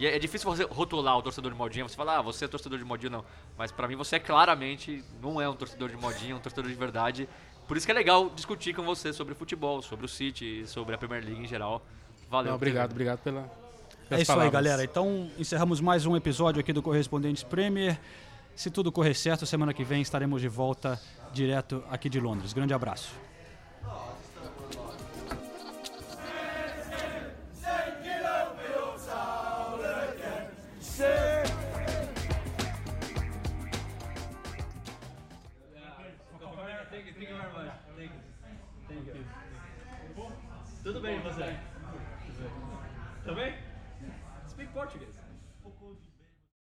E 0.00 0.06
é, 0.06 0.16
é 0.16 0.18
difícil 0.18 0.50
você 0.50 0.64
rotular 0.64 1.18
o 1.18 1.20
torcedor 1.20 1.52
de 1.52 1.58
modinha. 1.58 1.86
Você 1.86 1.94
fala, 1.94 2.20
ah, 2.20 2.22
você 2.22 2.46
é 2.46 2.48
torcedor 2.48 2.78
de 2.78 2.86
modinha, 2.86 3.10
não. 3.10 3.24
Mas 3.58 3.70
pra 3.70 3.86
mim 3.86 3.94
você 3.94 4.16
é 4.16 4.18
claramente 4.18 5.04
não 5.20 5.38
é 5.38 5.46
um 5.46 5.54
torcedor 5.54 5.90
de 5.90 5.96
modinha, 5.98 6.32
é 6.32 6.36
um 6.36 6.40
torcedor 6.40 6.70
de 6.70 6.74
verdade. 6.74 7.28
Por 7.66 7.76
isso 7.76 7.84
que 7.84 7.92
é 7.92 7.94
legal 7.94 8.30
discutir 8.30 8.74
com 8.74 8.82
você 8.82 9.12
sobre 9.12 9.34
futebol, 9.34 9.82
sobre 9.82 10.06
o 10.06 10.08
City, 10.08 10.66
sobre 10.66 10.94
a 10.94 10.98
Premier 10.98 11.22
League 11.22 11.42
em 11.42 11.46
geral. 11.46 11.84
Valeu. 12.30 12.48
Não, 12.48 12.56
obrigado, 12.56 12.92
obrigado 12.92 13.18
pela. 13.18 13.67
É 14.10 14.22
isso 14.22 14.32
aí, 14.32 14.50
galera. 14.50 14.82
Então, 14.82 15.30
encerramos 15.38 15.80
mais 15.82 16.06
um 16.06 16.16
episódio 16.16 16.60
aqui 16.60 16.72
do 16.72 16.82
Correspondentes 16.82 17.42
Premier. 17.42 18.00
Se 18.56 18.70
tudo 18.70 18.90
correr 18.90 19.12
certo, 19.12 19.44
semana 19.44 19.74
que 19.74 19.84
vem 19.84 20.00
estaremos 20.00 20.40
de 20.40 20.48
volta 20.48 20.98
direto 21.32 21.84
aqui 21.90 22.08
de 22.08 22.18
Londres. 22.18 22.54
Grande 22.54 22.72
abraço. 22.72 23.12
Tudo 40.82 41.00
bem, 41.02 41.20
você? 41.20 41.67